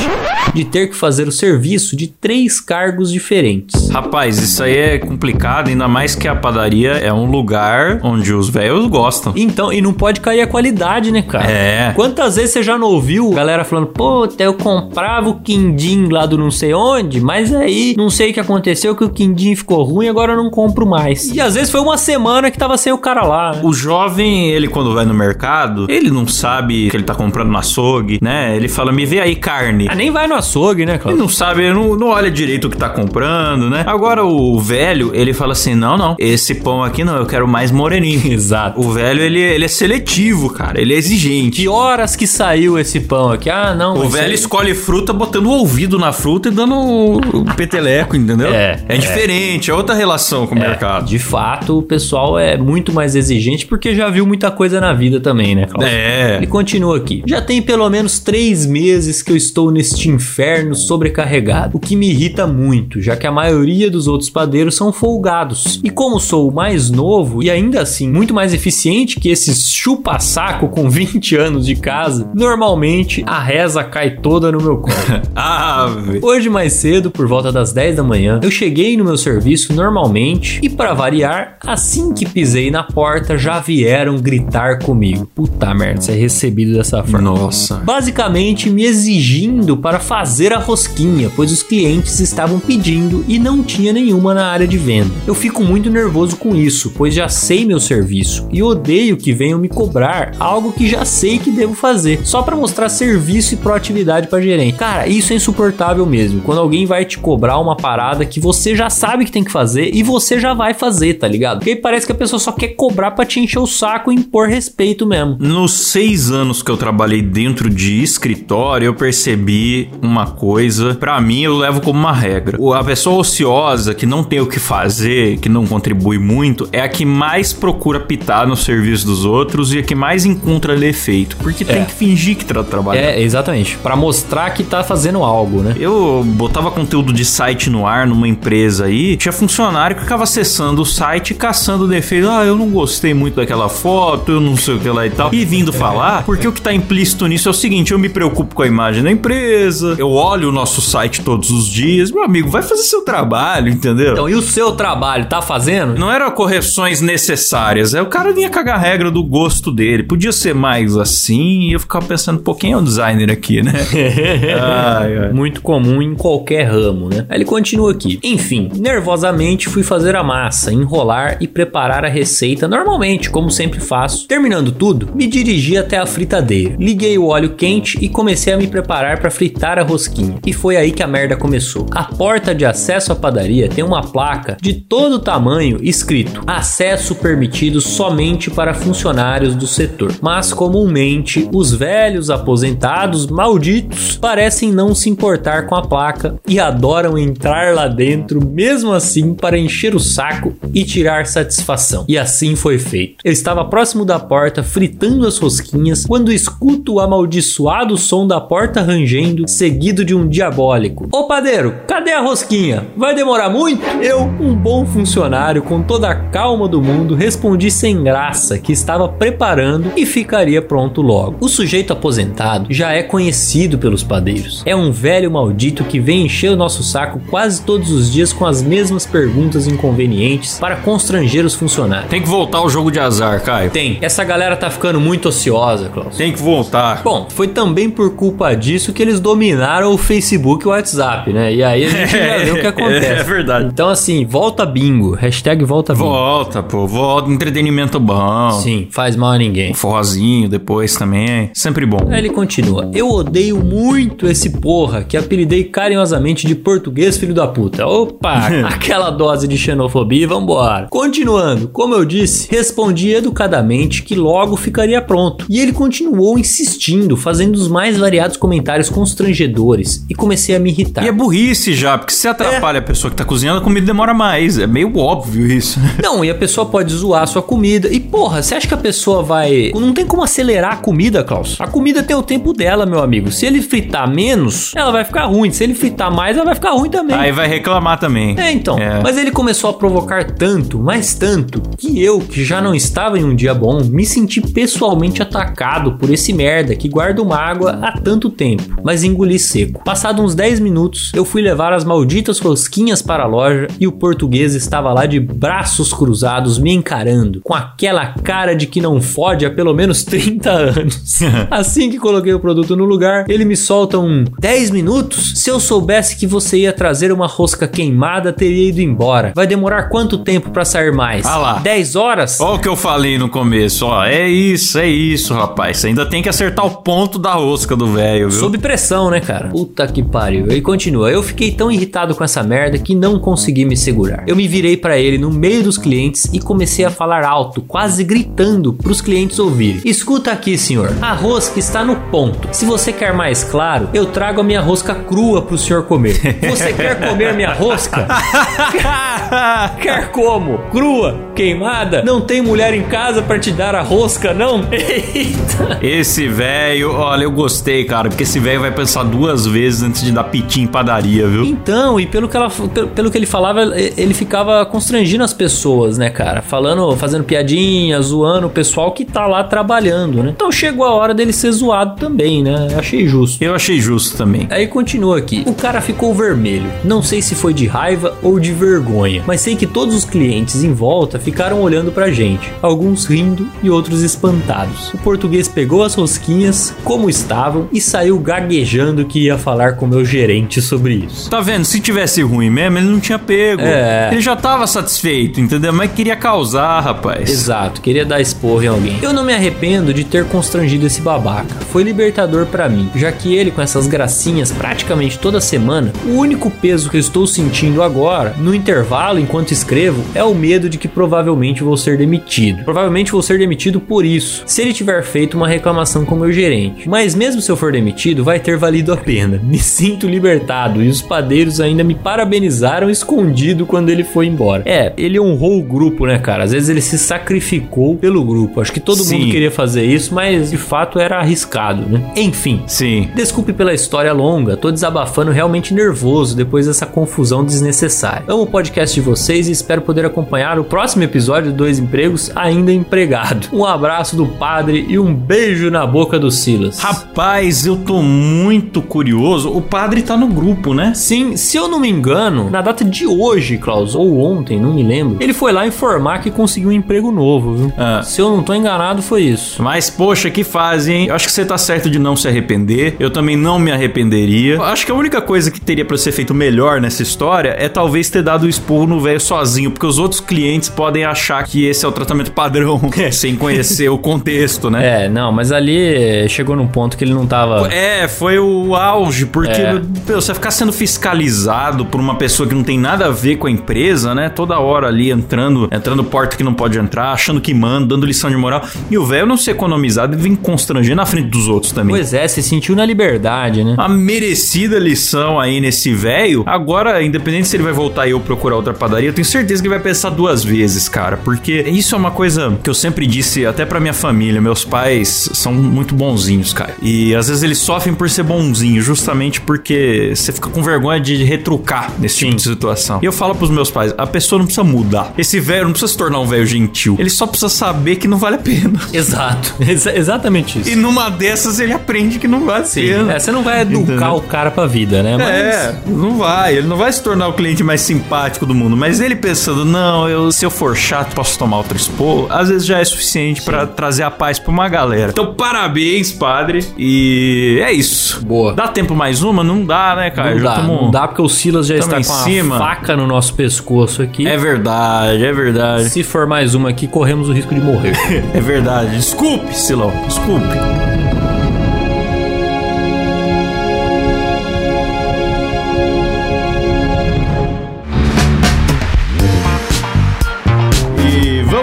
de 0.55 0.65
ter 0.65 0.89
que 0.89 0.97
fazer 0.97 1.27
o 1.27 1.33
serviço 1.33 1.97
de 1.97 2.07
três 2.07 2.61
cargos 2.61 3.11
diferentes. 3.11 3.89
Rapaz, 3.89 4.39
isso 4.39 4.63
aí 4.63 4.77
é 4.77 4.99
complicado, 4.99 5.69
ainda 5.69 5.89
mais 5.89 6.15
que 6.15 6.29
a 6.29 6.35
padaria 6.35 6.93
é 6.93 7.13
um 7.13 7.31
lugar 7.31 8.01
onde 8.03 8.35
os 8.35 8.49
velhos 8.49 8.87
gostam. 8.87 9.33
Então, 9.37 9.73
e 9.73 9.81
não 9.83 9.93
pode 9.93 10.21
cair 10.21 10.41
a 10.41 10.47
qualidade, 10.47 11.11
né, 11.11 11.23
cara? 11.23 11.51
É. 11.51 11.93
Quantas 11.95 12.37
vezes 12.37 12.53
você 12.53 12.63
já 12.63 12.79
não 12.79 12.89
ouviu 12.89 13.31
galera 13.31 13.65
falando, 13.65 13.89
puta, 13.89 14.43
eu 14.43 14.55
comprava 14.55 15.29
o 15.29 15.41
quindim 15.41 16.09
lá 16.09 16.27
do 16.27 16.39
não 16.39 16.51
sei 16.51 16.73
onde, 16.75 17.21
mas 17.21 17.53
aí 17.53 17.95
não 17.97 18.09
sei 18.11 18.31
o 18.31 18.35
que 18.35 18.41
aconteceu 18.41 18.95
que 18.95 19.05
o 19.05 19.09
quindim 19.09 19.55
ficou 19.55 19.83
ruim, 19.83 20.09
agora 20.09 20.33
eu 20.33 20.37
não 20.37 20.51
compro 20.51 20.87
mais. 20.87 21.29
E 21.29 21.41
às 21.41 21.55
vezes 21.55 21.71
foi 21.71 21.81
uma 21.81 21.97
semana 21.99 22.51
que 22.51 22.59
tava 22.59 22.77
sem 22.77 22.93
o 22.93 22.99
cara 22.99 23.23
lá. 23.25 23.53
Né? 23.53 23.61
O 23.65 23.73
jovem, 23.73 24.51
ele 24.51 24.69
quando 24.69 24.95
vai 24.95 25.05
no 25.05 25.15
mercado, 25.15 25.87
ele 25.89 26.11
não 26.11 26.27
sabe 26.27 26.91
que 26.91 26.97
ele 26.97 27.05
tá 27.05 27.15
comprando 27.15 27.51
no 27.51 27.59
açougue, 27.59 28.19
né? 28.23 28.57
Ele 28.57 28.69
fala, 28.69 28.93
me 28.93 29.05
vê 29.05 29.21
aí 29.21 29.37
carne. 29.37 29.87
Ah, 29.91 29.95
nem 29.95 30.11
vai 30.11 30.27
no 30.27 30.35
açougue, 30.35 30.87
né, 30.87 30.93
Ele 30.93 30.99
Cláudio? 31.01 31.23
não 31.23 31.29
sabe, 31.29 31.63
ele 31.63 31.75
não, 31.75 31.97
não 31.97 32.09
olha 32.09 32.31
direito 32.31 32.67
o 32.67 32.71
que 32.71 32.77
tá 32.77 32.89
comprando, 32.89 33.69
né? 33.69 33.85
Agora 33.87 34.25
o 34.25 34.59
velho, 34.61 35.11
ele 35.15 35.33
fala 35.33 35.53
assim: 35.53 35.75
não, 35.75 35.97
não, 35.97 36.17
esse 36.19 36.55
pão 36.57 36.83
aqui 36.83 37.05
não, 37.05 37.17
eu 37.17 37.27
quero 37.27 37.47
mais 37.49 37.71
moreninho. 37.71 38.23
Exato. 38.33 38.81
O 38.81 38.91
velho, 38.93 39.23
ele, 39.23 39.41
ele 39.41 39.65
é 39.65 39.69
seletivo, 39.73 40.51
cara, 40.51 40.81
ele 40.81 40.95
é 40.95 40.97
exigente. 40.97 41.63
Que 41.63 41.69
horas 41.69 42.17
que 42.17 42.27
saiu 42.27 42.79
esse 42.79 43.01
pão 43.01 43.31
aqui? 43.31 43.51
Ah, 43.51 43.75
não. 43.75 43.97
O 43.97 44.09
velho 44.09 44.35
escolhe 44.35 44.75
fruta 44.75 45.13
botando 45.13 45.47
o 45.47 45.51
ouvido 45.51 45.99
na 45.99 46.13
fruta 46.13 46.49
e 46.49 46.53
dando 46.53 46.75
o 46.75 47.45
peteleco, 47.57 48.17
entendeu? 48.17 48.49
É, 48.53 48.81
É 48.89 48.97
diferente, 48.97 49.71
é 49.71 49.75
outra 49.75 49.95
relação 49.95 50.47
com 50.47 50.55
o 50.55 50.59
mercado. 50.59 51.07
De 51.07 51.19
fato, 51.19 51.79
o 51.79 51.83
pessoal 51.83 52.39
é 52.39 52.57
muito 52.57 52.93
mais 52.93 53.15
exigente 53.15 53.67
porque 53.67 53.95
já 53.95 54.09
viu 54.11 54.27
muita 54.27 54.51
coisa 54.51 54.81
na 54.81 54.93
vida 54.93 55.21
também, 55.21 55.55
né, 55.55 55.67
Cláudio? 55.67 55.93
É. 55.95 56.37
Ele 56.37 56.47
continua 56.47 56.97
aqui. 56.97 57.23
Já 57.27 57.41
tem 57.41 57.61
pelo 57.63 57.89
menos 57.89 58.19
três 58.19 58.67
meses 58.67 59.23
que 59.23 59.33
eu 59.33 59.37
estou 59.37 59.71
neste 59.71 60.09
inferno 60.09 60.75
sobrecarregado, 60.75 61.77
o 61.77 61.81
que 61.81 61.97
me 61.97 62.09
irrita 62.11 62.47
muito, 62.47 63.01
já 63.01 63.17
que 63.17 63.27
a 63.27 63.33
maioria 63.33 63.91
dos 63.91 64.07
outros 64.07 64.31
padeiros 64.31 64.75
são 64.77 64.93
folgados. 64.93 65.81
E 65.83 65.91
como 65.91 66.19
sou 66.21 66.49
o 66.49 66.55
mais 66.55 66.91
novo 66.91 67.43
e 67.43 67.51
ainda 67.51 67.83
assim 67.83 68.09
muito 68.11 68.35
mais 68.35 68.53
eficiente 68.55 69.19
que 69.19 69.29
esses 69.29 69.62
chupa-saco 69.71 70.69
com 70.69 70.89
20 70.91 71.37
anos 71.37 71.67
de 71.67 71.77
casa, 71.77 72.31
normalmente 72.35 73.23
a 73.27 73.41
reza 73.41 73.85
cai 73.85 74.17
toda 74.17 74.51
no 74.53 74.61
meu 74.61 74.79
colo. 74.79 74.95
Ave. 75.35 76.21
Hoje 76.23 76.49
mais 76.49 76.75
cedo, 76.75 77.11
por 77.11 77.27
volta 77.27 77.51
das 77.53 77.73
10 77.73 77.97
da 77.97 78.03
manhã, 78.03 78.41
eu 78.43 78.51
cheguei 78.51 78.97
no 78.97 79.05
meu 79.05 79.17
serviço 79.17 79.73
normalmente 79.73 80.61
e 80.63 80.69
para 80.69 80.95
variar, 80.95 81.57
assim 81.67 82.13
que 82.13 82.29
pisei 82.29 82.71
na 82.71 82.83
porta, 82.83 83.37
já 83.39 83.61
vieram 83.61 84.17
gritar 84.19 84.79
comigo. 84.81 85.27
Puta 85.35 85.73
merda, 85.75 86.01
você 86.01 86.13
é 86.13 86.17
recebido 86.17 86.75
dessa 86.75 87.03
forma. 87.03 87.21
Nossa. 87.21 87.77
Basicamente 87.77 88.71
me 88.71 88.85
exigindo 88.85 89.77
para 89.77 89.99
fazer 89.99 90.53
a 90.53 90.59
rosquinha, 90.59 91.31
pois 91.35 91.53
os 91.53 91.63
clientes 91.63 92.21
estavam 92.21 92.59
pedindo 92.61 93.25
e 93.29 93.39
não 93.39 93.63
tinha 93.63 93.93
nenhuma 93.93 94.35
na 94.35 94.47
área 94.47 94.67
de 94.67 94.79
venda. 94.79 95.11
Eu 95.27 95.35
fico 95.35 95.63
muito 95.63 95.91
nervoso 95.91 96.37
com 96.37 96.55
isso, 96.55 96.93
pois 96.97 97.15
já 97.15 97.29
sei 97.29 97.65
meu 97.65 97.81
serviço 97.81 98.47
e 98.53 98.63
odeio 98.63 99.17
que 99.17 99.33
venham 99.33 99.52
me 99.59 99.69
cobrar 99.69 100.33
algo 100.39 100.73
que 100.73 100.89
já 100.89 101.05
sei 101.05 101.39
que 101.39 101.51
devo 101.51 101.75
fazer, 101.75 102.21
só 102.25 102.43
para 102.43 102.57
mostrar 102.57 102.89
serviço 102.89 103.55
e 103.55 103.57
proatividade 103.57 104.29
para 104.29 104.41
gerente. 104.41 104.79
Cara, 104.79 105.07
isso 105.07 105.33
é 105.33 105.37
insuportável 105.37 106.05
mesmo. 106.07 106.41
Quando 106.41 106.61
alguém 106.61 106.87
vai 106.87 107.05
te 107.05 107.19
cobrar 107.19 107.59
uma 107.59 107.77
parada 107.77 108.25
que 108.25 108.41
você 108.41 108.75
já 108.75 108.91
sabe 108.91 109.25
que 109.25 109.33
tem 109.33 109.45
que 109.45 109.53
fazer 109.53 109.91
e 109.95 110.03
você 110.03 110.39
já 110.39 110.55
vai 110.55 110.75
fazer, 110.75 111.15
tá 111.15 111.29
ligado? 111.29 111.59
Porque 111.59 111.71
aí 111.71 111.77
parece 111.77 112.07
que 112.07 112.13
a 112.13 112.15
pessoa 112.15 112.39
só 112.39 112.53
quer 112.53 112.69
cobrar 112.69 113.13
para 113.13 113.25
te 113.25 113.41
encher 113.41 113.59
o 113.59 113.67
saco 113.67 114.11
e 114.13 114.15
impor 114.15 114.49
respeito 114.49 115.07
mesmo. 115.07 115.37
Nos 115.39 115.73
seis 115.73 116.31
anos 116.31 116.63
que 116.63 116.71
eu 116.71 116.77
trabalhei 116.77 117.23
dentro 117.23 117.69
de 117.69 118.03
escritório, 118.03 118.87
eu 118.87 118.95
percebi 118.95 119.91
uma 120.01 120.27
coisa. 120.27 120.95
Pra 120.95 121.21
mim, 121.21 121.43
eu 121.43 121.57
levo 121.57 121.81
como 121.81 121.99
uma 121.99 122.13
regra. 122.13 122.59
A 122.75 122.85
pessoa 122.85 123.21
ociosa, 123.21 123.95
que 123.95 124.07
não 124.07 124.25
tem 124.25 124.41
o 124.41 124.47
que 124.47 124.59
fazer, 124.59 125.39
que 125.39 125.49
não 125.49 125.67
contribui 125.67 126.19
muito, 126.19 126.69
é 126.73 126.81
a 126.81 126.89
que 126.89 127.05
mais 127.05 127.53
procura 127.53 128.01
pitar 128.01 128.47
no 128.47 128.57
serviço 128.57 129.07
dos 129.07 129.25
outros 129.25 129.32
e 129.75 129.79
a 129.79 129.83
que 129.83 129.95
mais 129.95 130.25
encontra 130.25 130.77
defeito. 130.77 131.37
Porque 131.39 131.65
tem 131.65 131.83
É. 131.83 131.85
que 131.85 131.93
fingir 131.93 132.37
que 132.37 132.45
tá 132.45 132.63
trabalhando. 132.63 133.05
É, 133.05 133.21
exatamente. 133.21 133.77
Pra 133.79 133.97
mostrar 133.97 134.51
que 134.51 134.63
tá 134.63 134.83
fazendo 134.85 135.23
algo, 135.23 135.61
né? 135.63 135.75
Eu 135.79 136.23
botava 136.25 136.71
conteúdo 136.71 137.13
de 137.13 137.25
site 137.25 137.69
no 137.71 137.87
ar 137.87 138.07
numa 138.07 138.29
empresa 138.29 138.87
aí, 138.87 139.17
tinha 139.17 139.33
funcionário 139.33 139.97
que 139.97 140.03
ficava 140.03 140.25
acessando 140.25 140.83
o 140.83 140.87
site 140.87 141.31
e 141.31 141.35
caçando 141.35 141.87
defeito. 141.89 142.29
Ah, 142.29 142.45
eu 142.45 142.57
não 142.57 142.69
gostei 142.69 143.15
muito 143.15 143.37
daquela 143.37 143.69
foto, 143.69 144.33
eu 144.33 144.41
não 144.41 144.57
sei 144.57 144.75
o 144.75 144.79
que 144.79 144.89
lá 144.89 145.07
e 145.07 145.11
tal. 145.11 145.33
E 145.33 145.45
vindo 145.45 145.73
falar, 145.73 146.25
porque 146.25 146.47
o 146.47 146.53
que 146.53 146.61
tá 146.61 146.73
implícito 146.73 147.27
nisso 147.27 147.49
é 147.49 147.51
o 147.51 147.55
seguinte: 147.55 147.93
eu 147.93 147.99
me 147.99 148.09
preocupo 148.09 148.55
com 148.55 148.63
a 148.63 148.67
imagem 148.67 149.03
da 149.03 149.11
empresa, 149.11 149.97
eu 149.99 150.11
olho 150.11 150.49
o 150.49 150.53
nosso 150.53 150.81
site 150.81 151.23
todos 151.23 151.51
os 151.51 151.67
dias. 151.69 152.11
Meu 152.11 152.23
amigo, 152.25 152.49
vai 152.51 152.63
fazer 152.63 152.83
seu 152.83 153.03
trabalho, 153.03 153.69
entendeu? 153.69 154.13
Então, 154.13 154.29
e 154.29 154.35
o 154.35 154.43
seu 154.43 154.73
trabalho, 154.73 155.27
tá 155.27 155.41
fazendo? 155.43 155.99
Não 155.99 156.11
eram 156.11 156.31
correções 156.31 157.01
necessárias. 157.01 157.95
É 157.95 158.03
o 158.03 158.07
cara 158.07 158.33
vinha 158.33 158.51
cagar 158.51 158.77
a 158.77 158.79
regra 158.79 159.11
do 159.11 159.22
gosto 159.23 159.73
dele. 159.73 160.03
Podia 160.03 160.33
ser 160.33 160.55
mais 160.55 160.97
assim. 160.97 161.69
E 161.69 161.73
eu 161.73 161.81
ficava 161.81 162.07
pensando, 162.07 162.41
pô, 162.41 162.55
quem 162.55 162.73
é 162.73 162.77
o 162.77 162.83
designer 162.83 163.31
aqui, 163.31 163.63
né? 163.63 163.73
ai, 164.61 165.19
ai. 165.19 165.33
Muito 165.33 165.63
comum 165.63 166.03
em 166.03 166.15
qualquer 166.15 166.65
ramo, 166.65 167.09
né? 167.09 167.27
Aí 167.29 167.39
ele 167.39 167.45
continua 167.45 167.93
aqui. 167.93 168.19
Enfim, 168.23 168.71
nervosamente 168.77 169.69
fui 169.69 169.83
fazer 169.83 170.17
a 170.17 170.23
massa, 170.23 170.73
enrolar 170.73 171.37
e 171.41 171.47
preparar 171.47 172.05
a 172.05 172.09
receita 172.09 172.67
normalmente, 172.67 173.31
como 173.31 173.51
sempre 173.51 173.81
faço. 173.81 174.27
Terminando 174.27 174.73
tudo, 174.73 175.11
me 175.15 175.27
dirigi 175.27 175.77
até 175.77 175.99
a 175.99 176.07
fritadeira. 176.07 176.77
Liguei 176.79 177.17
o 177.19 177.27
óleo 177.27 177.51
quente 177.51 177.99
e 178.01 178.09
comecei 178.09 178.53
a 178.53 178.57
me 178.57 178.67
preparar 178.67 179.21
para 179.21 179.31
fritar 179.31 179.79
a 179.79 179.83
rosquinha. 179.83 180.39
E 180.47 180.53
foi 180.53 180.77
aí 180.77 180.91
que 180.91 181.03
a 181.03 181.07
merda 181.07 181.37
começou. 181.37 181.87
A 181.91 182.05
porta 182.05 182.55
de 182.55 182.65
acesso 182.65 183.13
à 183.13 183.17
padaria 183.17 183.69
tem 183.69 183.85
uma 183.85 184.03
placa 184.03 184.57
de 184.61 184.75
todo 184.75 185.19
tamanho 185.19 185.79
escrito: 185.83 186.43
acesso 186.47 187.15
permitido 187.15 187.81
somente 187.81 188.51
para 188.51 188.75
funcionários 188.75 189.12
do 189.13 189.67
setor. 189.67 190.15
Mas 190.21 190.53
comumente 190.53 191.49
os 191.53 191.73
velhos 191.73 192.31
aposentados 192.31 193.27
malditos 193.27 194.17
parecem 194.17 194.73
não 194.73 194.95
se 194.95 195.11
importar 195.11 195.67
com 195.67 195.75
a 195.75 195.83
placa 195.83 196.39
e 196.49 196.59
adoram 196.59 197.19
entrar 197.19 197.75
lá 197.75 197.89
dentro 197.89 198.45
mesmo 198.45 198.93
assim 198.93 199.35
para 199.35 199.59
encher 199.59 199.95
o 199.95 200.01
saco 200.01 200.55
e 200.75 200.85
tirar 200.85 201.27
satisfação. 201.27 202.05
E 202.09 202.17
assim 202.17 202.57
foi 202.57 202.79
feito. 202.79 203.17
Eu 203.25 203.33
estava 203.33 203.65
próximo 203.65 204.05
da 204.05 204.19
porta 204.19 204.63
fritando 204.63 205.27
as 205.27 205.39
rosquinhas 205.39 206.07
quando 206.07 206.33
escuto 206.33 206.95
o 206.95 207.01
amaldiçoado 207.01 207.97
som 207.99 208.27
da 208.27 208.41
porta 208.41 208.81
rangendo, 208.81 209.49
seguido 209.49 210.05
de 210.05 210.15
um 210.15 210.29
diabólico. 210.29 211.09
Ô 211.13 211.27
padeiro, 211.27 211.77
cadê 211.87 212.13
a 212.13 212.21
rosquinha? 212.21 212.87
Vai 212.97 213.15
demorar 213.15 213.51
muito? 213.51 213.85
Eu, 214.03 214.23
um 214.23 214.55
bom 214.55 214.87
funcionário 214.87 215.63
com 215.63 215.83
toda 215.83 216.09
a 216.09 216.15
calma 216.15 216.67
do 216.69 216.81
mundo, 216.81 217.15
respondi 217.15 217.71
sem 217.71 218.03
graça 218.03 218.59
que 218.59 218.73
estava 218.73 219.02
preparando 219.09 219.93
e 219.97 220.07
ficaria 220.07 220.61
pronto 220.63 221.03
logo. 221.03 221.37
O 221.41 221.49
sujeito 221.49 221.93
aposentado 221.93 222.67
já 222.71 222.93
é 222.93 223.03
conhecido 223.03 223.79
pelos 223.79 224.03
padeiros. 224.03 224.63
É 224.67 224.75
um 224.75 224.91
velho 224.91 225.31
maldito 225.31 225.85
que 225.85 226.01
vem 226.01 226.27
encher 226.27 226.51
o 226.51 226.57
nosso 226.57 226.83
saco 226.83 227.21
quase 227.31 227.63
todos 227.63 227.91
os 227.91 228.13
dias 228.13 228.33
com 228.33 228.47
as 228.47 228.63
mesmas 228.63 229.07
perguntas 229.07 229.67
inconvenientes 229.67 230.59
para 230.59 230.77
constranger 230.77 231.45
os 231.45 231.55
funcionários. 231.55 232.11
Tem 232.11 232.23
que 232.23 232.29
voltar 232.29 232.59
ao 232.59 232.69
jogo 232.69 232.91
de 232.91 232.99
azar, 232.99 233.43
Caio. 233.43 233.71
Tem, 233.71 233.99
essa 234.01 234.25
galera 234.25 234.57
tá 234.57 234.71
ficando 234.71 235.01
muito 235.01 235.29
ociosa, 235.29 235.89
Klaus. 235.89 236.17
Tem 236.17 236.33
que 236.33 236.41
voltar. 236.41 237.03
Bom, 237.03 237.27
foi 237.31 237.49
também 237.49 237.91
por 237.91 238.15
culpa 238.15 238.55
disso 238.55 238.93
que 238.93 239.03
eles 239.03 239.21
dominaram 239.21 239.93
o 239.93 239.99
Facebook 239.99 240.65
e 240.65 240.69
o 240.69 240.71
WhatsApp, 240.71 241.33
né? 241.33 241.55
E 241.55 241.63
aí 241.63 241.85
a 241.85 241.89
gente 241.89 242.11
já 242.13 242.39
vê 242.39 242.51
o 242.51 242.61
que 242.61 242.67
acontece. 242.67 243.07
É 243.07 243.23
verdade. 243.25 243.67
Então, 243.73 243.89
assim, 243.89 244.25
volta 244.25 244.65
bingo. 244.67 245.15
Hashtag 245.15 245.65
volta 245.65 245.93
bingo. 245.93 246.07
Volta, 246.07 246.63
pô. 246.63 246.87
Volta. 246.87 247.31
Entretenimento 247.31 247.99
bom. 247.99 248.51
Sim, 248.63 248.89
faz 248.93 249.17
mal 249.17 249.33
a 249.33 249.39
ninguém. 249.39 249.73
Um 249.73 249.75
forrozinho 249.75 250.49
depois 250.49 250.95
também. 250.95 251.51
Sempre 251.55 251.87
bom. 251.87 252.09
Aí 252.11 252.19
ele 252.19 252.31
continua. 252.31 252.91
Eu 252.95 253.09
odeio 253.11 253.65
muito 253.65 254.27
esse 254.27 254.51
porra 254.51 255.03
que 255.03 255.17
apelidei 255.17 255.65
carinhosamente 255.65 256.47
de 256.47 256.55
português 256.55 257.17
filho 257.17 257.35
da 257.35 257.47
puta. 257.47 257.87
Opa, 257.87 258.49
aquela 258.69 259.11
dose 259.11 259.49
de 259.49 259.57
xenofobia 259.57 260.29
vambora. 260.29 260.87
Continuando, 260.91 261.69
como 261.69 261.95
eu 261.95 262.05
disse, 262.05 262.49
respondi 262.51 263.13
educadamente 263.15 264.03
que 264.03 264.15
logo 264.15 264.57
ficaria 264.57 265.01
pronto. 265.01 265.47
E 265.49 265.59
ele 265.59 265.73
continuou 265.73 266.39
insistindo, 266.39 267.17
fazendo 267.17 267.55
os 267.57 267.69
mais 267.69 267.97
variados 267.97 268.37
comentários 268.37 268.91
constrangedores. 268.91 270.05
E 270.09 270.15
comecei 270.15 270.55
a 270.55 270.59
me 270.59 270.71
irritar. 270.71 271.05
E 271.05 271.09
é 271.09 271.13
burrice 271.13 271.73
já, 271.73 271.97
porque 271.97 272.13
se 272.13 272.29
atrapalha 272.29 272.81
a 272.81 272.83
pessoa 272.83 273.11
que 273.11 273.17
tá 273.17 273.25
cozinhando, 273.25 273.61
a 273.61 273.65
comida 273.65 273.87
demora 273.87 274.13
mais. 274.13 274.59
É 274.59 274.67
meio 274.67 274.95
óbvio 274.99 275.47
isso. 275.47 275.81
Não, 276.03 276.23
e 276.23 276.31
a 276.31 276.35
pessoa 276.35 276.67
pode 276.67 276.93
zoar 276.93 277.23
a 277.23 277.27
sua 277.27 277.43
comida. 277.43 277.89
E 277.89 277.99
porra, 277.99 278.43
você 278.43 278.55
acha 278.55 278.69
que 278.69 278.75
a 278.75 278.82
pessoa 278.83 279.23
vai. 279.23 279.71
Não 279.75 279.95
tem 279.95 280.05
como 280.05 280.23
acelerar 280.23 280.73
a 280.73 280.77
comida, 280.77 281.23
Klaus. 281.23 281.57
A 281.61 281.67
comida 281.67 282.03
tem 282.03 282.17
o 282.17 282.23
tempo 282.23 282.53
dela, 282.53 282.85
meu 282.85 283.01
amigo. 283.01 283.31
Se 283.31 283.47
ele 283.47 283.63
fritar 283.63 284.13
menos, 284.13 284.75
ela 284.75 284.91
vai 284.91 285.05
ficar 285.05 285.27
ruim. 285.27 285.51
Se 285.53 285.63
ele 285.63 285.75
fritar 285.75 286.13
mais, 286.13 286.37
ela 286.37 286.45
vai 286.45 286.55
ficar 286.55 286.73
ruim 286.73 286.91
também. 286.91 287.17
Aí 287.17 287.31
vai 287.31 287.47
reclamar 287.47 287.99
também. 287.99 288.39
É, 288.39 288.51
então. 288.51 288.79
É. 288.79 289.01
Mas 289.03 289.17
ele 289.17 289.31
começou 289.31 289.71
a 289.71 289.73
provocar 289.73 290.33
tanto, 290.33 290.79
mas 290.79 291.15
tanto, 291.15 291.63
que 291.79 292.03
eu, 292.03 292.21
que 292.21 292.45
já 292.45 292.61
não 292.61 292.75
estava 292.75 293.19
em 293.19 293.25
um 293.25 293.35
dia 293.35 293.55
bom, 293.55 293.83
me 293.85 294.05
senti 294.05 294.41
pessoalmente 294.41 295.23
atacado 295.23 295.93
por 295.93 296.11
esse 296.11 296.33
merda 296.33 296.75
que 296.75 296.89
guarda 296.89 297.23
uma 297.23 297.37
água 297.37 297.79
há 297.83 297.93
tanto 297.93 298.29
tempo. 298.29 298.81
Mas 298.83 299.05
engoli 299.05 299.39
seco. 299.39 299.85
Passado 299.85 300.23
uns 300.23 300.35
10 300.35 300.59
minutos, 300.59 301.13
eu 301.15 301.25
fui 301.25 301.41
levar 301.41 301.73
as 301.73 301.85
malditas 301.85 302.41
rosquinhas 302.41 303.01
para 303.01 303.23
a 303.23 303.27
loja 303.27 303.69
e 303.79 303.87
o 303.87 303.93
português 303.93 304.55
estava 304.55 304.93
lá 304.93 305.07
de 305.07 305.21
braços 305.21 305.93
cruzados 305.93 306.59
me 306.59 306.73
encarando, 306.73 307.41
com 307.43 307.55
aquela 307.55 308.15
cara 308.23 308.57
de 308.57 308.67
que 308.73 308.81
não 308.81 309.03
fode 309.03 309.45
há 309.45 309.51
pelo 309.51 309.75
menos 309.75 310.03
30 310.03 310.51
anos. 310.51 311.21
assim 311.51 311.91
que 311.91 311.99
coloquei 311.99 312.33
o 312.33 312.41
produto 312.41 312.75
no 312.75 312.85
lugar, 312.85 313.27
ele 313.29 313.45
me 313.45 313.55
solta 313.55 313.99
um 313.99 314.25
10 314.41 314.71
minutos? 314.71 315.35
Se 315.37 315.51
eu 315.51 315.61
soubesse 315.61 316.17
que 316.17 316.27
você 316.27 316.59
ia 316.61 316.73
trazer 316.73 317.13
uma 317.13 317.27
rosca 317.27 317.69
queimada, 317.69 318.33
teria 318.33 318.71
ido 318.71 318.81
embora. 318.81 319.33
Vai 319.37 319.47
demorar 319.47 319.85
quanto 319.91 320.19
tempo 320.19 320.51
para 320.51 320.65
sair 320.65 320.93
mais? 320.93 321.27
Ah 321.27 321.37
lá. 321.37 321.59
10 321.59 321.97
horas? 321.97 322.41
Olha 322.41 322.55
o 322.55 322.59
que 322.59 322.69
eu 322.69 322.77
falei 322.77 323.19
no 323.19 323.29
começo, 323.29 323.85
ó. 323.87 324.05
É 324.05 324.27
isso, 324.27 324.79
é 324.79 324.89
isso, 324.89 325.35
rapaz. 325.35 325.77
Você 325.79 325.89
ainda 325.89 326.07
tem 326.07 326.23
que 326.23 326.29
acertar 326.29 326.65
o 326.65 326.83
ponto 326.83 327.19
da 327.19 327.35
rosca 327.35 327.77
do 327.77 327.87
velho, 327.87 328.31
viu? 328.31 328.41
Sob 328.41 328.57
pressão, 328.59 329.11
né, 329.11 329.21
cara? 329.21 329.49
Puta 329.49 329.87
que 329.87 330.03
pariu. 330.03 330.51
E 330.51 330.61
continua. 330.63 331.11
Eu 331.11 331.23
fiquei 331.23 331.53
tão 331.53 331.71
irritado 331.71 332.15
com 332.15 332.25
essa 332.25 332.43
merda 332.43 332.79
que 332.79 332.95
não 332.95 333.19
consegui 333.19 333.65
me 333.65 333.77
segurar. 333.77 334.25
Eu 334.27 334.35
me 334.35 334.49
virei 334.49 334.77
para 334.77 334.99
ele 334.99 335.19
no 335.19 335.31
meio 335.31 335.63
dos 335.63 335.77
clientes 335.77 336.25
e 336.33 336.41
comecei 336.41 336.85
a 336.85 336.91
falar 336.91 337.25
alto, 337.25 337.61
quase 337.63 338.03
gritando 338.05 338.62
pros 338.71 339.01
clientes 339.01 339.39
ouvirem. 339.39 339.81
Escuta 339.83 340.31
aqui, 340.31 340.59
senhor. 340.59 340.93
A 341.01 341.15
rosca 341.15 341.59
está 341.59 341.83
no 341.83 341.97
ponto. 341.97 342.49
Se 342.53 342.67
você 342.67 342.93
quer 342.93 343.15
mais 343.15 343.43
claro, 343.43 343.89
eu 343.95 344.05
trago 344.05 344.43
a 344.43 344.45
minha 344.45 344.61
rosca 344.61 344.95
crua 344.95 345.41
pro 345.41 345.57
senhor 345.57 345.85
comer. 345.85 346.21
Você 346.51 346.71
quer 346.77 347.01
comer 347.09 347.29
a 347.29 347.33
minha 347.33 347.53
rosca? 347.55 348.07
quer 349.81 350.11
como? 350.11 350.59
Crua? 350.71 351.19
Queimada? 351.35 352.03
Não 352.03 352.21
tem 352.21 352.43
mulher 352.43 352.75
em 352.75 352.83
casa 352.83 353.23
para 353.23 353.39
te 353.39 353.51
dar 353.51 353.75
a 353.75 353.81
rosca, 353.81 354.35
não? 354.35 354.67
Eita. 354.71 355.79
Esse 355.81 356.29
velho, 356.29 356.93
olha, 356.93 357.25
eu 357.25 357.31
gostei, 357.31 357.85
cara, 357.85 358.09
porque 358.09 358.25
esse 358.25 358.39
velho 358.39 358.61
vai 358.61 358.71
pensar 358.71 359.05
duas 359.05 359.47
vezes 359.47 359.83
antes 359.83 360.03
de 360.03 360.13
dar 360.13 360.25
pitinho 360.25 360.65
em 360.65 360.69
padaria, 360.69 361.27
viu? 361.27 361.45
Então, 361.45 361.99
e 361.99 362.07
pelo 362.07 362.29
que, 362.29 362.37
ela, 362.37 362.51
pelo, 362.95 363.11
que 363.11 363.17
ele 363.17 363.27
falava, 363.27 363.63
ele 363.97 364.13
ficava 364.13 364.65
constrangindo 364.67 365.25
as 365.25 365.33
pessoas, 365.33 365.97
né, 365.97 366.11
cara? 366.11 366.43
Falando, 366.43 366.95
fazendo 366.97 367.25
piadinha, 367.25 368.01
zoando 368.01 368.42
o 368.47 368.51
pessoal 368.51 368.93
que 368.93 369.05
tá 369.05 369.27
lá 369.27 369.45
trabalhando, 369.45 370.23
né? 370.23 370.31
Então 370.35 370.51
chegou 370.51 370.85
a 370.85 370.95
hora 370.95 371.15
dele 371.15 371.33
ser 371.33 371.53
zoado 371.53 371.97
também, 371.97 372.43
né? 372.43 372.69
Achei 372.77 373.07
justo. 373.07 373.43
Eu 373.43 373.55
achei 373.55 373.81
justo 373.81 374.17
também. 374.17 374.47
Aí 374.51 374.67
continua 374.67 375.19
aqui. 375.19 375.43
O 375.47 375.55
cara 375.55 375.81
ficou 375.81 376.15
vermelho. 376.15 376.71
Não 376.85 377.03
sei 377.03 377.23
se 377.23 377.35
foi 377.35 377.55
de 377.55 377.67
raiva 377.67 378.17
ou 378.23 378.39
de 378.39 378.53
vergonha, 378.53 379.23
mas 379.27 379.41
sei 379.41 379.57
que 379.57 379.67
todos 379.67 379.95
os 379.95 380.05
clientes 380.05 380.63
em 380.65 380.73
volta 380.73 381.19
ficaram 381.19 381.61
olhando 381.61 381.93
pra 381.93 382.11
gente, 382.11 382.53
alguns 382.61 383.05
rindo 383.05 383.49
e 383.63 383.71
outros 383.71 384.03
espantados. 384.03 384.93
O 384.93 384.99
português 384.99 385.49
pegou 385.49 385.83
as 385.83 385.95
rosquinhas 385.95 386.75
como 386.85 387.09
estavam 387.09 387.69
e 387.73 387.81
saiu 387.81 388.19
gaguejando 388.19 389.05
que 389.05 389.25
ia 389.25 389.39
falar 389.39 389.77
com 389.77 389.87
meu 389.87 390.05
gerente 390.05 390.61
sobre 390.61 390.95
isso. 390.95 391.31
Tá 391.31 391.41
vendo? 391.41 391.65
Se 391.65 391.81
tivesse 391.81 392.23
ruim 392.23 392.51
mesmo, 392.51 392.79
ele 392.79 392.89
não 392.89 393.01
tinha 393.01 393.19
pego. 393.19 393.63
É. 393.63 394.09
Ele 394.13 394.21
já 394.21 394.37
tava 394.37 394.67
satisfeito, 394.67 395.41
entendeu? 395.41 395.73
Mas 395.73 395.93
queria 395.93 396.17
causar, 396.17 396.81
rapaz. 396.81 397.31
Exato, 397.31 397.81
queria 397.81 398.05
dar 398.05 398.21
esporro 398.33 398.63
em 398.63 398.67
alguém. 398.67 398.99
Eu 399.03 399.13
não 399.13 399.25
me 399.25 399.33
arrependo 399.33 399.93
de 399.93 400.05
ter 400.05 400.25
constrangido 400.25 400.87
esse 400.87 401.01
babaca. 401.01 401.55
Foi 401.71 401.83
libertador 401.83 402.47
pra 402.47 402.69
mim, 402.69 402.91
já 402.97 403.13
que 403.13 403.35
ele 403.35 403.51
com 403.51 403.63
essas 403.63 403.87
gracinhas 403.87 404.51
praticamente 404.51 405.19
toda 405.19 405.41
semana, 405.41 405.93
o 406.07 406.13
único 406.13 406.51
peso 406.51 406.91
que 406.91 406.97
eu 406.97 407.01
estou 407.01 407.27
sentindo 407.27 407.83
agora, 407.83 408.35
no 408.39 408.55
intervalo 408.55 409.19
enquanto 409.19 409.53
escrevo, 409.53 410.03
é 410.15 410.25
o 410.25 410.35
medo 410.35 410.69
de 410.69 410.79
que 410.79 410.89
provavelmente 410.89 411.63
vou 411.63 411.77
ser 411.77 411.97
demitido. 411.97 412.65
Provavelmente 412.65 413.13
vou 413.13 413.23
ser 413.23 413.39
demitido 413.39 413.81
por 413.81 414.05
isso, 414.05 414.43
se 414.47 414.63
ele 414.63 414.73
tiver 414.73 415.03
feito 415.03 415.37
uma 415.37 415.49
reclamação 415.49 416.05
com 416.05 416.17
meu 416.17 416.33
gerente. 416.33 416.89
Mas 416.89 417.15
mesmo 417.15 417.41
se 417.41 417.51
eu 417.51 417.57
for 417.57 417.73
demitido, 417.73 418.25
vai 418.25 418.41
ter 418.41 418.57
valido 418.57 418.93
a 418.93 418.97
pena. 418.97 419.41
Me 419.43 419.59
sinto 419.59 420.09
libertado 420.09 420.83
e 420.83 420.89
os 420.89 421.03
padeiros 421.03 421.61
ainda 421.61 421.85
me 421.85 421.95
parabenizaram 421.95 422.89
escondido 422.89 423.67
quando 423.67 423.91
ele 423.91 424.05
foi 424.05 424.27
embora. 424.27 424.63
É, 424.65 424.93
ele 424.97 425.21
honrou 425.21 425.59
o 425.59 425.63
grupo, 425.63 426.07
né, 426.07 426.19
cara? 426.19 426.45
Às 426.45 426.53
vezes 426.53 426.69
ele 426.69 426.81
se 426.81 426.99
sacrificou 426.99 427.97
pelo 427.97 428.22
grupo. 428.25 428.61
Acho 428.61 428.73
que 428.73 428.81
todo 428.81 429.03
Sim. 429.03 429.19
mundo 429.19 429.31
queria 429.31 429.51
fazer 429.51 429.85
isso, 429.85 430.15
mas 430.15 430.51
de 430.51 430.57
fato 430.57 430.99
era 430.99 431.19
arriscado, 431.19 431.89
né? 431.89 432.13
Enfim. 432.17 432.63
Sim. 432.67 433.09
Desculpe 433.15 433.53
pela 433.53 433.75
história 433.75 434.13
longa, 434.13 434.57
tô 434.57 434.71
desabafando 434.71 435.31
realmente 435.31 435.75
nervoso 435.75 436.37
depois 436.37 436.67
dessa 436.67 436.87
confusão 436.87 437.45
desnecessária. 437.45 438.25
Amo 438.29 438.43
o 438.43 438.47
podcast 438.47 438.95
de 438.95 439.01
vocês 439.01 439.49
e 439.49 439.53
espero 439.53 439.83
poder 439.83 440.05
acompanhar 440.05 440.59
o 440.59 440.65
próximo 440.65 441.03
episódio 441.03 441.51
de 441.51 441.57
Dois 441.57 441.79
Empregos 441.79 442.31
ainda 442.35 442.73
empregado. 442.73 443.49
Um 443.53 443.65
abraço 443.65 444.17
do 444.17 444.27
padre 444.27 444.87
e 444.89 444.99
um 444.99 445.15
beijo 445.15 445.71
na 445.71 445.87
boca 445.87 446.19
do 446.19 446.31
Silas. 446.31 446.81
Rapaz, 446.81 447.67
eu 447.67 447.77
tô 447.77 448.03
muito 448.03 448.83
curioso. 448.83 449.51
O 449.51 449.61
padre 449.61 450.03
tá 450.03 450.17
no 450.17 450.29
grupo, 450.29 450.75
né? 450.75 450.93
Sim, 450.95 451.37
se 451.37 451.57
eu 451.57 451.69
não 451.69 451.81
me 451.81 451.89
engano, 451.89 452.51
na 452.51 452.61
data 452.61 452.85
de 452.85 453.07
hoje, 453.07 453.59
Klaus, 453.59 453.95
ou 453.95 454.21
ontem, 454.21 454.61
não 454.61 454.75
me 454.75 454.83
lembro, 454.83 455.17
ele 455.21 455.33
foi 455.33 455.53
lá 455.53 455.67
informar 455.67 456.21
que 456.21 456.31
conseguiu 456.31 456.71
um 456.71 456.73
emprego 456.73 457.11
novo, 457.11 457.55
viu? 457.55 457.73
Ah. 457.77 458.03
Se 458.13 458.21
eu 458.21 458.29
não 458.29 458.43
tô 458.43 458.53
enganado, 458.53 459.01
foi 459.01 459.23
isso. 459.23 459.63
Mas, 459.63 459.89
poxa, 459.89 460.29
que 460.29 460.45
fase, 460.45 460.93
hein? 460.93 461.07
Eu 461.09 461.15
acho 461.15 461.25
que 461.25 461.33
você 461.33 461.47
tá 461.47 461.57
certo 461.57 461.89
de 461.89 461.99
não 461.99 462.15
se 462.15 462.29
arrepender. 462.29 462.95
Eu 463.01 463.09
também 463.09 463.39
não 463.39 463.59
me 463.59 463.73
arrependeria. 463.73 464.57
Eu 464.57 464.65
acho 464.65 464.85
que 464.85 464.93
a 464.93 464.95
única 464.95 465.23
coisa 465.23 465.51
que 465.51 465.59
teria 465.59 465.83
pra 465.83 465.97
ser 465.97 466.13
feito 466.13 466.35
melhor 466.35 466.79
nessa 466.79 467.03
história 467.03 467.57
é 467.59 467.71
talvez 467.71 468.11
ter 468.11 468.23
dado 468.23 468.43
o 468.43 468.49
esporro 468.51 468.87
no 468.87 469.01
velho 469.01 469.19
sozinho, 469.19 469.71
porque 469.71 469.87
os 469.87 469.99
outros 469.99 470.21
clientes 470.21 470.69
podem 470.69 471.07
achar 471.07 471.43
que 471.45 471.65
esse 471.65 471.87
é 471.87 471.89
o 471.89 471.93
tratamento 471.93 472.33
padrão, 472.33 472.79
sem 473.11 473.35
conhecer 473.35 473.89
o 473.89 473.97
contexto, 473.97 474.69
né? 474.69 475.05
É, 475.05 475.09
não, 475.09 475.33
mas 475.33 475.51
ali 475.51 475.79
eh, 475.79 476.29
chegou 476.29 476.55
num 476.55 476.67
ponto 476.67 476.99
que 476.99 477.05
ele 477.05 477.15
não 477.15 477.27
tava. 477.27 477.67
É, 477.73 478.07
foi 478.09 478.39
o 478.39 478.77
auge, 478.77 479.25
porque 479.25 479.59
É. 479.59 479.73
meu, 479.73 480.21
você 480.21 480.35
ficar 480.35 480.51
sendo 480.51 480.71
fiscalizado 480.71 481.87
por 481.87 481.99
uma 481.99 482.17
pessoa 482.17 482.47
que 482.47 482.55
não 482.55 482.63
tem 482.63 482.79
nada 482.79 483.07
a 483.07 483.11
ver 483.11 483.37
com 483.37 483.47
a 483.47 483.51
empresa, 483.51 484.15
né? 484.15 484.29
Toda 484.29 484.59
hora 484.59 484.89
ali 484.89 485.11
entrando, 485.11 485.67
entrando 485.73 486.05
porta 486.05 486.37
que 486.37 486.45
não 486.45 486.53
pode 486.53 486.79
entrar, 486.79 487.13
achando 487.13 487.41
que 487.41 487.55
manda, 487.55 487.87
dando 487.87 488.02
lição 488.07 488.31
de 488.31 488.37
moral. 488.37 488.67
E 488.91 488.99
o 488.99 489.05
velho 489.05 489.27
não 489.27 489.37
ser 489.37 489.53
economizado 489.53 490.17
e 490.17 490.21
vir 490.21 490.37
constranger 490.37 490.95
na 490.97 491.07
frente 491.07 491.29
dos 491.29 491.49
outros 491.49 491.73
também. 491.73 491.95
Pois 491.95 492.15
é, 492.15 492.27
se 492.29 492.43
sentiu 492.43 492.75
na 492.75 492.85
liberdade, 492.85 493.65
né? 493.65 493.75
Uma 493.75 493.89
merecida 493.89 494.79
lição 494.79 495.39
aí 495.39 495.61
nesse 495.61 495.93
velho. 495.93 496.43
Agora, 496.47 497.03
independente 497.03 497.49
se 497.49 497.57
ele 497.57 497.63
vai 497.63 497.73
voltar 497.73 498.07
e 498.07 498.11
eu 498.11 498.21
procurar 498.21 498.57
outra 498.57 498.73
padaria, 498.73 499.09
eu 499.09 499.13
tenho 499.13 499.25
certeza 499.25 499.63
que 499.63 499.69
ele 499.69 499.75
vai 499.75 499.83
pensar 499.83 500.11
duas 500.11 500.45
vezes, 500.45 500.89
cara. 500.89 501.17
Porque 501.17 501.65
isso 501.69 501.95
é 501.95 501.99
uma 501.99 502.11
coisa 502.11 502.59
que 502.63 502.69
eu 502.69 502.75
sempre 502.75 503.07
disse 503.07 503.47
até 503.47 503.65
pra 503.65 503.81
minha 503.81 503.93
família. 503.93 504.41
Meus 504.41 504.65
pais 504.65 505.31
são 505.33 505.53
muito 505.53 505.95
bonzinhos, 505.95 506.53
cara. 506.53 506.75
E 506.83 507.15
às 507.15 507.29
vezes 507.29 507.43
eles 507.43 507.59
sofrem 507.59 507.95
por 507.95 508.09
ser 508.09 508.23
bonzinho, 508.23 508.81
justamente 508.83 509.41
porque 509.41 510.13
você 510.15 510.33
fica 510.33 510.49
com 510.49 510.63
vergonha 510.63 511.01
de 511.01 511.23
retrucar 511.25 511.93
nesse 511.99 512.19
tipo 512.19 512.37
de 512.37 512.43
situação. 512.43 513.01
E 513.03 513.07
eu 513.07 513.13
falo 513.13 513.35
pros 513.35 513.51
meus 513.51 513.71
pais: 513.71 513.95
a 513.97 514.07
pessoa 514.07 514.39
não 514.39 514.47
precisa 514.47 514.65
mudar. 514.65 515.13
Esse 515.17 515.39
velho 515.41 515.65
não 515.65 515.73
precisa 515.73 515.93
se 515.93 515.99
tornar 515.99 516.21
um 516.21 516.27
velho 516.27 516.47
gentil. 516.47 516.97
Ele 516.99 517.11
só 517.11 517.27
precisa 517.27 517.49
saber 517.49 517.92
que 517.97 518.09
não 518.09 518.19
vale 518.19 518.37
a 518.37 518.39
pena. 518.39 518.79
Exato, 518.93 519.55
exa- 519.61 519.95
exatamente 519.97 520.59
isso. 520.61 520.71
E 520.71 520.77
numa 520.77 521.11
dessas 521.11 521.61
ele 521.61 521.73
aprende 521.73 522.19
que 522.19 522.29
não 522.29 522.45
vale 522.45 522.63
a 522.63 522.67
Sim, 522.67 522.83
pena. 522.89 523.13
é, 523.15 523.19
você 523.19 523.31
não 523.33 523.43
vai 523.43 523.63
educar 523.63 523.93
Entendeu? 523.93 524.15
o 524.17 524.21
cara 524.23 524.51
pra 524.51 524.67
vida, 524.67 525.03
né? 525.03 525.17
Mas 525.17 525.27
É, 525.29 525.75
não 525.87 526.17
vai. 526.19 526.57
Ele 526.57 526.67
não 526.67 526.77
vai 526.77 526.93
se 526.93 527.03
tornar 527.03 527.29
o 527.29 527.33
cliente 527.33 527.63
mais 527.65 527.81
simpático 527.81 528.45
do 528.47 528.55
mundo. 528.55 528.77
Mas 528.77 529.01
ele 529.01 529.15
pensando, 529.17 529.65
não, 529.65 530.09
eu, 530.09 530.31
se 530.33 530.45
eu 530.45 530.51
for 530.51 530.77
chato, 530.77 531.15
posso 531.15 531.39
tomar 531.39 531.59
outro 531.59 531.77
expor. 531.77 532.27
Às 532.31 532.49
vezes 532.49 532.67
já 532.67 532.79
é 532.79 532.85
suficiente 532.85 533.43
pra 533.43 533.67
trazer 533.67 534.03
a 534.03 534.11
paz 534.11 534.39
pra 534.39 534.51
uma 534.51 534.69
galera. 534.69 535.11
Então, 535.11 535.35
parabéns, 535.35 536.13
padre. 536.13 536.65
E 536.79 537.61
é 537.63 537.73
isso. 537.73 538.25
Boa. 538.25 538.53
Dá 538.55 538.69
tempo 538.69 538.95
mais 538.95 539.23
uma? 539.23 539.43
Não 539.45 539.65
dá, 539.65 539.95
né, 539.97 540.11
cara? 540.11 540.31
não 540.33 540.39
Já 540.39 540.45
dá, 540.51 540.55
tamo- 540.57 540.83
não 540.83 540.91
dá 540.91 541.09
porque 541.09 541.23
o 541.23 541.29
Silas 541.29 541.67
já 541.67 541.79
tamo 541.79 541.85
está 541.87 542.01
em 542.01 542.05
com 542.05 542.13
a 542.13 542.25
cima. 542.25 542.59
faca 542.59 542.97
no 542.97 543.07
nosso 543.07 543.35
pescoço 543.35 544.03
aqui. 544.03 544.27
É 544.27 544.37
verdade, 544.37 545.25
é 545.25 545.33
verdade. 545.33 545.89
Se 545.91 546.03
for 546.03 546.27
mais 546.27 546.55
uma 546.55 546.71
aqui, 546.71 546.87
corremos 546.87 547.29
o 547.29 547.33
risco 547.33 547.55
de 547.55 547.61
morrer. 547.61 547.82
É 548.35 548.41
verdade. 548.41 548.97
Desculpe, 548.97 549.55
Silão. 549.55 549.93
Desculpe. 550.07 550.92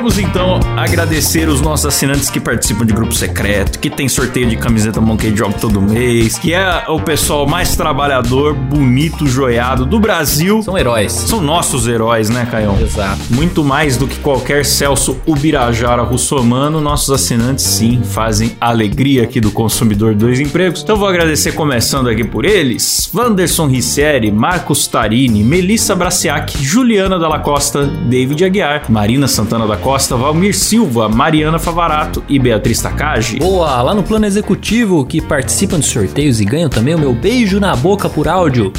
Vamos 0.10 0.18
então 0.18 0.60
agradecer 0.76 1.48
os 1.48 1.62
nossos 1.62 1.86
assinantes 1.86 2.32
que 2.32 2.40
participam 2.40 2.84
de 2.84 2.94
grupo 2.94 3.14
secreto, 3.14 3.78
que 3.78 3.92
tem 3.92 4.10
sorteio 4.10 4.50
de 4.50 4.56
camiseta 4.56 5.00
Monkey 5.00 5.32
Job 5.32 5.54
todo 5.62 5.80
mês, 5.80 6.36
que 6.36 6.52
é 6.52 6.86
o 6.88 7.00
pessoal 7.00 7.46
mais 7.46 7.76
trabalhador, 7.76 8.56
bonito, 8.56 9.28
joiado 9.28 9.86
do 9.86 10.00
Brasil. 10.00 10.64
São 10.64 10.76
heróis. 10.76 11.12
São 11.12 11.42
nossos 11.42 11.88
heróis, 11.88 12.28
né, 12.28 12.48
Caião? 12.50 12.80
Exato. 12.82 13.22
Muito 13.30 13.64
mais 13.64 13.98
do 13.98 14.08
que 14.08 14.18
qualquer 14.20 14.66
Celso 14.66 15.18
Ubirajara 15.28 16.02
russomano, 16.02 16.82
nossos 16.82 17.12
assinantes 17.12 17.66
sim 17.66 18.02
fazem 18.02 18.58
a 18.60 18.70
alegria 18.70 19.24
aqui 19.24 19.40
do 19.40 19.52
consumidor 19.52 20.16
dois 20.16 20.40
empregos. 20.40 20.82
Então 20.82 20.98
vou 20.98 21.08
agradecer 21.08 21.52
começando 21.52 22.10
aqui 22.10 22.24
por 22.24 22.46
eles: 22.46 23.12
Wanderson 23.14 23.68
Ricieri, 23.68 24.32
Marcos 24.32 24.88
Tarini, 24.88 25.44
Melissa 25.44 25.96
Braciac, 25.96 26.58
Juliana 26.64 27.20
Dalla 27.20 27.40
Costa, 27.40 27.86
David 27.86 28.44
Aguiar, 28.44 28.90
Marina 28.90 29.28
Santana 29.28 29.68
da 29.68 29.78
Costa, 29.78 29.99
Valmir 30.08 30.56
Silva. 30.56 30.90
Silva, 30.90 31.10
Mariana 31.10 31.60
Favarato 31.60 32.24
e 32.28 32.40
Beatriz 32.40 32.82
Takagi. 32.82 33.38
Boa, 33.38 33.82
lá 33.82 33.94
no 33.94 34.02
plano 34.02 34.26
executivo 34.26 35.06
que 35.06 35.22
participam 35.22 35.78
dos 35.78 35.88
sorteios 35.88 36.40
e 36.40 36.46
ganham 36.46 36.70
também 36.70 36.96
o 36.96 37.00
meu 37.00 37.14
beijo 37.14 37.60
na 37.60 37.76
boca 37.76 38.10
por 38.10 38.28
áudio. 38.28 38.74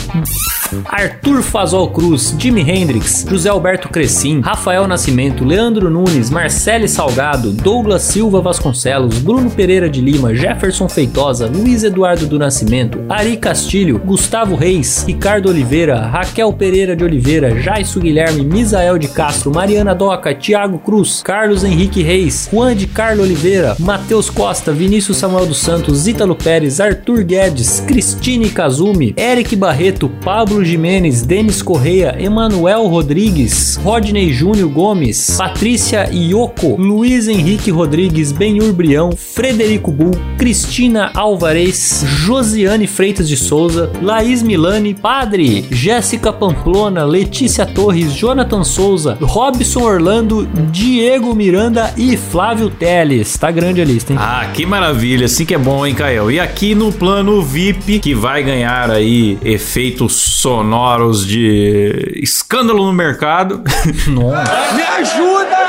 Arthur 0.87 1.43
Fazol 1.43 1.91
Cruz, 1.91 2.35
Jimi 2.39 2.63
Hendrix, 2.63 3.27
José 3.29 3.49
Alberto 3.49 3.89
Crescim, 3.89 4.41
Rafael 4.41 4.87
Nascimento, 4.87 5.45
Leandro 5.45 5.91
Nunes, 5.91 6.31
Marcele 6.31 6.87
Salgado, 6.87 7.51
Douglas 7.51 8.03
Silva 8.03 8.41
Vasconcelos, 8.41 9.19
Bruno 9.19 9.51
Pereira 9.51 9.91
de 9.91 10.01
Lima, 10.01 10.33
Jefferson 10.33 10.89
Feitosa, 10.89 11.49
Luiz 11.49 11.83
Eduardo 11.83 12.27
do 12.27 12.39
Nascimento, 12.39 13.05
Ari 13.09 13.37
Castilho, 13.37 13.99
Gustavo 13.99 14.55
Reis, 14.55 15.05
Ricardo 15.07 15.49
Oliveira, 15.49 16.07
Raquel 16.07 16.53
Pereira 16.53 16.95
de 16.95 17.03
Oliveira, 17.03 17.61
Jaisso 17.61 17.99
Guilherme, 17.99 18.45
Misael 18.45 18.97
de 18.97 19.09
Castro, 19.09 19.53
Mariana 19.53 19.95
Doca, 19.95 20.33
Tiago 20.35 20.79
Cruz, 20.79 21.10
Carlos 21.23 21.65
Henrique 21.65 22.03
Reis, 22.03 22.49
Juan 22.53 22.75
de 22.77 22.87
Carlo 22.87 23.23
Oliveira, 23.23 23.77
Matheus 23.79 24.31
Costa, 24.31 24.73
Vinícius 24.73 25.17
Samuel 25.17 25.47
dos 25.47 25.59
Santos, 25.59 26.07
Ítalo 26.07 26.37
Pérez, 26.37 26.81
Arthur 26.81 27.23
Guedes, 27.25 27.81
Cristine 27.87 28.49
Kazumi, 28.49 29.13
Eric 29.17 29.57
Barreto, 29.57 30.09
Pablo 30.25 30.63
Jimenez, 30.63 31.23
Denis 31.23 31.63
Correia, 31.63 32.17
Emanuel 32.19 32.89
Rodrigues, 32.89 33.79
Rodney 33.85 34.33
Júnior 34.33 34.71
Gomes, 34.71 35.37
Patrícia 35.37 36.09
Ioko, 36.13 36.77
Luiz 36.79 37.27
Henrique 37.29 37.73
Rodrigues, 37.73 38.33
Benhur 38.33 38.73
Brião, 38.73 39.11
Frederico 39.13 39.91
Bull, 39.91 40.13
Cristina 40.39 41.11
Alvarez, 41.15 42.05
Josiane 42.25 42.87
Freitas 42.87 43.29
de 43.29 43.37
Souza, 43.37 43.91
Laís 44.01 44.43
Milani, 44.43 44.95
Padre, 44.95 45.65
Jéssica 45.71 46.33
Pamplona, 46.33 47.05
Letícia 47.05 47.67
Torres, 47.67 48.15
Jonathan 48.15 48.63
Souza, 48.63 49.19
Robson 49.21 49.83
Orlando, 49.83 50.47
Diego 50.73 51.00
Miranda 51.35 51.93
e 51.97 52.17
Flávio 52.17 52.69
Teles. 52.69 53.37
Tá 53.39 53.51
grande 53.51 53.81
a 53.81 53.85
lista, 53.85 54.13
hein? 54.13 54.19
Ah, 54.21 54.47
que 54.53 54.67
maravilha, 54.67 55.27
assim 55.27 55.45
que 55.45 55.55
é 55.55 55.59
bom, 55.59 55.87
hein, 55.87 55.95
Caio? 55.95 56.31
E 56.31 56.39
aqui 56.39 56.75
no 56.75 56.93
plano 56.93 57.43
VIP, 57.43 57.99
que 57.99 58.15
vai 58.15 58.43
ganhar 58.43 58.91
aí 58.91 59.39
efeitos 59.45 60.15
sonoros 60.15 61.27
de 61.27 62.21
escândalo 62.23 62.85
no 62.85 62.93
mercado. 62.93 63.63
Nossa. 64.09 64.75
Me 64.75 64.83
ajuda! 64.83 65.60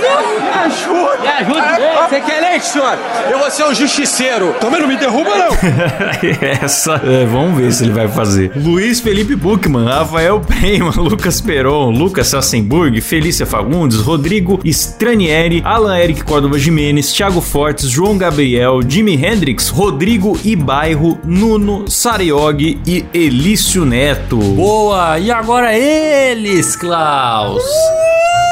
Me 0.00 0.48
ajuda! 0.48 1.20
Me 1.22 1.28
ajuda! 1.28 2.08
Você 2.08 2.20
quer 2.20 2.40
leite, 2.40 2.66
senhor? 2.66 2.98
Eu 3.30 3.38
vou 3.38 3.50
ser 3.50 3.64
um 3.64 3.74
justiceiro. 3.74 4.54
Também 4.60 4.80
não 4.80 4.88
me 4.88 4.96
derruba, 4.96 5.30
não. 5.30 5.50
Essa, 6.64 7.00
é, 7.04 7.24
vamos 7.26 7.58
ver 7.58 7.72
se 7.72 7.84
ele 7.84 7.92
vai 7.92 8.08
fazer. 8.08 8.50
Luiz 8.56 9.00
Felipe 9.00 9.36
Buchmann, 9.36 9.86
Rafael 9.86 10.40
Prema, 10.40 10.90
Lucas 11.00 11.40
Peron, 11.40 11.90
Lucas 11.90 12.28
Sassenburg, 12.28 13.00
Felícia 13.00 13.46
Fagundes, 13.46 13.98
Rodrigo 13.98 14.60
Stranieri, 14.64 15.62
Alan 15.64 15.98
Eric 15.98 16.24
Córdova 16.24 16.58
Jimenez, 16.58 17.12
Thiago 17.12 17.40
Fortes, 17.40 17.88
João 17.88 18.16
Gabriel, 18.16 18.80
Jimi 18.86 19.14
Hendrix, 19.14 19.68
Rodrigo 19.68 20.38
Ibairro, 20.44 21.18
Nuno 21.24 21.90
Sariog 21.90 22.80
e 22.86 23.04
Elício 23.12 23.84
Neto. 23.84 24.36
Boa! 24.36 25.18
E 25.18 25.30
agora 25.30 25.76
eles, 25.76 26.76
Klaus! 26.76 27.62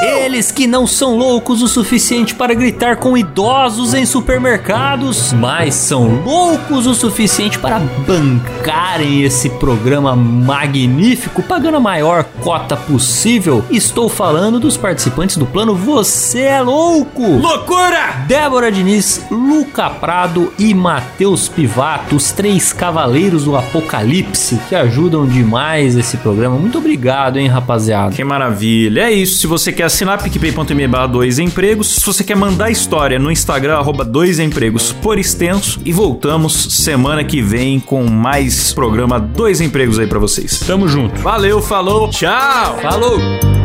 Eles 0.00 0.52
que 0.52 0.68
não 0.68 0.86
são 0.86 1.16
loucos 1.16 1.60
o 1.60 1.66
suficiente 1.66 2.32
para 2.32 2.54
gritar 2.54 2.98
com 2.98 3.18
idosos 3.18 3.94
em 3.94 4.06
supermercados, 4.06 5.32
mas 5.32 5.74
são 5.74 6.22
loucos 6.24 6.86
o 6.86 6.94
suficiente 6.94 7.58
para 7.58 7.80
bancarem 7.80 9.24
esse 9.24 9.50
programa 9.50 10.14
magnífico, 10.14 11.42
pagando 11.42 11.78
a 11.78 11.80
maior 11.80 12.22
cota 12.40 12.76
possível. 12.76 13.64
Estou 13.70 14.08
falando 14.08 14.60
dos 14.60 14.76
participantes 14.76 15.36
do 15.36 15.44
plano 15.44 15.74
Você 15.74 16.42
é 16.42 16.62
Louco! 16.62 17.26
Loucura! 17.26 18.24
Débora 18.28 18.70
Diniz, 18.70 19.22
Luca 19.28 19.90
Prado 19.90 20.52
e 20.58 20.74
Matheus 20.74 21.48
Pivato, 21.48 22.14
os 22.14 22.30
três 22.30 22.72
cavaleiros 22.72 23.44
do 23.44 23.56
apocalipse 23.56 24.60
que 24.68 24.76
ajudam 24.76 25.26
demais 25.26 25.96
esse 25.96 26.18
programa. 26.18 26.56
Muito 26.56 26.78
obrigado, 26.78 27.38
hein, 27.38 27.48
rapaziada. 27.48 28.14
Que 28.14 28.22
maravilha. 28.22 29.00
É 29.00 29.10
isso. 29.10 29.38
Se 29.38 29.46
você 29.48 29.72
quer 29.72 29.87
assinar 29.88 30.22
picpay.me 30.22 30.86
barra 30.86 31.06
dois 31.06 31.38
empregos, 31.38 31.96
se 31.96 32.06
você 32.06 32.22
quer 32.22 32.36
mandar 32.36 32.70
história 32.70 33.18
no 33.18 33.32
Instagram, 33.32 33.76
arroba 33.76 34.04
dois 34.04 34.38
empregos 34.38 34.92
por 34.92 35.18
extenso. 35.18 35.80
E 35.84 35.92
voltamos 35.92 36.52
semana 36.54 37.24
que 37.24 37.42
vem 37.42 37.80
com 37.80 38.04
mais 38.04 38.72
programa 38.72 39.18
Dois 39.18 39.60
Empregos 39.60 39.98
aí 39.98 40.06
pra 40.06 40.18
vocês. 40.18 40.60
Tamo 40.60 40.86
junto. 40.86 41.20
Valeu, 41.20 41.60
falou, 41.60 42.08
tchau! 42.10 42.78
Falou! 42.80 43.57